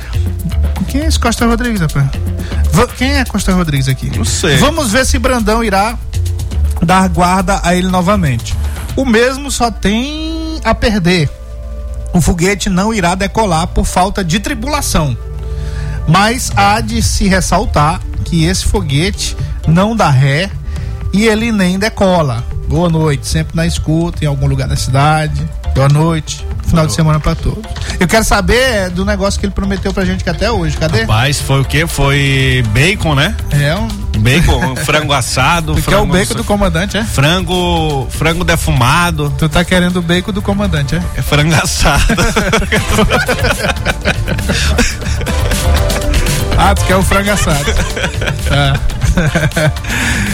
Quem 0.89 1.01
é 1.01 1.07
esse 1.07 1.19
Costa 1.19 1.47
Rodrigues, 1.47 1.81
rapaz? 1.81 2.09
Quem 2.99 3.17
é 3.17 3.25
Costa 3.25 3.55
Rodrigues 3.55 3.89
aqui? 3.89 4.11
Não 4.15 4.25
sei. 4.25 4.59
Vamos 4.59 4.93
ver 4.93 5.07
se 5.07 5.19
Brandão 5.19 5.65
irá 5.65 5.99
dar 6.83 7.09
guarda 7.09 7.59
a 7.63 7.75
ele 7.75 7.89
novamente. 7.89 8.55
O 8.95 9.07
mesmo 9.07 9.51
só 9.51 9.71
tem 9.71 10.61
a 10.63 10.75
perder. 10.75 11.31
O 12.13 12.21
foguete 12.21 12.69
não 12.69 12.93
irá 12.93 13.15
decolar 13.15 13.67
por 13.69 13.87
falta 13.87 14.23
de 14.23 14.39
tripulação. 14.41 15.17
Mas 16.07 16.53
há 16.57 16.81
de 16.81 17.03
se 17.03 17.29
ressaltar 17.29 18.01
que 18.25 18.45
esse 18.45 18.65
foguete 18.65 19.37
não 19.67 19.97
dá 19.97 20.11
ré 20.11 20.51
e 21.13 21.27
ele 21.27 21.53
nem 21.53 21.79
decola. 21.79 22.45
Boa 22.69 22.89
noite, 22.89 23.27
sempre 23.27 23.55
na 23.55 23.67
escuta, 23.67 24.25
em 24.25 24.29
algum 24.29 24.47
lugar 24.47 24.67
da 24.67 24.77
cidade. 24.77 25.47
Boa 25.75 25.89
noite. 25.89 26.45
Final 26.67 26.87
de 26.87 26.93
semana 26.93 27.21
pra 27.21 27.35
todos. 27.35 27.63
Eu 28.01 28.09
quero 28.09 28.25
saber 28.25 28.57
é, 28.57 28.91
do 28.91 29.05
negócio 29.05 29.39
que 29.39 29.47
ele 29.47 29.53
prometeu 29.53 29.93
pra 29.93 30.05
gente 30.05 30.25
que 30.25 30.31
até 30.31 30.51
hoje. 30.51 30.77
Cadê? 30.77 31.03
Rapaz, 31.03 31.41
foi 31.41 31.61
o 31.61 31.65
quê? 31.65 31.87
Foi 31.87 32.65
bacon, 32.73 33.15
né? 33.15 33.37
É 33.51 33.77
um. 33.77 33.87
Bacon, 34.19 34.73
um 34.73 34.77
frango 34.77 35.13
assado. 35.13 35.75
Tu 35.77 35.83
quer 35.83 35.99
o 35.99 36.07
bacon 36.07 36.35
do 36.35 36.45
comandante, 36.45 36.97
é? 36.97 37.05
Frango, 37.05 38.09
frango 38.11 38.45
defumado. 38.45 39.33
Tu 39.39 39.49
tá 39.49 39.65
querendo 39.65 39.99
o 39.99 40.03
bacon 40.03 40.33
do 40.33 40.41
comandante, 40.41 40.97
é? 40.97 41.03
É 41.17 41.23
frango 41.23 41.55
assado. 41.55 42.03
Ah, 46.59 46.75
tu 46.75 46.85
quer 46.85 46.97
o 46.97 47.03
frango 47.03 47.31
assado. 47.31 47.73
Tá. 48.49 48.81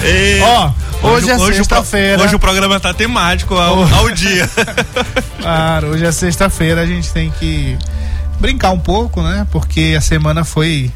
E- 0.05 0.41
Ó, 0.43 0.71
hoje 1.03 1.31
é 1.31 1.35
o 1.35 1.39
pro- 1.39 1.55
sexta-feira. 1.55 2.23
Hoje 2.23 2.35
o 2.35 2.39
programa 2.39 2.81
tá 2.81 2.95
temático 2.95 3.55
ao, 3.55 3.83
ao 3.95 4.11
dia. 4.11 4.49
Claro, 5.41 5.89
hoje 5.89 6.05
é 6.07 6.13
sexta-feira, 6.13 6.83
a 6.83 6.87
gente 6.87 7.11
tem 7.13 7.31
que 7.39 7.77
brincar 8.39 8.71
um 8.71 8.79
pouco, 8.79 9.23
né? 9.23 9.47
Porque 9.51 9.95
a 9.97 10.01
semana 10.01 10.45
foi 10.45 10.91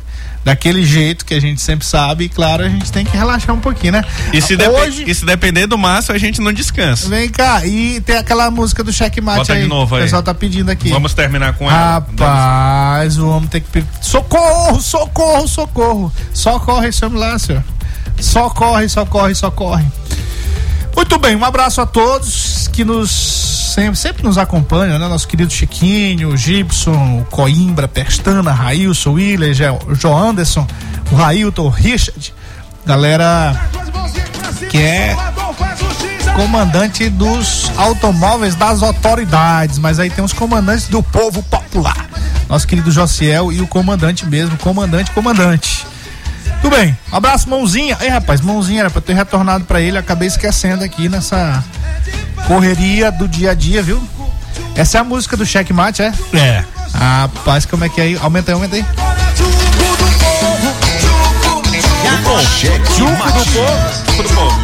daquele 0.45 0.84
jeito 0.84 1.24
que 1.24 1.34
a 1.34 1.40
gente 1.40 1.61
sempre 1.61 1.86
sabe, 1.86 2.24
e 2.24 2.28
claro, 2.28 2.64
a 2.64 2.68
gente 2.68 2.92
tem 2.92 3.05
que 3.05 3.16
relaxar 3.16 3.55
um 3.55 3.61
pouquinho, 3.61 3.95
né? 3.95 4.05
E 4.32 4.40
se, 4.42 4.55
hoje, 4.57 5.05
e 5.07 5.14
se 5.14 5.24
depender 5.24 5.66
do 5.66 5.78
Márcio, 5.78 6.14
a 6.14 6.18
gente 6.18 6.40
não 6.40 6.53
descansa. 6.53 7.09
vem 7.09 7.28
cá, 7.28 7.64
e 7.66 8.01
tem 8.01 8.16
aquela 8.16 8.51
música 8.51 8.84
do 8.84 8.92
checkmate 8.92 9.38
Bota 9.38 9.53
aí. 9.55 9.62
de 9.62 9.68
novo 9.68 9.95
O 9.95 9.99
aí. 9.99 10.05
pessoal 10.05 10.22
tá 10.22 10.34
pedindo 10.34 10.70
aqui. 10.70 10.90
Vamos 10.90 11.14
terminar 11.14 11.55
com 11.55 11.64
ela. 11.70 11.95
Rapaz, 11.95 13.18
o 13.18 13.28
homem 13.28 13.49
tem 13.49 13.61
que. 13.61 13.84
Socorro, 14.01 14.80
socorro, 14.80 15.49
socorro. 15.49 16.12
Socorre 16.32 16.88
esse 16.88 17.05
homem 17.05 17.18
lá, 17.18 17.38
senhor. 17.38 17.62
Socorre, 18.20 18.88
socorre, 18.88 19.34
socorre. 19.34 19.84
Muito 20.97 21.18
bem, 21.18 21.34
um 21.36 21.45
abraço 21.45 21.80
a 21.80 21.86
todos 21.86 22.68
que 22.72 22.84
nos 22.84 23.11
sempre, 23.74 23.97
sempre 23.97 24.22
nos 24.22 24.38
acompanham, 24.38 24.99
né? 24.99 25.09
Nosso 25.09 25.26
querido 25.26 25.53
Chiquinho, 25.53 26.36
Gibson, 26.36 27.24
Coimbra, 27.30 27.88
Pestana, 27.88 28.53
Railson, 28.53 29.12
Willer, 29.12 29.53
Jo- 29.55 29.78
João 29.95 30.30
Anderson, 30.30 30.66
o 31.11 31.14
Railton, 31.16 31.68
Richard. 31.68 32.32
Galera 32.86 33.59
que 34.70 34.78
é 34.78 35.16
comandante 36.36 37.09
dos 37.09 37.70
automóveis 37.76 38.55
das 38.55 38.82
autoridades, 38.82 39.78
mas 39.78 39.99
aí 39.99 40.11
tem 40.11 40.24
os 40.24 40.32
comandantes 40.32 40.88
do 40.88 41.03
povo 41.03 41.42
popular. 41.45 42.07
Nosso 42.49 42.66
querido 42.66 42.90
Josiel 42.90 43.53
e 43.53 43.61
o 43.61 43.66
comandante 43.66 44.26
mesmo, 44.26 44.57
comandante, 44.59 45.11
comandante. 45.12 45.86
Tudo 46.64 46.76
bem, 46.76 46.96
um 47.12 47.16
abraço, 47.16 47.46
mãozinha. 47.50 47.94
Ei, 48.00 48.08
rapaz, 48.08 48.40
mãozinha 48.40 48.80
era 48.80 48.90
pra 48.90 49.02
ter 49.02 49.12
retornado 49.12 49.66
pra 49.66 49.82
ele, 49.82 49.98
acabei 49.98 50.26
esquecendo 50.26 50.82
aqui 50.82 51.10
nessa 51.10 51.62
correria 52.46 53.12
do 53.12 53.28
dia 53.28 53.50
a 53.50 53.54
dia, 53.54 53.82
viu? 53.82 54.02
Essa 54.74 54.96
é 54.96 55.00
a 55.02 55.04
música 55.04 55.36
do 55.36 55.44
checkmate, 55.44 56.00
é? 56.00 56.10
É. 56.32 56.64
Rapaz, 56.94 57.66
como 57.66 57.84
é 57.84 57.90
que 57.90 58.00
é 58.00 58.04
aí? 58.04 58.18
Aumenta 58.18 58.50
aí, 58.50 58.54
aumenta 58.54 58.76
aí. 58.76 58.84
Cheque 62.58 63.02
mate. 63.02 63.44
Chuco 63.44 64.22
do 64.22 64.28
povo. 64.30 64.56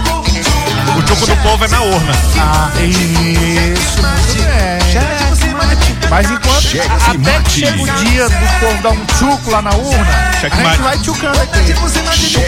O 0.97 1.07
chuco 1.07 1.27
do 1.27 1.37
povo 1.43 1.65
é 1.67 1.69
na 1.69 1.83
urna. 1.83 2.13
Ah, 2.39 2.71
isso, 2.81 4.01
muito 4.01 4.43
bem. 4.43 5.20
Mas 6.11 6.29
enquanto 6.29 6.61
Cheque 6.61 6.89
até 6.89 7.13
que 7.13 7.19
mate. 7.19 7.51
chega 7.51 7.83
o 7.83 7.87
dia 8.05 8.29
do 8.29 8.59
povo 8.59 8.83
dar 8.83 8.91
um 8.91 9.07
tchuco 9.07 9.51
lá 9.53 9.63
na 9.63 9.71
urna, 9.71 10.07
Cheque 10.41 10.59
a 10.59 10.63
mate. 10.63 10.77
gente 10.77 10.83
vai 10.83 10.99
tchucando 10.99 11.41
aqui. 11.41 11.75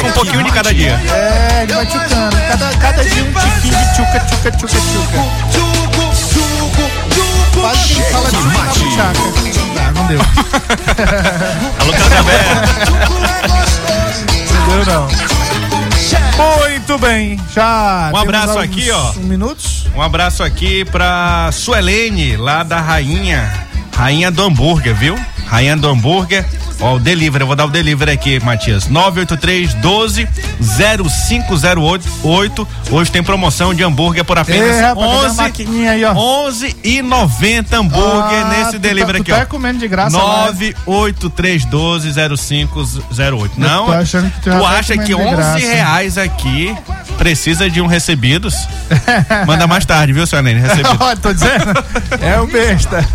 Um 0.05 0.13
pouquinho 0.13 0.43
de 0.45 0.51
cada 0.51 0.75
dia. 0.75 1.01
É, 1.11 1.61
ele 1.63 1.73
vai 1.73 1.87
tchucando. 1.87 2.37
Cada, 2.49 2.77
cada 2.79 3.05
dia 3.05 3.23
um 3.25 3.33
tiquinho 3.33 3.77
de 3.77 3.95
tchuca, 3.95 4.21
tchuca, 4.21 4.51
tchuca, 4.51 4.77
tchuca. 4.77 5.23
Quase 7.61 7.87
que 7.87 7.93
ele 8.01 8.03
fala 8.11 8.31
mate. 8.33 8.79
tchuca. 8.81 9.13
Ah, 9.79 9.93
não 9.95 10.07
deu. 10.09 10.21
Alô, 11.81 11.93
Casabé. 11.93 12.39
Não 14.59 14.67
deu, 14.77 14.87
não. 14.87 15.09
Muito 16.69 16.99
bem, 16.99 17.41
já. 17.55 18.11
Um 18.13 18.17
abraço 18.17 18.51
alguns 18.59 18.65
aqui, 18.65 18.91
ó. 18.91 19.13
Minutos. 19.21 19.72
Um 19.95 20.01
abraço 20.01 20.43
aqui 20.43 20.84
pra 20.86 21.51
Suelene, 21.53 22.36
lá 22.36 22.62
da 22.62 22.80
Rainha. 22.80 23.53
Rainha 23.95 24.30
do 24.30 24.43
Hambúrguer, 24.43 24.95
viu? 24.95 25.18
Rainha 25.47 25.76
do 25.76 25.88
Hambúrguer. 25.88 26.47
Ó, 26.85 26.97
o 26.97 26.99
delivery, 26.99 27.43
eu 27.43 27.47
vou 27.47 27.55
dar 27.55 27.66
o 27.66 27.70
delivery 27.70 28.11
aqui, 28.11 28.41
Matias. 28.45 28.89
983 28.89 29.72
12 29.74 30.26
0508. 30.61 32.68
Hoje 32.91 33.12
tem 33.12 33.22
promoção 33.22 33.72
de 33.72 33.85
hambúrguer 33.85 34.24
por 34.24 34.37
apenas 34.37 34.74
Ei, 34.76 34.80
rapaz, 34.83 35.07
cadê 35.07 35.16
a 35.16 35.28
11 35.28 35.37
maquininha 35.37 35.91
aí, 35.93 36.05
ó? 36.05 36.12
11 36.12 36.76
e 36.83 37.01
90 37.01 37.76
hambúrguer 37.76 38.45
Ah, 38.45 38.55
nesse 38.59 38.72
tu 38.72 38.78
delivery 38.80 39.12
tá- 39.12 39.18
aqui, 39.22 39.30
tu 39.30 39.35
ó. 39.35 39.39
tá 39.39 39.47
comendo 39.47 39.78
de 39.78 39.87
graça 39.87 40.16
lá, 40.16 40.51
né? 40.51 40.72
98312 40.87 42.12
0508. 42.37 43.61
Não, 43.61 43.87
tô 43.87 43.93
achando 43.93 44.28
que 44.30 44.41
tu 44.41 44.51
tu 44.51 44.53
tá 44.61 44.68
acha 44.70 44.99
que 44.99 45.12
comendo 45.12 45.37
de 45.37 45.37
11 45.37 45.39
graça. 45.41 45.59
reais 45.59 46.18
aqui 46.18 46.76
precisa 47.16 47.70
de 47.70 47.80
um 47.80 47.87
recebidos? 47.87 48.57
Manda 49.47 49.68
mais 49.68 49.85
tarde, 49.87 50.12
viu, 50.12 50.26
Suelene? 50.26 50.59
Recebido. 50.61 50.89
Olha, 50.99 51.16
tô 51.16 51.33
dizendo. 51.33 51.72
É 52.20 52.41
o 52.41 52.47
besta. 52.49 52.99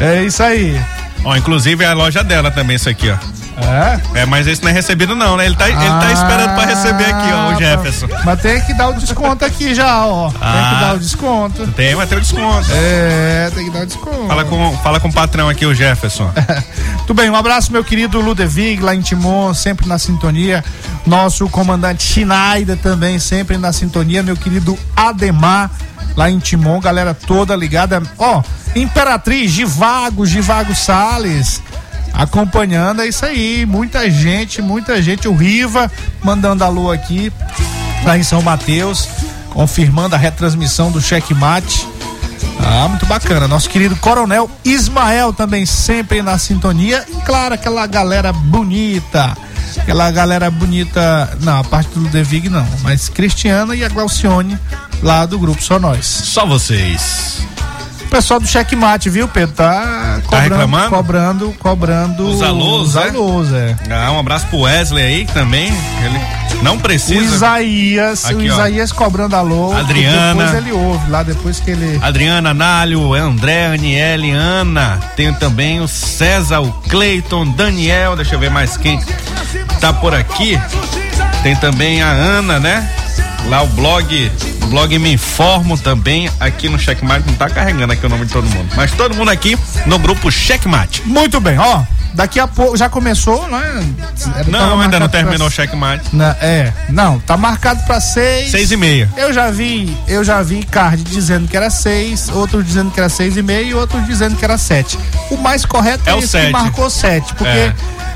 É 0.00 0.22
isso 0.22 0.40
aí. 0.44 0.80
Ó, 1.24 1.36
inclusive 1.36 1.84
é 1.84 1.88
a 1.88 1.94
loja 1.94 2.22
dela 2.22 2.50
também, 2.50 2.76
isso 2.76 2.88
aqui, 2.88 3.10
ó. 3.10 3.37
É? 3.60 4.20
É, 4.20 4.26
mas 4.26 4.46
esse 4.46 4.62
não 4.62 4.70
é 4.70 4.72
recebido 4.72 5.14
não, 5.14 5.36
né? 5.36 5.46
Ele 5.46 5.56
tá, 5.56 5.68
ele 5.68 5.76
tá 5.76 6.12
esperando 6.12 6.54
pra 6.54 6.64
receber 6.64 7.04
aqui, 7.06 7.32
ó, 7.32 7.52
o 7.54 7.58
Jefferson. 7.58 8.06
Mas 8.24 8.40
tem 8.40 8.60
que 8.62 8.72
dar 8.74 8.88
o 8.88 8.94
desconto 8.94 9.44
aqui 9.44 9.74
já, 9.74 10.06
ó. 10.06 10.28
Tem 10.30 10.38
que 10.38 10.44
Ah. 10.44 10.78
dar 10.80 10.94
o 10.94 10.98
desconto. 10.98 11.66
Tem, 11.68 11.94
mas 11.94 12.08
tem 12.08 12.18
o 12.18 12.20
desconto. 12.20 12.66
É, 12.72 13.50
tem 13.54 13.64
que 13.64 13.70
dar 13.70 13.82
o 13.82 13.86
desconto. 13.86 14.26
Fala 14.26 14.44
com, 14.44 14.76
fala 14.78 15.00
com 15.00 15.08
o 15.08 15.12
patrão 15.12 15.48
aqui, 15.48 15.66
o 15.66 15.74
Jefferson. 15.74 16.30
Tudo 17.06 17.14
bem, 17.20 17.30
um 17.30 17.36
abraço, 17.36 17.72
meu 17.72 17.82
querido 17.84 18.20
Ludevig, 18.20 18.80
lá 18.82 18.94
em 18.94 19.00
Timon, 19.00 19.52
sempre 19.54 19.86
na 19.88 19.98
sintonia. 19.98 20.64
Nosso 21.06 21.48
comandante 21.48 22.02
Schneider 22.02 22.76
também, 22.76 23.18
sempre 23.18 23.56
na 23.56 23.72
sintonia. 23.72 24.22
Meu 24.22 24.36
querido 24.36 24.78
Ademar, 24.94 25.70
lá 26.16 26.30
em 26.30 26.38
Timon, 26.38 26.80
galera 26.80 27.12
toda 27.14 27.56
ligada. 27.56 28.02
Ó, 28.18 28.42
Imperatriz, 28.76 29.50
Givago, 29.50 30.26
Givago 30.26 30.74
Sales. 30.74 31.62
Acompanhando, 32.18 33.00
é 33.00 33.06
isso 33.06 33.24
aí. 33.24 33.64
Muita 33.64 34.10
gente, 34.10 34.60
muita 34.60 35.00
gente. 35.00 35.28
O 35.28 35.36
Riva 35.36 35.88
mandando 36.20 36.64
alô 36.64 36.90
aqui, 36.90 37.32
lá 38.04 38.18
em 38.18 38.24
São 38.24 38.42
Mateus, 38.42 39.08
confirmando 39.50 40.16
a 40.16 40.18
retransmissão 40.18 40.90
do 40.90 41.00
checkmate. 41.00 41.86
Ah, 42.60 42.88
muito 42.88 43.06
bacana. 43.06 43.46
Nosso 43.46 43.70
querido 43.70 43.94
Coronel 43.94 44.50
Ismael 44.64 45.32
também 45.32 45.64
sempre 45.64 46.20
na 46.20 46.36
sintonia. 46.38 47.06
E 47.08 47.20
claro, 47.22 47.54
aquela 47.54 47.86
galera 47.86 48.32
bonita. 48.32 49.36
Aquela 49.76 50.10
galera 50.10 50.50
bonita. 50.50 51.38
Não, 51.40 51.60
a 51.60 51.64
parte 51.64 51.90
do 51.90 52.00
Ludwig 52.00 52.48
não. 52.48 52.66
Mas 52.82 53.08
Cristiana 53.08 53.76
e 53.76 53.84
a 53.84 53.88
Glaucione 53.88 54.58
lá 55.04 55.24
do 55.24 55.38
grupo 55.38 55.62
Só 55.62 55.78
Nós. 55.78 56.04
Só 56.04 56.44
vocês. 56.44 57.46
O 58.08 58.10
pessoal 58.10 58.40
do 58.40 58.46
checkmate, 58.46 59.10
viu, 59.10 59.28
Pedro? 59.28 59.54
Tá 59.54 60.20
cobrando, 60.24 60.42
reclamando? 60.42 60.88
cobrando, 60.88 61.54
cobrando 61.58 62.26
Os 62.26 62.42
alôs, 62.42 62.88
os 62.88 62.96
alôs, 62.96 63.52
é. 63.52 63.76
Ah, 63.90 64.10
um 64.12 64.18
abraço 64.18 64.46
pro 64.46 64.60
Wesley 64.60 65.04
aí 65.04 65.24
que 65.26 65.32
também. 65.34 65.66
Ele 66.02 66.18
não 66.62 66.76
O 66.76 66.80
precisa. 66.80 67.20
Isaías, 67.20 68.24
o 68.24 68.28
Aqui, 68.28 68.50
ó. 68.50 68.54
Isaías 68.54 68.92
cobrando 68.92 69.36
alô. 69.36 69.74
Adriana. 69.76 70.46
Depois 70.46 70.54
ele 70.54 70.72
ouve, 70.72 71.10
lá 71.10 71.22
depois 71.22 71.60
que 71.60 71.70
ele. 71.70 72.00
Adriana 72.02 72.54
Nálio, 72.54 73.12
André, 73.12 73.66
Aniele, 73.66 74.30
Ana. 74.30 74.98
Tem 75.14 75.32
também 75.34 75.80
o 75.80 75.86
César, 75.86 76.60
o 76.60 76.72
Cleiton, 76.88 77.46
Daniel. 77.46 78.16
Deixa 78.16 78.36
eu 78.36 78.38
ver 78.38 78.50
mais 78.50 78.78
quem 78.78 78.98
tá 79.80 79.92
por 79.92 80.14
aqui. 80.14 80.58
Tem 81.42 81.54
também 81.56 82.00
a 82.00 82.08
Ana, 82.08 82.58
né? 82.58 82.90
Lá 83.48 83.62
o 83.62 83.66
blog, 83.68 84.30
o 84.62 84.66
blog 84.66 84.98
Me 84.98 85.12
Informo 85.14 85.78
também 85.78 86.28
aqui 86.38 86.68
no 86.68 86.78
Checkmate. 86.78 87.26
Não 87.26 87.34
tá 87.34 87.48
carregando 87.48 87.92
aqui 87.94 88.04
o 88.04 88.08
nome 88.08 88.26
de 88.26 88.32
todo 88.32 88.46
mundo. 88.48 88.68
Mas 88.76 88.92
todo 88.92 89.14
mundo 89.14 89.30
aqui 89.30 89.56
no 89.86 89.98
grupo 89.98 90.30
Checkmate. 90.30 91.02
Muito 91.06 91.40
bem, 91.40 91.58
ó. 91.58 91.82
Daqui 92.12 92.40
a 92.40 92.46
pouco 92.48 92.76
já 92.76 92.88
começou, 92.88 93.48
né? 93.48 93.84
Era- 94.34 94.44
Não, 94.50 94.80
ainda 94.80 94.98
não 94.98 95.08
terminou 95.08 95.46
o 95.46 95.50
pra- 95.50 95.64
Checkmate. 95.64 96.04
Na- 96.14 96.36
é, 96.40 96.72
não, 96.90 97.18
tá 97.20 97.36
marcado 97.36 97.82
pra 97.84 98.00
seis. 98.00 98.50
Seis 98.50 98.70
e 98.70 98.76
meia. 98.76 99.08
Eu 99.16 99.32
já 99.32 99.50
vi, 99.50 99.96
eu 100.06 100.22
já 100.24 100.42
vi 100.42 100.62
card 100.64 101.02
dizendo 101.04 101.46
que 101.48 101.56
era 101.56 101.70
seis, 101.70 102.28
outros 102.30 102.66
dizendo 102.66 102.90
que 102.90 102.98
era 102.98 103.08
seis 103.08 103.36
e 103.36 103.42
meia 103.42 103.62
e 103.62 103.74
outros 103.74 104.04
dizendo 104.06 104.36
que 104.36 104.44
era 104.44 104.58
sete. 104.58 104.98
O 105.30 105.36
mais 105.36 105.64
correto 105.64 106.02
é, 106.06 106.10
É 106.10 106.14
o 106.14 106.18
esse 106.18 106.28
sete. 106.28 106.46
que 106.46 106.52
marcou 106.52 106.90
sete, 106.90 107.34
porque 107.34 107.46
É. 107.56 107.74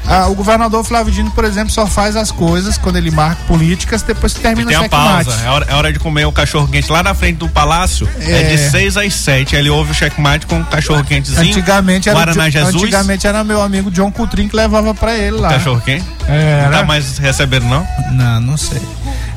ah, 0.09 0.27
o 0.29 0.35
governador 0.35 0.83
Flávio 0.85 1.13
Dino, 1.13 1.31
por 1.31 1.45
exemplo, 1.45 1.71
só 1.73 1.87
faz 1.87 2.17
as 2.17 2.33
coisas 2.33 2.79
quando 2.79 2.97
ele 2.97 3.11
marca 3.11 3.43
políticas 3.47 4.03
depois 4.03 4.33
que 4.33 4.41
termina 4.41 4.69
Tem 4.71 4.77
o 4.79 4.81
a 4.81 4.83
checkmate. 4.85 5.22
É 5.31 5.49
hora, 5.51 5.67
é 5.69 5.75
hora 5.75 5.93
de 5.93 5.99
comer 5.99 6.25
o 6.27 6.33
cachorro 6.33 6.69
quente 6.69 6.91
lá 6.91 7.03
na 7.03 7.15
frente 7.15 7.37
do 7.37 7.49
palácio. 7.49 8.09
É, 8.21 8.43
É. 8.43 8.45
de 8.45 8.59
6 8.71 8.97
às 8.97 9.15
7. 9.15 9.55
Ele 9.57 9.71
ouve 9.71 9.93
o 9.93 9.95
checkmate 9.95 10.47
com 10.47 10.61
o 10.61 10.65
cachorro 10.65 11.05
quentezinho. 11.05 11.51
Antigamente 11.51 12.09
era, 12.09 12.19
o 12.19 12.21
Guaraná 12.21 12.49
Jesus. 12.51 12.75
antigamente 12.83 13.27
era 13.27 13.43
meu 13.45 13.61
amigo 13.63 13.91
John 13.91 14.11
Coutrin 14.11 14.49
que 14.49 14.57
levava 14.57 14.95
pra 14.95 15.17
ele 15.17 15.37
lá. 15.39 15.51
Cachorro 15.51 15.81
quente? 15.81 16.05
É, 16.29 16.63
Não 16.65 16.71
tá 16.79 16.85
mais 16.85 17.19
recebendo, 17.19 17.65
não? 17.67 17.87
Não, 18.13 18.41
não 18.41 18.57
sei. 18.57 18.81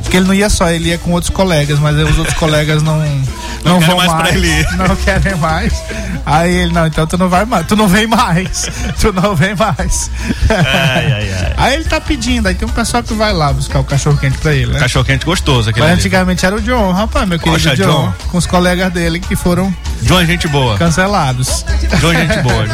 Porque 0.06 0.18
ele 0.18 0.28
não 0.28 0.34
ia 0.34 0.50
só, 0.50 0.70
ele 0.70 0.90
ia 0.90 0.98
com 0.98 1.12
outros 1.12 1.32
colegas, 1.32 1.80
mas 1.80 1.98
os 1.98 2.18
outros 2.18 2.38
colegas 2.38 2.82
não 2.84 3.00
não, 3.66 3.80
querem 3.80 3.88
vão 3.88 3.98
mais 3.98 4.14
pra 4.14 4.30
ele. 4.30 4.66
Não 4.78 4.96
querem 4.96 5.36
mais. 5.38 5.74
Aí 6.24 6.54
ele, 6.54 6.72
não, 6.72 6.86
então 6.86 7.08
tu 7.08 7.18
não 7.18 7.28
vai 7.28 7.46
mais, 7.46 7.66
tu 7.66 7.76
não 7.76 7.88
vem 7.88 8.06
mais. 8.08 8.70
Tu 9.00 9.12
não 9.12 9.36
vem 9.36 9.56
mais. 9.56 10.10
Ai, 10.50 11.12
ai, 11.12 11.34
ai. 11.34 11.54
Aí 11.58 11.74
ele 11.76 11.84
tá 11.84 12.00
pedindo, 12.00 12.48
aí 12.48 12.56
tem 12.56 12.68
um 12.68 12.72
pessoal 12.72 13.04
que 13.04 13.14
vai 13.14 13.34
lá 13.34 13.52
buscar 13.52 13.80
o 13.80 13.84
cachorro 13.84 14.18
quente 14.18 14.38
pra 14.38 14.54
ele, 14.54 14.74
né? 14.74 14.80
Cachorro 14.80 15.06
quente 15.06 15.26
gostoso 15.26 15.70
aquele 15.70 15.84
Mas 15.86 15.94
ali. 15.94 16.00
antigamente 16.00 16.46
era 16.46 16.56
o 16.56 16.62
John, 16.62 16.92
rapaz, 16.92 17.28
meu 17.28 17.40
querido 17.40 17.62
Poxa, 17.62 17.76
John, 17.76 17.84
John. 17.84 18.14
com 18.30 18.38
os 18.38 18.46
colegas 18.46 18.92
dele 18.92 19.20
que 19.20 19.36
foram 19.36 19.74
John 20.02 20.20
é 20.22 20.26
gente 20.26 20.48
boa. 20.48 20.78
cancelados. 20.78 21.66
John 22.00 22.14
é 22.14 22.28
gente 22.28 22.42
boa. 22.42 22.66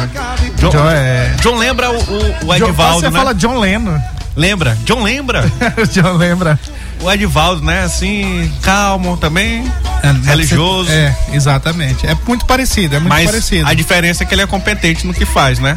John, 0.56 0.70
John 0.70 0.90
é. 0.90 1.34
John 1.40 1.56
lembra 1.56 1.90
o, 1.90 1.94
o, 1.94 1.98
o 1.98 2.58
John, 2.58 2.68
Edvaldo, 2.68 3.00
você 3.00 3.10
né? 3.10 3.18
fala 3.18 3.34
John 3.34 3.58
Lennon. 3.58 3.98
Lembra? 4.36 4.76
John 4.84 5.02
lembra? 5.02 5.44
John 5.92 6.12
lembra. 6.16 6.58
O 7.02 7.10
Edvaldo, 7.12 7.64
né? 7.64 7.82
Assim, 7.84 8.50
calmo 8.62 9.16
também. 9.16 9.70
É, 10.02 10.10
religioso. 10.26 10.90
É, 10.90 11.14
exatamente. 11.32 12.06
É 12.06 12.16
muito 12.26 12.46
parecido, 12.46 12.96
é 12.96 12.98
muito 12.98 13.10
Mas 13.10 13.26
parecido. 13.26 13.68
a 13.68 13.74
diferença 13.74 14.22
é 14.22 14.26
que 14.26 14.34
ele 14.34 14.42
é 14.42 14.46
competente 14.46 15.06
no 15.06 15.12
que 15.12 15.24
faz, 15.26 15.58
né? 15.58 15.76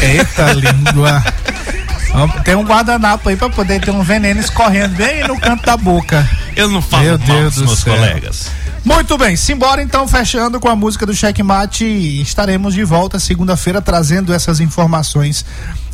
Eita 0.00 0.52
língua. 0.52 1.22
Tem 2.44 2.54
um 2.56 2.64
guardanapo 2.64 3.28
aí 3.28 3.36
pra 3.36 3.48
poder 3.48 3.80
ter 3.80 3.90
um 3.92 4.02
veneno 4.02 4.40
escorrendo 4.40 4.94
bem 4.96 5.26
no 5.28 5.38
canto 5.38 5.64
da 5.64 5.76
boca. 5.76 6.28
Eu 6.56 6.68
não 6.68 6.82
falo 6.82 7.04
Meu 7.04 7.18
mal 7.18 7.26
Deus 7.26 7.54
dos 7.54 7.62
do 7.62 7.66
meus 7.66 7.78
céu. 7.80 7.94
colegas. 7.94 8.50
Muito 8.84 9.18
bem, 9.18 9.36
simbora 9.36 9.82
então, 9.82 10.08
fechando 10.08 10.58
com 10.58 10.68
a 10.68 10.74
música 10.74 11.04
do 11.04 11.14
Checkmate. 11.14 11.84
Estaremos 12.22 12.74
de 12.74 12.82
volta 12.82 13.20
segunda-feira 13.20 13.80
trazendo 13.80 14.32
essas 14.32 14.58
informações 14.58 15.44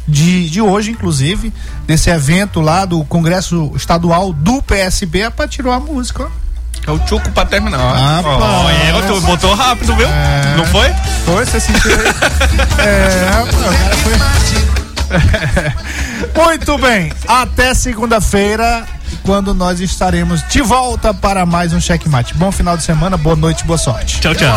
de, 0.07 0.49
de 0.49 0.61
hoje, 0.61 0.91
inclusive, 0.91 1.53
desse 1.87 2.11
evento 2.11 2.61
lá 2.61 2.85
do 2.85 3.05
Congresso 3.05 3.73
Estadual 3.75 4.33
do 4.33 4.63
PSB. 4.63 5.21
É 5.21 5.31
pra 5.31 5.49
tirar 5.49 5.75
a 5.75 5.81
música, 5.81 6.25
ó. 6.25 6.47
É 6.87 6.91
o 6.93 7.05
Chuco 7.07 7.29
pra 7.33 7.45
terminar. 7.45 7.81
Ah. 7.81 8.23
Ó, 8.25 8.71
é, 8.71 8.93
tu 9.09 9.21
botou 9.23 9.55
rápido, 9.55 9.97
viu? 9.97 10.07
Não 10.57 10.65
foi? 10.67 10.89
Foi, 11.25 11.45
você 11.45 11.59
sentiu 11.59 11.91
aí? 11.91 12.07
é, 12.79 13.29
rapaz, 13.33 13.57
foi. 14.03 14.13
Muito 16.45 16.79
bem, 16.79 17.13
até 17.27 17.75
segunda-feira, 17.75 18.85
quando 19.23 19.55
nós 19.55 19.81
estaremos 19.81 20.43
de 20.49 20.61
volta 20.63 21.13
para 21.15 21.47
mais 21.47 21.73
um 21.73 21.81
checkmate. 21.81 22.35
Bom 22.35 22.53
final 22.53 22.77
de 22.77 22.83
semana, 22.83 23.17
boa 23.17 23.37
noite, 23.37 23.65
boa 23.65 23.79
sorte. 23.79 24.21
Tchau, 24.21 24.35
tchau. 24.35 24.55